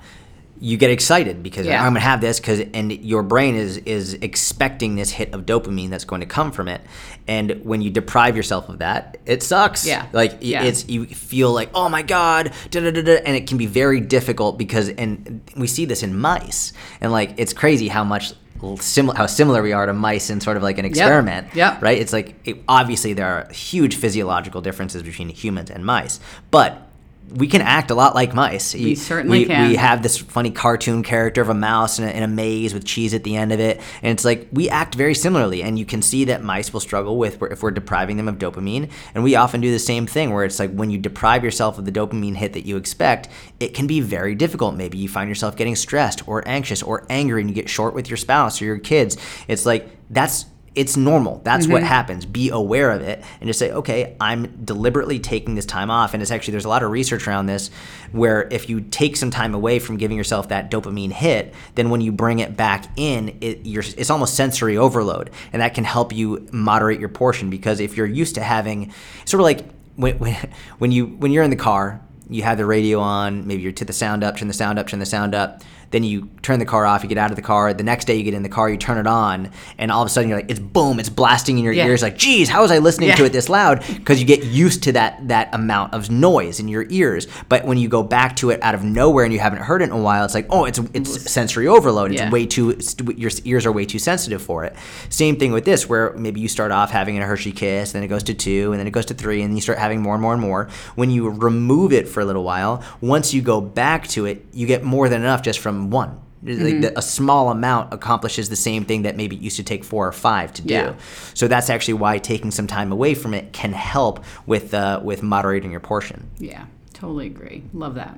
You 0.61 0.75
get 0.77 0.91
excited 0.91 1.41
because 1.41 1.65
Yeah. 1.65 1.79
I'm 1.81 1.89
gonna 1.93 2.01
have 2.01 2.19
this 2.21 2.39
because 2.39 2.59
and 2.73 2.91
your 2.91 3.23
brain 3.23 3.55
is 3.55 3.77
is 3.77 4.15
expecting 4.15 4.95
this 4.95 5.09
hit 5.11 5.33
of 5.33 5.45
dopamine 5.45 5.89
that's 5.89 6.03
going 6.03 6.19
to 6.21 6.27
come 6.27 6.51
from 6.51 6.67
it. 6.67 6.81
And 7.27 7.61
when 7.63 7.81
you 7.81 7.89
deprive 7.89 8.35
yourself 8.35 8.67
of 8.69 8.79
that, 8.79 9.17
it 9.25 9.41
sucks. 9.41 9.85
Yeah. 9.87 10.05
Like 10.11 10.37
Yeah. 10.41 10.63
it's 10.63 10.87
you 10.89 11.05
feel 11.05 11.53
like, 11.53 11.69
oh 11.73 11.87
my 11.87 12.01
God, 12.01 12.51
da 12.71 12.81
da 12.81 12.91
da 12.91 13.01
da 13.01 13.13
and 13.25 13.35
it 13.37 13.47
can 13.47 13.57
be 13.57 13.67
very 13.67 14.01
difficult 14.01 14.57
because 14.57 14.89
and 14.89 15.41
we 15.55 15.65
see 15.67 15.85
this 15.85 16.03
in 16.03 16.17
mice. 16.19 16.73
And 16.99 17.11
like 17.11 17.35
it's 17.37 17.53
crazy 17.53 17.87
how 17.87 18.03
much 18.03 18.33
similar 18.81 19.15
how 19.15 19.25
similar 19.27 19.61
we 19.63 19.71
are 19.71 19.85
to 19.85 19.93
mice 19.93 20.29
in 20.29 20.41
sort 20.41 20.57
of 20.57 20.63
like 20.63 20.77
an 20.77 20.83
experiment 20.83 21.47
Yep. 21.55 21.81
right? 21.81 21.97
It's 21.97 22.11
like 22.11 22.35
it, 22.43 22.57
obviously 22.67 23.13
there 23.13 23.27
are 23.27 23.47
huge 23.53 23.95
physiological 23.95 24.59
differences 24.59 25.01
between 25.03 25.29
humans 25.29 25.71
and 25.71 25.85
mice, 25.85 26.19
but 26.51 26.88
we 27.35 27.47
can 27.47 27.61
act 27.61 27.91
a 27.91 27.95
lot 27.95 28.15
like 28.15 28.33
mice. 28.33 28.73
We 28.73 28.95
certainly 28.95 29.39
we, 29.39 29.45
can. 29.45 29.69
We 29.69 29.75
have 29.75 30.03
this 30.03 30.17
funny 30.17 30.51
cartoon 30.51 31.03
character 31.03 31.41
of 31.41 31.49
a 31.49 31.53
mouse 31.53 31.99
in 31.99 32.07
a, 32.07 32.11
in 32.11 32.23
a 32.23 32.27
maze 32.27 32.73
with 32.73 32.85
cheese 32.85 33.13
at 33.13 33.23
the 33.23 33.35
end 33.35 33.51
of 33.51 33.59
it, 33.59 33.79
and 34.01 34.11
it's 34.11 34.25
like 34.25 34.47
we 34.51 34.69
act 34.69 34.95
very 34.95 35.13
similarly. 35.13 35.61
And 35.61 35.77
you 35.77 35.85
can 35.85 36.01
see 36.01 36.25
that 36.25 36.43
mice 36.43 36.73
will 36.73 36.79
struggle 36.79 37.17
with 37.17 37.41
if 37.43 37.61
we're 37.61 37.71
depriving 37.71 38.17
them 38.17 38.27
of 38.27 38.37
dopamine, 38.37 38.89
and 39.13 39.23
we 39.23 39.35
often 39.35 39.61
do 39.61 39.71
the 39.71 39.79
same 39.79 40.07
thing 40.07 40.33
where 40.33 40.45
it's 40.45 40.59
like 40.59 40.71
when 40.71 40.89
you 40.89 40.97
deprive 40.97 41.43
yourself 41.43 41.77
of 41.77 41.85
the 41.85 41.91
dopamine 41.91 42.35
hit 42.35 42.53
that 42.53 42.65
you 42.65 42.77
expect, 42.77 43.29
it 43.59 43.73
can 43.73 43.87
be 43.87 44.01
very 44.01 44.35
difficult. 44.35 44.75
Maybe 44.75 44.97
you 44.97 45.09
find 45.09 45.29
yourself 45.29 45.55
getting 45.55 45.75
stressed 45.75 46.27
or 46.27 46.47
anxious 46.47 46.81
or 46.81 47.05
angry, 47.09 47.41
and 47.41 47.49
you 47.49 47.55
get 47.55 47.69
short 47.69 47.93
with 47.93 48.09
your 48.09 48.17
spouse 48.17 48.61
or 48.61 48.65
your 48.65 48.79
kids. 48.79 49.17
It's 49.47 49.65
like 49.65 49.89
that's 50.09 50.45
it's 50.79 50.95
normal. 50.95 51.41
That's 51.43 51.67
what 51.67 51.79
mm-hmm. 51.81 51.87
happens. 51.87 52.25
Be 52.25 52.51
aware 52.51 52.91
of 52.91 53.01
it 53.01 53.21
and 53.41 53.49
just 53.49 53.59
say, 53.59 53.69
okay, 53.69 54.15
I'm 54.21 54.63
deliberately 54.63 55.19
taking 55.19 55.55
this 55.55 55.65
time 55.65 55.91
off. 55.91 56.13
And 56.13 56.21
it's 56.21 56.31
actually, 56.31 56.53
there's 56.53 56.63
a 56.63 56.69
lot 56.69 56.83
of 56.83 56.89
research 56.89 57.27
around 57.27 57.47
this 57.47 57.69
where 58.13 58.47
if 58.49 58.69
you 58.69 58.79
take 58.79 59.17
some 59.17 59.29
time 59.29 59.53
away 59.53 59.79
from 59.79 59.97
giving 59.97 60.15
yourself 60.15 60.47
that 60.47 60.71
dopamine 60.71 61.11
hit, 61.11 61.53
then 61.75 61.89
when 61.89 61.99
you 61.99 62.13
bring 62.13 62.39
it 62.39 62.55
back 62.55 62.85
in, 62.95 63.37
it, 63.41 63.65
you're, 63.65 63.83
it's 63.97 64.09
almost 64.09 64.35
sensory 64.35 64.77
overload. 64.77 65.31
And 65.51 65.61
that 65.61 65.73
can 65.73 65.83
help 65.83 66.13
you 66.13 66.47
moderate 66.53 67.01
your 67.01 67.09
portion 67.09 67.49
because 67.49 67.81
if 67.81 67.97
you're 67.97 68.07
used 68.07 68.35
to 68.35 68.41
having 68.41 68.93
sort 69.25 69.41
of 69.41 69.43
like 69.43 69.65
when, 69.97 70.17
when, 70.19 70.49
when, 70.77 70.91
you, 70.93 71.07
when 71.07 71.33
you're 71.33 71.43
in 71.43 71.49
the 71.49 71.57
car, 71.57 71.99
you 72.29 72.43
have 72.43 72.57
the 72.57 72.65
radio 72.65 72.99
on, 72.99 73.45
maybe 73.47 73.63
you're 73.63 73.73
to 73.73 73.83
the 73.83 73.91
sound 73.91 74.23
up, 74.23 74.37
turn 74.37 74.47
the 74.47 74.53
sound 74.53 74.79
up, 74.79 74.87
turn 74.87 74.99
the 74.99 75.05
sound 75.05 75.35
up. 75.35 75.61
Then 75.91 76.03
you 76.03 76.29
turn 76.41 76.59
the 76.59 76.65
car 76.65 76.85
off, 76.85 77.03
you 77.03 77.09
get 77.09 77.17
out 77.17 77.29
of 77.31 77.35
the 77.35 77.41
car. 77.41 77.73
The 77.73 77.83
next 77.83 78.05
day 78.05 78.15
you 78.15 78.23
get 78.23 78.33
in 78.33 78.43
the 78.43 78.49
car, 78.49 78.69
you 78.69 78.77
turn 78.77 78.97
it 78.97 79.07
on, 79.07 79.49
and 79.77 79.91
all 79.91 80.01
of 80.01 80.07
a 80.07 80.09
sudden 80.09 80.29
you're 80.29 80.37
like, 80.39 80.49
it's 80.51 80.59
boom, 80.59 80.99
it's 80.99 81.09
blasting 81.09 81.57
in 81.57 81.63
your 81.63 81.73
Yeah. 81.73 81.85
ears. 81.87 82.01
Like, 82.01 82.17
geez, 82.17 82.49
how 82.49 82.61
was 82.61 82.71
I 82.71 82.77
listening 82.77 83.09
Yeah. 83.09 83.15
to 83.15 83.25
it 83.25 83.33
this 83.33 83.49
loud? 83.49 83.83
Because 83.87 84.19
you 84.19 84.25
get 84.25 84.43
used 84.43 84.83
to 84.83 84.91
that 84.93 85.27
that 85.27 85.49
amount 85.53 85.93
of 85.93 86.09
noise 86.09 86.59
in 86.59 86.67
your 86.67 86.85
ears. 86.89 87.27
But 87.49 87.65
when 87.65 87.77
you 87.77 87.87
go 87.87 88.03
back 88.03 88.35
to 88.37 88.49
it 88.51 88.59
out 88.61 88.75
of 88.75 88.83
nowhere 88.83 89.23
and 89.25 89.33
you 89.33 89.39
haven't 89.39 89.61
heard 89.61 89.81
it 89.81 89.85
in 89.85 89.91
a 89.91 89.97
while, 89.97 90.23
it's 90.25 90.33
like, 90.33 90.47
oh, 90.49 90.65
it's 90.65 90.79
it's 90.93 91.31
sensory 91.31 91.67
overload. 91.67 92.11
It's 92.11 92.21
Yeah. 92.21 92.29
way 92.29 92.45
too 92.45 92.77
your 93.15 93.31
ears 93.45 93.65
are 93.65 93.71
way 93.71 93.85
too 93.85 93.99
sensitive 93.99 94.41
for 94.41 94.63
it. 94.63 94.75
Same 95.09 95.35
thing 95.37 95.51
with 95.51 95.65
this, 95.65 95.87
where 95.89 96.13
maybe 96.17 96.39
you 96.39 96.47
start 96.47 96.71
off 96.71 96.91
having 96.91 97.17
a 97.17 97.25
Hershey 97.25 97.51
Kiss, 97.51 97.91
then 97.93 98.03
it 98.03 98.07
goes 98.07 98.23
to 98.23 98.33
two, 98.33 98.71
and 98.71 98.79
then 98.79 98.87
it 98.87 98.91
goes 98.91 99.05
to 99.07 99.13
three, 99.13 99.41
and 99.41 99.55
you 99.55 99.61
start 99.61 99.79
having 99.79 100.01
more 100.01 100.13
and 100.15 100.21
more 100.21 100.33
and 100.33 100.41
more. 100.41 100.67
When 100.95 101.09
you 101.09 101.29
remove 101.29 101.93
it 101.93 102.07
for 102.07 102.21
a 102.21 102.25
little 102.25 102.43
while, 102.43 102.81
once 103.01 103.33
you 103.33 103.41
go 103.41 103.59
back 103.61 104.07
to 104.09 104.25
it, 104.25 104.45
you 104.53 104.67
get 104.67 104.83
more 104.83 105.09
than 105.09 105.21
enough 105.21 105.41
just 105.41 105.59
from 105.59 105.78
one. 105.87 106.21
Like 106.41 106.81
the, 106.81 106.97
a 106.97 107.01
small 107.01 107.49
amount 107.51 107.93
accomplishes 107.93 108.47
the 108.47 108.55
same 108.55 108.85
thing 108.85 109.01
that 109.01 109.17
maybe 109.17 109.35
it 109.35 109.41
used 109.41 109.57
to 109.57 109.63
take 109.63 109.83
four 109.83 110.07
or 110.07 110.13
five 110.13 110.53
to 110.53 110.61
do. 110.61 110.73
Yeah. 110.73 110.95
So 111.33 111.49
that's 111.49 111.69
actually 111.69 111.95
why 111.95 112.17
taking 112.17 112.51
some 112.51 112.65
time 112.65 112.93
away 112.93 113.13
from 113.13 113.33
it 113.33 113.51
can 113.51 113.73
help 113.73 114.23
with 114.45 114.73
uh, 114.73 115.01
with 115.03 115.21
moderating 115.21 115.71
your 115.71 115.81
portion. 115.81 116.29
Yeah, 116.37 116.67
totally 116.93 117.27
agree. 117.27 117.63
Love 117.73 117.95
that. 117.95 118.17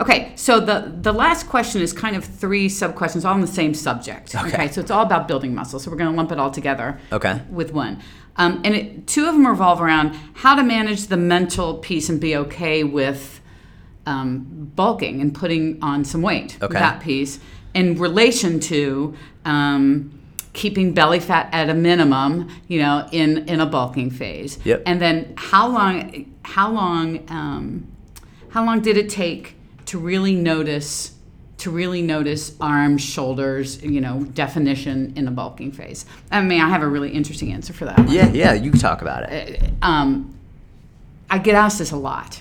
Okay, 0.00 0.32
so 0.34 0.58
the 0.58 0.90
the 1.02 1.12
last 1.12 1.48
question 1.48 1.82
is 1.82 1.92
kind 1.92 2.16
of 2.16 2.24
three 2.24 2.70
sub 2.70 2.94
questions, 2.94 3.26
all 3.26 3.34
on 3.34 3.42
the 3.42 3.46
same 3.46 3.74
subject. 3.74 4.34
Okay. 4.34 4.68
so 4.68 4.80
it's 4.80 4.90
all 4.90 5.04
about 5.04 5.28
building 5.28 5.54
muscle. 5.54 5.78
So 5.78 5.90
we're 5.90 5.98
going 5.98 6.10
to 6.10 6.16
lump 6.16 6.32
it 6.32 6.38
all 6.38 6.50
together. 6.50 6.98
Okay. 7.12 7.42
With 7.50 7.72
one, 7.72 8.00
um, 8.36 8.62
and 8.64 8.74
it, 8.74 9.06
two 9.06 9.26
of 9.26 9.34
them 9.34 9.46
revolve 9.46 9.82
around 9.82 10.14
how 10.34 10.54
to 10.54 10.62
manage 10.62 11.08
the 11.08 11.18
mental 11.18 11.74
piece 11.74 12.08
and 12.08 12.18
be 12.18 12.34
okay 12.36 12.82
with 12.84 13.40
um, 14.06 14.70
bulking 14.74 15.20
and 15.20 15.34
putting 15.34 15.82
on 15.82 16.04
some 16.04 16.22
weight. 16.22 16.58
Okay. 16.62 16.74
That 16.74 17.00
piece 17.00 17.38
in 17.74 17.98
relation 17.98 18.60
to. 18.60 19.14
Um, 19.44 20.16
keeping 20.52 20.92
belly 20.92 21.20
fat 21.20 21.48
at 21.52 21.70
a 21.70 21.74
minimum 21.74 22.48
you 22.66 22.80
know 22.80 23.06
in 23.12 23.48
in 23.48 23.60
a 23.60 23.66
bulking 23.66 24.10
phase 24.10 24.58
Yep. 24.64 24.82
and 24.84 25.00
then 25.00 25.32
how 25.36 25.68
long 25.68 26.34
how 26.42 26.72
long 26.72 27.24
um, 27.30 27.86
how 28.48 28.64
long 28.64 28.80
did 28.80 28.96
it 28.96 29.08
take 29.08 29.54
to 29.86 29.96
really 29.96 30.34
notice 30.34 31.14
to 31.58 31.70
really 31.70 32.02
notice 32.02 32.56
arms 32.60 33.00
shoulders 33.00 33.80
you 33.80 34.00
know 34.00 34.24
definition 34.24 35.12
in 35.14 35.28
a 35.28 35.30
bulking 35.30 35.70
phase 35.70 36.04
i 36.32 36.40
mean 36.40 36.60
i 36.60 36.68
have 36.68 36.82
a 36.82 36.88
really 36.88 37.10
interesting 37.12 37.52
answer 37.52 37.72
for 37.72 37.84
that 37.84 37.96
one. 37.98 38.10
Yeah, 38.10 38.28
yeah, 38.32 38.52
you 38.52 38.72
talk 38.72 39.02
about 39.02 39.30
it. 39.30 39.62
um, 39.82 40.34
i 41.30 41.38
get 41.38 41.54
asked 41.54 41.78
this 41.78 41.92
a 41.92 41.96
lot 41.96 42.40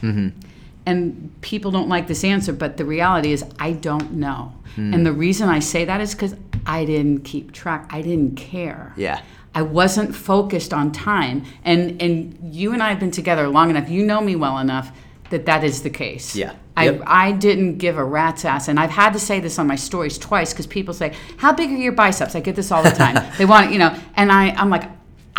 and 0.86 1.32
people 1.42 1.72
don't 1.72 1.90
like 1.90 2.08
this 2.08 2.24
answer 2.24 2.54
but 2.54 2.78
the 2.78 2.86
reality 2.86 3.32
is 3.32 3.44
i 3.60 3.72
don't 3.72 4.12
know 4.12 4.54
hmm. 4.76 4.94
and 4.94 5.06
the 5.06 5.14
reason 5.14 5.50
i 5.50 5.60
say 5.60 5.86
that 5.86 6.02
is 6.02 6.14
because 6.14 6.36
i 6.66 6.86
didn't 6.86 7.20
keep 7.24 7.52
track 7.52 7.88
i 7.92 8.02
didn't 8.02 8.36
care 8.36 8.94
Yeah. 8.98 9.22
I 9.54 9.64
wasn't 9.64 10.16
focused 10.16 10.74
on 10.74 10.92
time, 10.92 11.44
and 11.64 12.02
and 12.02 12.38
you 12.54 12.72
and 12.72 12.84
I 12.84 12.90
have 12.90 13.00
been 13.00 13.12
together 13.12 13.48
long 13.50 13.70
enough. 13.70 13.90
You 13.90 14.06
know 14.06 14.22
me 14.22 14.36
well 14.36 14.60
enough 14.60 14.92
that 15.32 15.46
that 15.46 15.64
is 15.64 15.82
the 15.82 15.90
case. 15.90 16.36
Yeah. 16.36 16.54
I 16.78 16.86
Yep. 16.86 17.04
I 17.06 17.32
didn't 17.32 17.78
give 17.78 17.98
a 17.98 18.04
rat's 18.04 18.46
ass, 18.46 18.68
and 18.68 18.80
I've 18.80 18.92
had 18.92 19.14
to 19.14 19.20
say 19.20 19.40
this 19.40 19.60
on 19.60 19.68
my 19.68 19.76
stories 19.76 20.18
twice 20.18 20.54
because 20.54 20.68
people 20.68 20.94
say, 20.94 21.14
"How 21.38 21.52
big 21.52 21.72
are 21.72 21.76
your 21.76 21.92
biceps?" 21.92 22.36
I 22.36 22.40
get 22.42 22.56
this 22.56 22.72
all 22.72 22.84
the 22.84 22.92
time. 22.92 23.16
they 23.38 23.46
want 23.46 23.72
you 23.72 23.80
know, 23.80 23.96
and 24.16 24.32
I 24.32 24.50
I'm 24.52 24.70
like. 24.70 24.84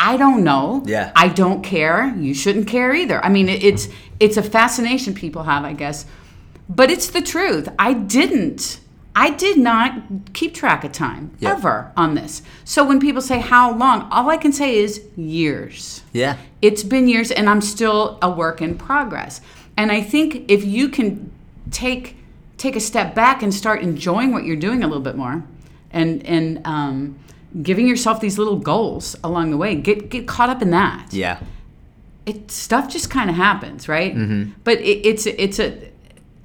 I 0.03 0.17
don't 0.17 0.45
know. 0.45 0.83
Yeah. 0.87 1.13
I 1.15 1.29
don't 1.29 1.63
care. 1.63 2.17
You 2.17 2.33
shouldn't 2.33 2.67
care 2.67 2.95
either. 2.95 3.23
I 3.23 3.29
mean, 3.29 3.51
it, 3.51 3.63
it's 3.63 3.89
it's 4.21 4.37
a 4.37 4.43
fascination 4.43 5.15
people 5.15 5.45
have, 5.45 5.65
I 5.65 5.73
guess, 5.73 6.07
but 6.69 6.91
it's 6.91 7.09
the 7.11 7.23
truth. 7.23 7.69
I 7.79 7.95
didn't. 7.95 8.79
I 9.17 9.31
did 9.31 9.59
not 9.59 10.03
keep 10.35 10.55
track 10.55 10.85
of 10.85 10.93
time 10.93 11.33
Yep. 11.41 11.59
ever 11.59 11.93
on 11.97 12.15
this. 12.15 12.43
So 12.65 12.85
when 12.87 13.01
people 13.01 13.21
say 13.21 13.41
how 13.41 13.75
long, 13.77 14.03
all 14.13 14.31
I 14.31 14.37
can 14.37 14.53
say 14.53 14.77
is 14.77 15.03
years. 15.17 16.03
Yeah. 16.13 16.37
It's 16.63 16.85
been 16.85 17.09
years 17.09 17.33
and 17.33 17.49
I'm 17.51 17.61
still 17.61 18.19
a 18.23 18.31
work 18.31 18.63
in 18.63 18.79
progress. 18.79 19.41
And 19.77 19.91
I 19.91 20.01
think 20.01 20.45
if 20.49 20.65
you 20.65 20.89
can 20.89 21.33
take 21.73 22.17
take 22.57 22.77
a 22.77 22.81
step 22.81 23.15
back 23.15 23.43
and 23.43 23.53
start 23.55 23.81
enjoying 23.83 24.33
what 24.33 24.45
you're 24.45 24.55
doing 24.55 24.83
a 24.85 24.87
little 24.87 25.03
bit 25.03 25.17
more 25.17 25.43
and 25.91 26.25
and 26.27 26.61
um, 26.67 27.19
giving 27.63 27.89
yourself 27.89 28.21
these 28.21 28.39
little 28.39 28.57
goals 28.59 29.17
along 29.25 29.51
the 29.51 29.57
way, 29.57 29.75
get 29.75 30.09
get 30.09 30.29
caught 30.29 30.51
up 30.51 30.63
in 30.63 30.71
that 30.71 31.07
Yeah. 31.13 31.41
It 32.27 32.51
stuff 32.51 32.89
just 32.89 33.11
kind 33.11 33.31
of 33.31 33.37
happens, 33.37 33.89
right? 33.89 34.15
Mm-hmm. 34.15 34.53
But 34.65 34.81
it, 34.81 35.07
it's 35.07 35.27
it's 35.27 35.59
a 35.59 35.91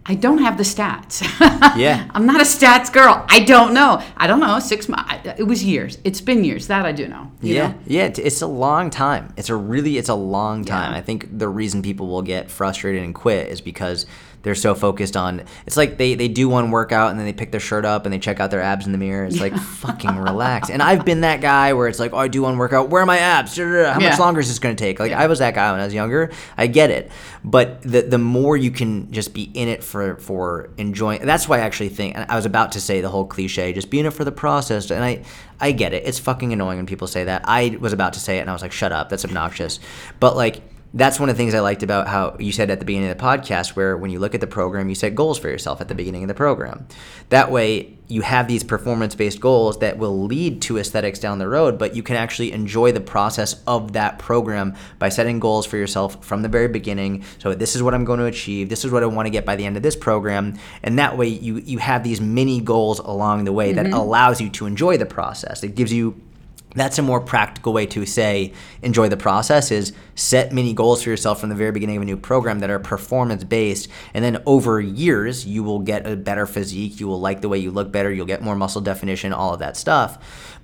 I 0.08 0.14
don't 0.14 0.38
have 0.38 0.58
the 0.58 0.64
stats. 0.64 1.24
Yeah. 1.76 2.10
I'm 2.12 2.26
not 2.26 2.40
a 2.40 2.46
stats 2.46 2.94
girl. 2.94 3.26
I 3.28 3.42
don't 3.42 3.74
know. 3.74 4.02
I 4.16 4.28
don't 4.28 4.40
know. 4.40 4.60
Six 4.60 4.88
months. 4.88 5.28
It 5.38 5.44
was 5.44 5.64
years. 5.64 5.98
It's 6.06 6.22
been 6.22 6.46
years. 6.46 6.68
That 6.68 6.86
I 6.86 6.94
do 6.94 7.08
know. 7.08 7.32
yeah, 7.42 7.70
know? 7.70 7.80
yeah, 7.86 8.14
it's 8.16 8.42
a 8.42 8.48
long 8.48 8.90
time. 8.90 9.34
It's 9.36 9.50
a 9.50 9.56
really, 9.56 9.98
it's 9.98 10.08
a 10.08 10.16
long 10.16 10.64
time. 10.64 10.94
Yeah. 10.94 10.98
I 11.00 11.02
think 11.02 11.38
the 11.38 11.50
reason 11.50 11.82
people 11.82 12.08
will 12.08 12.22
get 12.22 12.50
frustrated 12.50 13.04
and 13.04 13.14
quit 13.14 13.50
is 13.50 13.60
because 13.60 14.06
they're 14.46 14.54
so 14.54 14.76
focused 14.76 15.18
on. 15.18 15.44
It's 15.66 15.76
like 15.76 15.98
they 15.98 16.14
they 16.14 16.28
do 16.28 16.48
one 16.48 16.70
workout 16.70 17.10
and 17.10 17.20
then 17.20 17.26
they 17.26 17.34
pick 17.34 17.50
their 17.50 17.60
shirt 17.60 17.84
up 17.84 18.06
and 18.06 18.14
they 18.14 18.20
check 18.20 18.40
out 18.40 18.52
their 18.52 18.62
abs 18.62 18.86
in 18.86 18.92
the 18.92 18.98
mirror. 19.00 19.26
It's 19.26 19.42
like 19.42 19.58
fucking 19.58 20.16
relax. 20.16 20.70
And 20.70 20.84
I've 20.84 21.04
been 21.04 21.22
that 21.22 21.42
guy 21.42 21.74
where 21.74 21.88
it's 21.88 21.98
like, 21.98 22.14
oh, 22.14 22.18
I 22.18 22.28
do 22.28 22.44
one 22.44 22.60
workout. 22.60 22.90
Where 22.90 23.02
are 23.02 23.08
my 23.08 23.18
abs? 23.18 23.58
How 23.58 24.00
much 24.00 24.20
longer 24.20 24.40
is 24.40 24.48
this 24.48 24.60
going 24.60 24.76
to 24.76 24.82
take? 24.82 25.00
Like 25.00 25.12
I 25.12 25.26
was 25.26 25.40
that 25.40 25.56
guy 25.56 25.72
when 25.72 25.82
I 25.82 25.86
was 25.86 25.96
younger. 25.96 26.32
I 26.58 26.68
get 26.68 26.92
it, 26.92 27.12
but 27.44 27.82
the 27.82 28.04
the 28.04 28.20
more 28.20 28.56
you 28.56 28.70
can 28.70 29.12
just 29.12 29.34
be 29.34 29.50
in 29.56 29.68
it 29.68 29.84
for 29.84 30.18
for 30.18 30.70
enjoying. 30.78 31.26
That's 31.26 31.50
why 31.50 31.58
I 31.58 31.62
actually 31.62 31.90
think. 31.90 32.16
And 32.16 32.30
I 32.30 32.36
was 32.36 32.46
about 32.46 32.74
to 32.74 32.80
say 32.80 33.02
the 33.02 33.10
whole 33.10 33.26
cliche, 33.26 33.74
just 33.74 33.90
be 33.90 34.00
in 34.00 34.06
it 34.06 34.14
for 34.14 34.24
the 34.24 34.32
process. 34.32 34.92
And 34.92 35.04
I 35.04 35.24
I 35.60 35.72
get 35.72 35.92
it. 35.94 36.04
It's 36.06 36.20
fucking 36.20 36.54
annoying 36.54 36.78
when 36.78 36.86
people 36.86 37.08
say 37.08 37.24
that. 37.24 37.42
I 37.46 37.76
was 37.82 37.94
about 37.94 38.14
to 38.14 38.20
say 38.20 38.38
it 38.38 38.42
and 38.42 38.50
I 38.52 38.54
was 38.54 38.62
like, 38.62 38.72
shut 38.72 38.92
up. 38.92 39.10
That's 39.10 39.26
obnoxious. 39.26 39.80
But 40.20 40.36
like. 40.36 40.62
That's 40.96 41.20
one 41.20 41.28
of 41.28 41.36
the 41.36 41.38
things 41.38 41.54
I 41.54 41.60
liked 41.60 41.84
about 41.84 42.08
how 42.08 42.38
you 42.40 42.54
said 42.54 42.70
at 42.72 42.80
the 42.80 42.86
beginning 42.86 43.10
of 43.10 43.18
the 43.18 43.24
podcast, 43.24 43.76
where 43.76 43.98
when 43.98 44.12
you 44.12 44.20
look 44.20 44.34
at 44.34 44.40
the 44.40 44.48
program, 44.48 44.88
you 44.88 44.96
set 44.96 45.14
goals 45.14 45.38
for 45.38 45.50
yourself 45.50 45.82
at 45.82 45.90
the 45.90 45.96
beginning 45.96 46.24
of 46.24 46.30
the 46.30 46.34
program. 46.34 46.88
That 47.30 47.52
way, 47.52 47.98
you 48.08 48.22
have 48.22 48.48
these 48.48 48.64
performance 48.64 49.14
based 49.14 49.42
goals 49.42 49.80
that 49.80 49.98
will 49.98 50.24
lead 50.24 50.62
to 50.62 50.78
aesthetics 50.78 51.20
down 51.20 51.38
the 51.38 51.50
road, 51.50 51.78
but 51.78 51.96
you 51.96 52.04
can 52.04 52.16
actually 52.16 52.54
enjoy 52.54 52.94
the 52.94 53.02
process 53.02 53.62
of 53.68 53.92
that 53.94 54.20
program 54.20 54.74
by 54.98 55.10
setting 55.10 55.40
goals 55.40 55.66
for 55.66 55.76
yourself 55.76 56.24
from 56.24 56.44
the 56.44 56.50
very 56.50 56.70
beginning. 56.70 57.26
So, 57.40 57.54
this 57.54 57.76
is 57.76 57.84
what 57.84 57.94
I'm 57.94 58.06
going 58.06 58.20
to 58.20 58.26
achieve, 58.26 58.70
this 58.70 58.86
is 58.86 58.92
what 58.92 59.04
I 59.04 59.08
want 59.08 59.26
to 59.26 59.32
get 59.32 59.46
by 59.46 59.58
the 59.58 59.66
end 59.66 59.76
of 59.76 59.84
this 59.84 59.98
program. 59.98 60.58
And 60.82 60.98
that 60.98 61.18
way, 61.18 61.28
you, 61.28 61.58
you 61.58 61.80
have 61.80 62.06
these 62.06 62.22
mini 62.22 62.62
goals 62.62 63.00
along 63.00 63.44
the 63.44 63.54
way 63.54 63.74
that 63.74 63.88
mm-hmm. 63.88 63.96
allows 63.96 64.40
you 64.40 64.50
to 64.52 64.66
enjoy 64.66 64.98
the 64.98 65.06
process. 65.06 65.62
It 65.62 65.76
gives 65.76 65.92
you 65.92 66.22
that's 66.76 66.98
a 67.00 67.02
more 67.02 67.20
practical 67.20 67.74
way 67.74 67.86
to 67.86 68.06
say 68.06 68.54
enjoy 68.82 69.10
the 69.10 69.18
process 69.18 69.72
is 69.72 69.94
set 70.16 70.52
mini 70.52 70.74
goals 70.74 71.04
for 71.04 71.10
yourself 71.10 71.40
from 71.40 71.50
the 71.50 71.56
very 71.56 71.72
beginning 71.72 71.98
of 71.98 72.02
a 72.02 72.06
new 72.06 72.18
program 72.18 72.60
that 72.60 72.70
are 72.70 72.80
performance 72.80 73.44
based 73.44 73.88
and 74.14 74.24
then 74.24 74.42
over 74.46 74.80
years 74.80 75.46
you 75.46 75.64
will 75.64 75.80
get 75.80 76.06
a 76.06 76.16
better 76.16 76.46
physique 76.46 77.00
you 77.00 77.08
will 77.08 77.20
like 77.20 77.42
the 77.42 77.50
way 77.50 77.58
you 77.58 77.72
look 77.72 77.92
better 77.92 78.12
you'll 78.12 78.26
get 78.26 78.42
more 78.42 78.56
muscle 78.56 78.82
definition 78.82 79.34
all 79.34 79.54
of 79.54 79.60
that 79.60 79.78
stuff. 79.78 80.18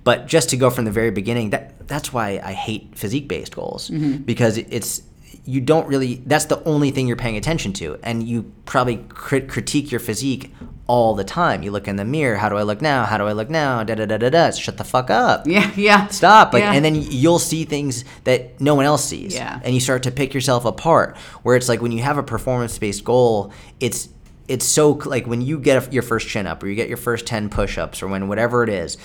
But 0.04 0.26
just 0.26 0.50
to 0.50 0.56
go 0.56 0.68
from 0.68 0.84
the 0.84 0.90
very 0.90 1.10
beginning 1.10 1.50
that 1.50 1.86
that's 1.86 2.12
why 2.12 2.40
i 2.42 2.52
hate 2.52 2.96
physique 2.96 3.28
based 3.28 3.54
goals 3.54 3.90
mm-hmm. 3.90 4.16
because 4.18 4.58
it's 4.58 5.02
you 5.44 5.60
don't 5.60 5.88
really 5.88 6.22
that's 6.26 6.44
the 6.44 6.62
only 6.64 6.90
thing 6.92 7.06
you're 7.08 7.16
paying 7.16 7.36
attention 7.36 7.72
to 7.72 7.98
and 8.04 8.22
you 8.22 8.52
probably 8.64 8.98
crit- 9.08 9.48
critique 9.48 9.90
your 9.90 9.98
physique 9.98 10.54
all 10.86 11.14
the 11.14 11.24
time 11.24 11.62
you 11.64 11.70
look 11.72 11.88
in 11.88 11.96
the 11.96 12.04
mirror 12.04 12.36
how 12.36 12.48
do 12.48 12.56
i 12.56 12.62
look 12.62 12.80
now 12.80 13.04
how 13.04 13.18
do 13.18 13.24
i 13.24 13.32
look 13.32 13.50
now 13.50 13.82
da 13.82 13.94
da 13.96 14.06
da 14.06 14.16
da 14.18 14.30
da 14.30 14.50
shut 14.52 14.76
the 14.76 14.84
fuck 14.84 15.10
up 15.10 15.44
Yeah. 15.46 15.72
Yeah. 15.74 16.06
stop 16.08 16.52
like 16.52 16.62
Yeah. 16.62 16.72
and 16.74 16.84
then 16.84 16.94
you'll 16.94 17.40
see 17.40 17.64
things 17.64 18.04
that 18.22 18.60
no 18.60 18.76
one 18.76 18.84
else 18.84 19.04
sees 19.04 19.34
Yeah. 19.34 19.58
and 19.64 19.74
you 19.74 19.80
start 19.80 20.04
to 20.04 20.12
pick 20.12 20.32
yourself 20.32 20.64
apart 20.64 21.16
where 21.42 21.56
it's 21.56 21.68
like 21.68 21.82
when 21.82 21.90
you 21.90 22.02
have 22.02 22.18
a 22.18 22.22
performance 22.22 22.78
based 22.78 23.02
goal 23.04 23.52
it's 23.80 24.08
it's 24.48 24.64
so 24.64 24.90
like 25.06 25.26
when 25.26 25.40
you 25.40 25.58
get 25.58 25.88
a, 25.88 25.92
your 25.92 26.02
first 26.02 26.28
chin 26.28 26.46
up 26.46 26.62
or 26.62 26.68
you 26.68 26.74
get 26.76 26.88
your 26.88 26.96
first 26.98 27.26
10 27.26 27.48
push-ups 27.48 28.00
or 28.02 28.06
when 28.08 28.28
whatever 28.28 28.62
it 28.62 28.68
is 28.68 28.96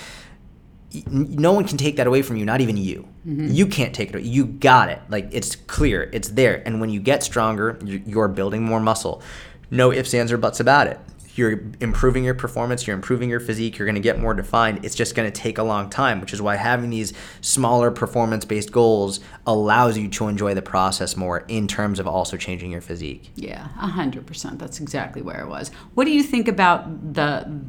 no 1.11 1.51
one 1.53 1.67
can 1.67 1.77
take 1.77 1.97
that 1.97 2.07
away 2.07 2.21
from 2.21 2.37
you 2.37 2.45
not 2.45 2.61
even 2.61 2.77
you 2.77 3.07
Mm-hmm. 3.27 3.47
you 3.51 3.67
can't 3.67 3.93
take 3.93 4.07
it 4.09 4.15
away. 4.15 4.23
you 4.23 4.45
got 4.45 4.87
it 4.87 5.01
like 5.09 5.27
it's 5.33 5.57
clear 5.57 6.09
it's 6.13 6.29
there 6.29 6.63
and 6.65 6.79
when 6.79 6.89
you 6.89 7.01
get 7.01 7.23
stronger 7.23 7.77
you're, 7.83 8.29
building 8.29 8.63
more 8.63 8.79
muscle 8.79 9.21
no 9.69 9.91
ifs 9.91 10.13
ands 10.13 10.31
or 10.31 10.37
buts 10.37 10.61
about 10.61 10.87
it 10.87 10.97
you're 11.35 11.59
improving 11.81 12.23
your 12.23 12.33
performance 12.33 12.87
you're 12.87 12.95
improving 12.95 13.29
your 13.29 13.41
physique 13.41 13.77
you're 13.77 13.85
going 13.85 13.95
to 13.95 14.01
get 14.01 14.17
more 14.17 14.33
defined 14.33 14.79
it's 14.85 14.95
just 14.95 15.13
going 15.13 15.29
to 15.29 15.41
take 15.41 15.57
a 15.57 15.63
long 15.63 15.89
time 15.89 16.21
which 16.21 16.31
is 16.31 16.41
why 16.41 16.55
having 16.55 16.89
these 16.89 17.11
smaller 17.41 17.91
performance 17.91 18.45
based 18.45 18.71
goals 18.71 19.19
allows 19.45 19.97
you 19.97 20.07
to 20.07 20.29
enjoy 20.29 20.53
the 20.53 20.61
process 20.61 21.17
more 21.17 21.43
in 21.49 21.67
terms 21.67 21.99
of 21.99 22.07
also 22.07 22.37
changing 22.37 22.71
your 22.71 22.81
physique 22.81 23.29
Yeah, 23.35 23.67
a 23.77 23.87
hundred 23.87 24.25
percent. 24.25 24.57
That's 24.57 24.79
exactly 24.79 25.21
where 25.21 25.41
it 25.41 25.49
was. 25.49 25.69
What 25.95 26.05
do 26.05 26.11
you 26.11 26.23
think 26.23 26.47
about 26.47 27.13
the 27.13 27.59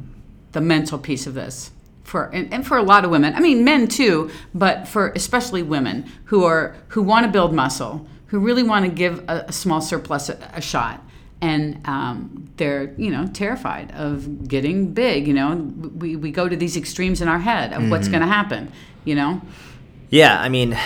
the 0.53 0.61
mental 0.61 0.97
piece 0.97 1.27
of 1.27 1.33
this? 1.33 1.71
For 2.09 2.25
and, 2.33 2.51
and 2.51 2.65
for 2.65 2.75
a 2.75 2.81
lot 2.81 3.05
of 3.05 3.11
women, 3.11 3.35
I 3.35 3.39
mean 3.39 3.63
men 3.63 3.87
too, 3.87 4.31
but 4.53 4.87
for 4.87 5.09
especially 5.09 5.61
women 5.61 6.11
who 6.25 6.43
are 6.43 6.75
who 6.87 7.03
want 7.03 7.27
to 7.27 7.31
build 7.31 7.53
muscle, 7.53 8.07
who 8.27 8.39
really 8.39 8.63
want 8.63 8.85
to 8.85 8.91
give 8.91 9.19
a, 9.29 9.45
a 9.47 9.51
small 9.51 9.79
surplus 9.79 10.27
a, 10.27 10.37
a 10.53 10.59
shot, 10.59 11.03
and 11.39 11.79
um, 11.87 12.49
they're 12.57 12.95
you 12.97 13.11
know 13.11 13.27
terrified 13.27 13.91
of 13.91 14.47
getting 14.47 14.91
big. 14.91 15.27
You 15.27 15.35
know, 15.35 15.55
we 15.55 16.15
we 16.15 16.31
go 16.31 16.49
to 16.49 16.55
these 16.55 16.75
extremes 16.75 17.21
in 17.21 17.27
our 17.27 17.39
head 17.39 17.73
of 17.73 17.91
what's 17.91 18.07
going 18.07 18.21
to 18.21 18.27
happen. 18.27 18.71
You 19.05 19.13
know, 19.13 19.41
Yeah, 20.09 20.41
I 20.41 20.49
mean, 20.49 20.77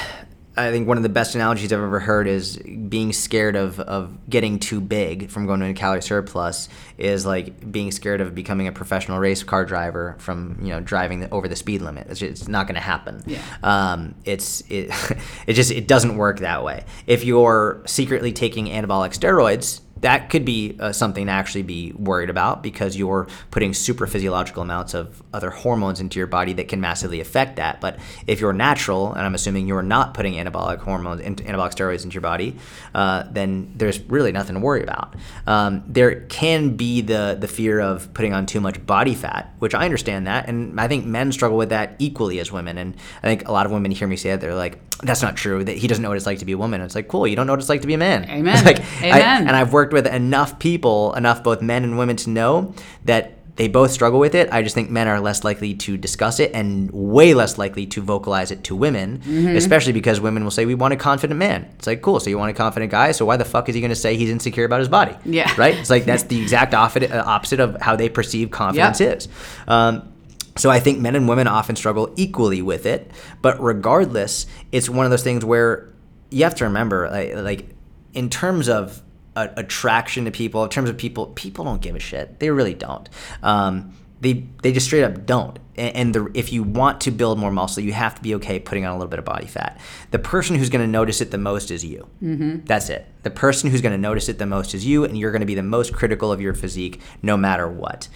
I 0.56 0.70
think 0.70 0.88
one 0.88 0.98
of 0.98 1.04
the 1.04 1.10
best 1.10 1.34
analogies 1.34 1.74
I've 1.74 1.80
ever 1.80 2.00
heard 2.00 2.28
is 2.28 2.58
being 2.58 3.12
scared 3.12 3.56
of, 3.56 3.80
of 3.80 4.16
getting 4.30 4.60
too 4.60 4.80
big 4.80 5.32
from 5.32 5.48
going 5.48 5.60
to 5.62 5.66
a 5.68 5.74
calorie 5.74 6.04
surplus 6.04 6.70
is 7.00 7.26
like 7.26 7.72
being 7.72 7.92
scared 7.92 8.22
of 8.22 8.36
becoming 8.36 8.68
a 8.68 8.72
professional 8.72 9.18
race 9.18 9.42
car 9.42 9.66
driver 9.66 10.16
from 10.20 10.60
you 10.62 10.70
know 10.70 10.80
driving 10.80 11.22
the, 11.22 11.30
over 11.32 11.48
the 11.48 11.56
speed 11.56 11.82
limit. 11.82 12.08
It's, 12.10 12.20
just, 12.20 12.42
it's 12.42 12.48
not 12.48 12.68
going 12.68 12.76
to 12.76 12.82
happen. 12.82 13.24
Yeah. 13.26 13.42
Um, 13.64 14.14
it's 14.26 14.62
it, 14.70 14.92
it 15.48 15.54
just 15.54 15.72
it 15.72 15.88
doesn't 15.88 16.18
work 16.18 16.40
that 16.40 16.64
way. 16.64 16.86
If 17.08 17.24
you're 17.24 17.82
secretly 17.88 18.32
taking 18.32 18.68
anabolic 18.68 19.18
steroids, 19.18 19.82
that 20.04 20.30
could 20.30 20.46
be 20.46 20.78
uh, 20.80 20.92
something 20.92 21.26
to 21.26 21.32
actually 21.32 21.64
be 21.64 21.92
worried 21.94 22.30
about 22.30 22.62
because 22.62 22.96
you're 22.96 23.28
putting 23.52 23.74
super 23.74 24.06
physiological 24.08 24.62
amounts 24.62 24.94
of 24.94 25.22
other 25.34 25.50
hormones 25.50 26.00
into 26.00 26.20
your 26.20 26.28
body 26.28 26.54
that 26.54 26.68
can 26.68 26.80
massively 26.80 27.20
affect 27.20 27.56
that. 27.56 27.82
But 27.82 27.98
if 28.28 28.40
you're 28.40 28.54
natural, 28.54 29.12
and 29.14 29.22
I'm 29.26 29.34
assuming 29.36 29.68
you're 29.68 29.82
not 29.82 30.14
putting 30.14 30.34
anabolic 30.36 30.80
hormones, 30.80 31.22
anabolic 31.22 31.74
steroids 31.74 32.04
into 32.04 32.14
your 32.14 32.22
body, 32.22 32.56
uh, 32.94 33.24
then 33.32 33.72
there's 33.76 34.00
really 34.02 34.32
nothing 34.32 34.56
to 34.56 34.62
worry 34.62 34.84
about. 34.84 35.16
Um, 35.48 35.84
there 35.88 36.22
can 36.28 36.76
be 36.76 37.02
the 37.02 37.38
the 37.40 37.48
fear 37.48 37.80
of 37.80 38.14
putting 38.14 38.34
on 38.34 38.46
too 38.46 38.60
much 38.62 38.86
body 38.86 39.16
fat, 39.16 39.54
which 39.60 39.74
I 39.74 39.86
understand 39.86 40.28
that, 40.28 40.48
and 40.50 40.80
I 40.80 40.88
think 40.88 41.06
men 41.06 41.32
struggle 41.32 41.58
with 41.58 41.70
that 41.70 41.96
equally 42.00 42.40
as 42.40 42.52
women. 42.52 42.78
And 42.78 42.96
I 43.24 43.28
think 43.28 43.48
a 43.48 43.52
lot 43.52 43.66
of 43.66 43.72
women 43.72 43.92
hear 43.92 44.08
me 44.08 44.18
say 44.18 44.32
that 44.32 44.42
they're 44.42 44.54
like, 44.54 44.80
"That's 45.00 45.22
not 45.22 45.38
true. 45.38 45.64
That 45.64 45.78
he 45.78 45.88
doesn't 45.88 46.02
know 46.02 46.10
what 46.10 46.18
it's 46.18 46.26
like 46.26 46.40
to 46.40 46.46
be 46.46 46.52
a 46.52 46.58
woman." 46.58 46.82
It's 46.82 46.96
like, 46.96 47.08
cool, 47.08 47.26
you 47.26 47.36
don't 47.38 47.48
know 47.48 47.54
what 47.54 47.60
it's 47.60 47.70
like 47.70 47.82
to 47.82 47.88
be 47.88 47.94
a 47.94 47.98
man. 47.98 48.26
Amen. 48.30 48.64
like, 48.70 48.80
I- 49.02 49.08
Amen. 49.20 49.48
and 49.48 49.56
I've 49.56 49.72
worked 49.72 49.93
with 49.94 50.08
enough 50.08 50.60
people, 50.60 51.14
enough 51.14 51.44
both 51.44 51.62
men 51.62 51.84
and 51.84 51.98
women 51.98 52.16
to 52.18 52.30
know 52.30 52.74
that 53.06 53.38
they 53.56 53.68
both 53.68 53.92
struggle 53.92 54.20
with 54.20 54.34
it. 54.34 54.50
I 54.52 54.64
just 54.64 54.74
think 54.74 54.90
men 54.90 55.08
are 55.08 55.20
less 55.20 55.44
likely 55.44 55.76
to 55.76 55.96
discuss 55.96 56.40
it 56.40 56.52
and 56.56 56.90
way 56.90 57.36
less 57.36 57.60
likely 57.60 57.86
to 57.86 58.02
vocalize 58.02 58.50
it 58.50 58.64
to 58.64 58.76
women, 58.76 59.20
Mm-hmm. 59.20 59.56
especially 59.56 59.94
because 59.94 60.20
women 60.20 60.44
will 60.44 60.50
say, 60.50 60.66
We 60.66 60.74
want 60.74 60.94
a 60.96 60.98
confident 60.98 61.38
man. 61.38 61.70
It's 61.78 61.86
like, 61.86 62.02
cool. 62.02 62.20
So 62.20 62.32
you 62.32 62.38
want 62.40 62.50
a 62.50 62.56
confident 62.56 62.92
guy. 62.92 63.12
So 63.12 63.26
why 63.26 63.38
the 63.38 63.46
fuck 63.46 63.70
is 63.70 63.76
he 63.76 63.82
going 63.82 63.90
to 63.90 63.96
say 63.96 64.18
he's 64.18 64.32
insecure 64.32 64.66
about 64.66 64.80
his 64.80 64.90
body? 64.90 65.16
Yeah. 65.24 65.54
Right? 65.58 65.76
It's 65.76 65.92
like 65.92 66.06
that's 66.06 66.24
the 66.34 66.42
exact 66.42 66.74
opposite, 66.74 67.12
uh, 67.12 67.24
opposite 67.28 67.60
of 67.60 67.80
how 67.80 67.96
they 67.96 68.10
perceive 68.10 68.50
confidence 68.50 69.00
Yep. 69.00 69.18
is. 69.18 69.28
Um, 69.68 70.12
so 70.58 70.72
I 70.72 70.80
think 70.80 71.00
men 71.00 71.16
and 71.16 71.28
women 71.30 71.48
often 71.48 71.76
struggle 71.76 72.12
equally 72.16 72.62
with 72.64 72.88
it, 72.88 73.12
but 73.44 73.62
regardless, 73.62 74.48
it's 74.72 74.90
one 74.90 75.06
of 75.06 75.12
those 75.12 75.24
things 75.24 75.46
where 75.46 75.90
you 76.32 76.44
have 76.44 76.56
to 76.56 76.64
remember, 76.64 77.08
like, 77.12 77.36
like 77.36 77.70
in 78.14 78.30
terms 78.32 78.68
of 78.70 79.02
a, 79.36 79.50
attraction 79.58 80.26
to 80.26 80.32
people, 80.32 80.64
in 80.64 80.70
terms 80.70 80.90
of 80.90 80.98
people, 80.98 81.28
people 81.28 81.66
don't 81.66 81.82
give 81.82 81.96
a 81.96 82.00
shit. 82.00 82.40
They 82.40 82.50
really 82.50 82.74
don't. 82.74 83.10
Um, 83.42 83.94
they 84.22 84.46
they 84.62 84.72
just 84.72 84.86
straight 84.86 85.04
up 85.04 85.26
don't. 85.26 85.60
And, 85.76 85.96
and 85.96 86.16
the, 86.16 86.32
if 86.34 86.54
you 86.54 86.64
want 86.64 87.02
to 87.02 87.12
build 87.12 87.38
more 87.38 87.52
muscle, 87.52 87.84
you 87.84 87.94
have 87.94 88.16
to 88.16 88.22
be 88.22 88.36
okay 88.36 88.58
putting 88.60 88.86
on 88.86 88.92
a 88.92 88.96
little 88.96 89.10
bit 89.10 89.20
of 89.20 89.26
body 89.26 89.48
fat. 89.48 89.80
The 90.12 90.20
person 90.20 90.56
who's 90.56 90.70
going 90.70 90.84
to 90.84 90.92
notice 90.92 91.20
it 91.22 91.32
the 91.32 91.38
most 91.38 91.72
is 91.72 91.84
you. 91.84 92.08
Mm-hmm. 92.24 92.66
That's 92.66 92.90
it. 92.90 93.06
The 93.24 93.32
person 93.32 93.70
who's 93.70 93.82
going 93.82 93.92
to 93.92 93.98
notice 93.98 94.30
it 94.30 94.40
the 94.40 94.46
most 94.46 94.74
is 94.74 94.86
you, 94.86 95.04
and 95.04 95.18
you're 95.18 95.32
going 95.32 95.42
to 95.42 95.46
be 95.46 95.56
the 95.56 95.64
most 95.64 95.94
critical 95.94 96.32
of 96.32 96.40
your 96.40 96.54
physique 96.54 97.02
no 97.22 97.36
matter 97.36 97.68
what. 97.68 98.08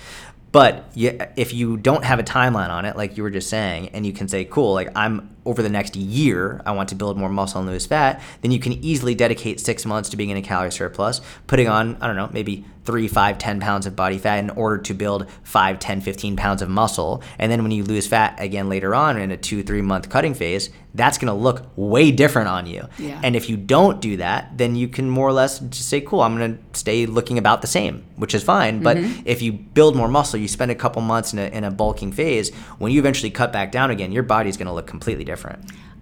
But 0.52 0.90
you, 0.96 1.20
if 1.36 1.54
you 1.54 1.78
don't 1.78 2.06
have 2.06 2.20
a 2.20 2.24
timeline 2.24 2.70
on 2.70 2.86
it, 2.86 2.96
like 2.96 3.18
you 3.18 3.24
were 3.24 3.30
just 3.30 3.50
saying, 3.50 3.90
and 3.90 4.06
you 4.06 4.14
can 4.14 4.28
say, 4.28 4.46
cool, 4.46 4.74
like 4.74 4.90
I'm 4.96 5.36
over 5.48 5.64
the 5.64 5.70
next 5.70 5.96
year, 5.96 6.62
I 6.66 6.74
want 6.74 6.90
to 6.90 6.96
build 6.96 7.18
more 7.18 7.30
muscle 7.30 7.62
and 7.62 7.70
lose 7.70 7.86
fat, 7.86 8.22
then 8.42 8.52
you 8.52 8.60
can 8.60 8.74
easily 8.74 9.16
dedicate 9.16 9.62
six 9.62 9.86
months 9.86 10.10
to 10.10 10.18
being 10.18 10.30
in 10.30 10.36
a 10.36 10.42
calorie 10.42 10.72
surplus, 10.74 11.22
putting 11.48 11.70
on, 11.70 11.98
I 12.02 12.08
don't 12.08 12.18
know, 12.18 12.30
maybe 12.34 12.66
three, 12.88 13.10
five, 13.10 13.38
10 13.38 13.60
pounds 13.60 13.86
of 13.86 13.98
body 13.98 14.18
fat 14.18 14.40
in 14.40 14.50
order 14.52 14.78
to 14.78 14.94
build 14.94 15.30
five, 15.44 15.78
10, 15.78 16.00
15 16.00 16.38
pounds 16.38 16.62
of 16.62 16.70
muscle. 16.70 17.22
And 17.38 17.52
then 17.52 17.62
when 17.62 17.72
you 17.72 17.84
lose 17.84 18.08
fat 18.08 18.36
again 18.40 18.70
later 18.70 18.96
on 18.96 19.18
in 19.18 19.30
a 19.30 19.36
two, 19.36 19.62
three 19.62 19.82
month 19.82 20.10
cutting 20.10 20.34
phase, 20.34 20.70
that's 20.96 21.18
going 21.18 21.28
to 21.28 21.34
look 21.34 21.70
way 21.76 22.12
different 22.12 22.48
on 22.48 22.66
you. 22.66 22.88
Yeah. 22.98 23.20
And 23.24 23.36
if 23.36 23.50
you 23.50 23.58
don't 23.58 24.00
do 24.00 24.18
that, 24.18 24.58
then 24.58 24.76
you 24.76 24.88
can 24.88 25.10
more 25.10 25.28
or 25.28 25.34
less 25.34 25.60
just 25.60 25.90
say, 25.90 26.00
cool, 26.00 26.22
I'm 26.22 26.38
going 26.38 26.58
to 26.58 26.80
stay 26.80 27.06
looking 27.06 27.38
about 27.38 27.62
the 27.62 27.68
same, 27.68 28.06
which 28.16 28.34
is 28.34 28.42
fine. 28.42 28.82
But 28.82 28.98
mm-hmm. 28.98 29.22
if 29.26 29.42
you 29.42 29.52
build 29.52 29.98
more 29.98 30.08
muscle, 30.08 30.40
you 30.40 30.48
spend 30.48 30.72
a 30.72 30.76
couple 30.76 31.02
months 31.02 31.34
in 31.34 31.40
a, 31.40 31.46
in 31.48 31.66
a 31.66 31.72
bulking 31.72 32.14
phase, 32.14 32.56
when 32.80 32.94
you 32.94 33.00
eventually 33.00 33.30
cut 33.30 33.52
back 33.52 33.72
down 33.72 33.92
again, 33.92 34.14
your 34.14 34.24
body's 34.24 34.56
going 34.56 34.68
to 34.68 34.74
look 34.74 34.88
completely 34.88 35.26
different. 35.26 35.37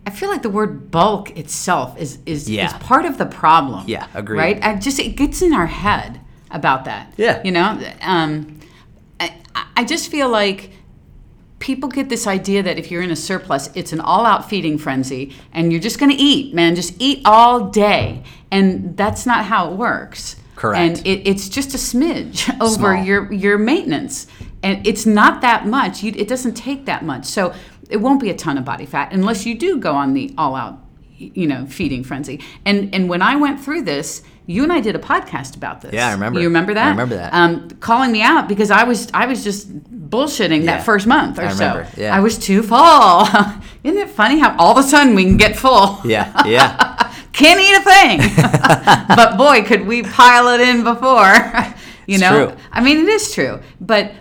I 0.08 0.12
feel 0.12 0.30
like 0.30 0.42
the 0.44 0.50
word 0.50 0.92
bulk 0.92 1.36
itself 1.38 1.98
is 2.00 2.20
is, 2.26 2.50
Yeah. 2.50 2.68
is 2.68 2.74
part 2.74 3.06
of 3.06 3.18
the 3.18 3.26
problem. 3.26 3.84
Yeah, 3.88 4.08
agreed. 4.14 4.38
Right? 4.38 4.64
I 4.64 4.76
just 4.76 5.00
it 5.00 5.16
gets 5.16 5.42
in 5.42 5.54
our 5.54 5.68
head. 5.68 6.20
about 6.52 6.86
that. 6.86 7.12
Yeah. 7.18 7.42
You 7.44 7.52
know, 7.52 7.80
um, 8.02 8.60
I, 9.20 9.34
I 9.76 9.84
just 9.84 10.10
feel 10.12 10.30
like 10.30 10.72
people 11.60 11.90
get 11.90 12.08
this 12.08 12.28
idea 12.28 12.62
that 12.64 12.78
if 12.78 12.92
you're 12.92 13.02
in 13.02 13.12
a 13.12 13.16
surplus, 13.16 13.70
it's 13.76 13.92
an 13.94 14.00
all 14.00 14.26
out 14.26 14.48
feeding 14.50 14.78
frenzy 14.78 15.34
and 15.54 15.72
you're 15.72 15.82
just 15.82 16.00
going 16.00 16.12
to 16.12 16.18
eat, 16.18 16.54
man, 16.54 16.76
just 16.76 16.94
eat 17.00 17.22
all 17.26 17.70
day. 17.72 18.24
And 18.52 18.96
that's 18.96 19.26
not 19.26 19.46
how 19.46 19.72
it 19.72 19.76
works. 19.78 20.36
Correct. 20.56 21.00
And 21.00 21.08
it, 21.08 21.28
it's 21.28 21.50
just 21.50 21.74
a 21.74 21.78
smidge 21.78 22.50
over 22.62 22.94
Small. 22.94 23.04
your, 23.04 23.34
your 23.34 23.58
maintenance. 23.58 24.28
And 24.64 24.86
it's 24.88 25.06
not 25.06 25.42
that 25.42 25.66
much. 25.66 26.04
You, 26.04 26.14
it 26.16 26.28
doesn't 26.28 26.54
take 26.54 26.86
that 26.86 27.04
much. 27.04 27.26
So 27.26 27.54
it 27.90 27.98
won't 27.98 28.20
be 28.22 28.30
a 28.30 28.36
ton 28.36 28.58
of 28.58 28.66
body 28.66 28.86
fat 28.86 29.12
unless 29.14 29.46
you 29.46 29.56
do 29.58 29.78
go 29.78 29.94
on 29.94 30.14
the 30.14 30.34
all 30.38 30.56
out 30.56 30.80
you 31.18 31.48
know 31.48 31.66
feeding 31.66 32.04
frenzy 32.04 32.42
and 32.66 32.94
and 32.94 33.08
when 33.08 33.22
i 33.22 33.36
went 33.36 33.60
through 33.64 33.82
this 33.82 34.22
you 34.48 34.64
and 34.64 34.74
i 34.74 34.80
did 34.82 34.96
a 34.96 35.00
podcast 35.00 35.56
about 35.56 35.80
this 35.82 35.94
Yeah, 35.94 36.10
I 36.10 36.12
remember. 36.12 36.40
you 36.40 36.48
remember 36.48 36.74
that 36.74 36.88
I 36.88 36.90
remember 36.90 37.16
that. 37.16 37.34
um, 37.34 37.70
calling 37.80 38.12
me 38.12 38.22
out 38.22 38.48
because 38.50 38.70
i 38.70 38.84
was 38.84 39.10
i 39.14 39.26
was 39.26 39.44
just 39.44 39.72
bullshitting 40.10 40.60
Yeah. 40.66 40.76
that 40.78 40.84
first 40.84 41.08
month 41.08 41.40
or 41.40 41.44
I 41.46 41.52
so 41.54 41.86
yeah. 41.96 42.16
i 42.16 42.20
was 42.20 42.38
too 42.38 42.62
full 42.64 43.22
isn't 43.84 43.98
it 44.02 44.10
funny 44.10 44.40
how 44.40 44.56
all 44.58 44.78
of 44.78 44.84
a 44.86 44.88
sudden 44.88 45.16
we 45.16 45.24
can 45.24 45.38
get 45.38 45.56
full 45.56 46.00
Yeah, 46.04 46.32
yeah. 46.46 47.14
can't 47.32 47.60
eat 47.62 47.76
a 47.76 47.82
thing 47.82 48.20
but 49.16 49.38
boy 49.38 49.64
could 49.64 49.86
we 49.88 50.04
pile 50.04 50.48
it 50.50 50.62
in 50.62 50.84
before 50.84 51.34
you 52.08 52.16
It's 52.16 52.22
know 52.22 52.48
true. 52.50 52.58
i 52.74 52.82
mean 52.82 52.98
it 52.98 53.08
is 53.08 53.34
true 53.34 53.62
but 53.80 54.12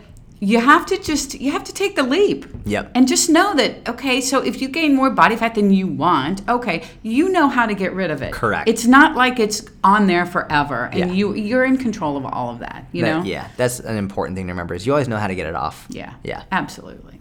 you 0.40 0.60
have 0.60 0.84
to 0.86 0.98
just 0.98 1.40
you 1.40 1.52
have 1.52 1.64
to 1.64 1.72
take 1.72 1.96
the 1.96 2.02
leap 2.02 2.44
Yep. 2.66 2.90
and 2.94 3.06
just 3.08 3.30
know 3.30 3.54
that 3.54 3.88
okay 3.88 4.20
so 4.20 4.40
if 4.40 4.60
you 4.60 4.68
gain 4.68 4.94
more 4.94 5.08
body 5.10 5.36
fat 5.36 5.54
than 5.54 5.72
you 5.72 5.86
want 5.86 6.46
okay 6.48 6.84
you 7.02 7.28
know 7.30 7.48
how 7.48 7.66
to 7.66 7.74
get 7.74 7.92
rid 7.94 8.10
of 8.10 8.20
it 8.20 8.32
Correct. 8.32 8.68
it's 8.68 8.84
not 8.86 9.16
like 9.16 9.38
it's 9.38 9.64
on 9.84 10.06
there 10.06 10.26
forever 10.26 10.86
and 10.92 10.98
Yeah. 10.98 11.12
you 11.12 11.34
you're 11.34 11.64
in 11.64 11.76
control 11.78 12.16
of 12.16 12.26
all 12.26 12.50
of 12.50 12.58
that 12.58 12.86
you 12.92 13.02
That- 13.02 13.18
know 13.18 13.22
yeah, 13.24 13.48
that's 13.56 13.80
an 13.80 13.96
important 13.96 14.36
thing 14.36 14.46
to 14.48 14.52
remember. 14.52 14.74
Is 14.74 14.86
you 14.86 14.92
always 14.92 15.08
know 15.08 15.18
how 15.18 15.28
to 15.28 15.34
get 15.34 15.46
it 15.46 15.54
off. 15.54 15.86
yeah 15.88 16.14
Yeah. 16.22 16.42
absolutely 16.52 17.20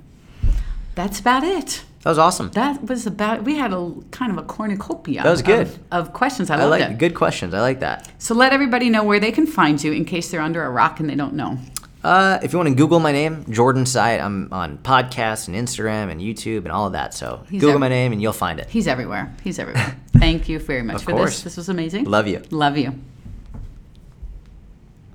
that's 0.96 1.20
about 1.20 1.44
it 1.44 1.84
That 2.04 2.10
was 2.10 2.18
awesome. 2.18 2.52
that 2.52 2.84
was 2.88 3.06
about 3.08 3.44
we 3.44 3.56
had 3.56 3.74
a 3.74 3.92
kind 4.12 4.32
of 4.32 4.38
a 4.38 4.44
cornucopia 4.44 5.24
That 5.24 5.30
was 5.32 5.42
good. 5.42 5.68
of, 5.68 5.80
of 5.92 6.14
questions 6.14 6.50
i, 6.50 6.60
I 6.60 6.66
like 6.66 6.82
it 6.82 6.98
good 6.98 7.16
questions. 7.16 7.54
I 7.54 7.62
like 7.62 7.80
that. 7.82 8.10
so 8.18 8.34
let 8.34 8.54
everybody 8.54 8.90
know 8.90 9.04
where 9.04 9.20
they 9.20 9.32
can 9.32 9.46
find 9.48 9.82
you 9.84 9.92
in 9.92 10.04
case 10.06 10.30
they're 10.32 10.42
under 10.42 10.64
a 10.64 10.70
rock 10.70 11.00
and 11.00 11.10
they 11.10 11.16
don't 11.16 11.34
know 11.36 11.58
Uh, 12.04 12.38
if 12.44 12.52
you 12.52 12.60
want 12.60 12.68
to 12.70 12.76
Google 12.76 13.00
my 13.00 13.12
name, 13.12 13.46
Jordan 13.50 13.86
Syatt, 13.86 14.20
I'm 14.22 14.50
on 14.52 14.78
podcasts 14.80 15.48
and 15.48 15.56
Instagram 15.56 16.12
and 16.12 16.20
YouTube 16.20 16.64
and 16.64 16.72
all 16.72 16.86
of 16.86 16.94
that. 16.94 17.14
So 17.14 17.44
He's 17.50 17.62
Google 17.62 17.76
ev- 17.76 17.80
my 17.80 17.88
name 17.88 18.12
and 18.12 18.22
you'll 18.22 18.34
find 18.34 18.60
it. 18.60 18.70
he's 18.70 18.88
everywhere 18.88 19.34
he's 19.44 19.58
everywhere 19.60 19.96
thank 20.18 20.50
you 20.50 20.60
very 20.60 20.82
much 20.84 20.98
Of 20.98 21.04
for 21.04 21.12
course. 21.12 21.36
this 21.36 21.44
this 21.44 21.58
was 21.58 21.70
amazing 21.70 22.06
Love 22.06 22.28
you. 22.28 22.42
love 22.52 22.78
you 22.78 22.94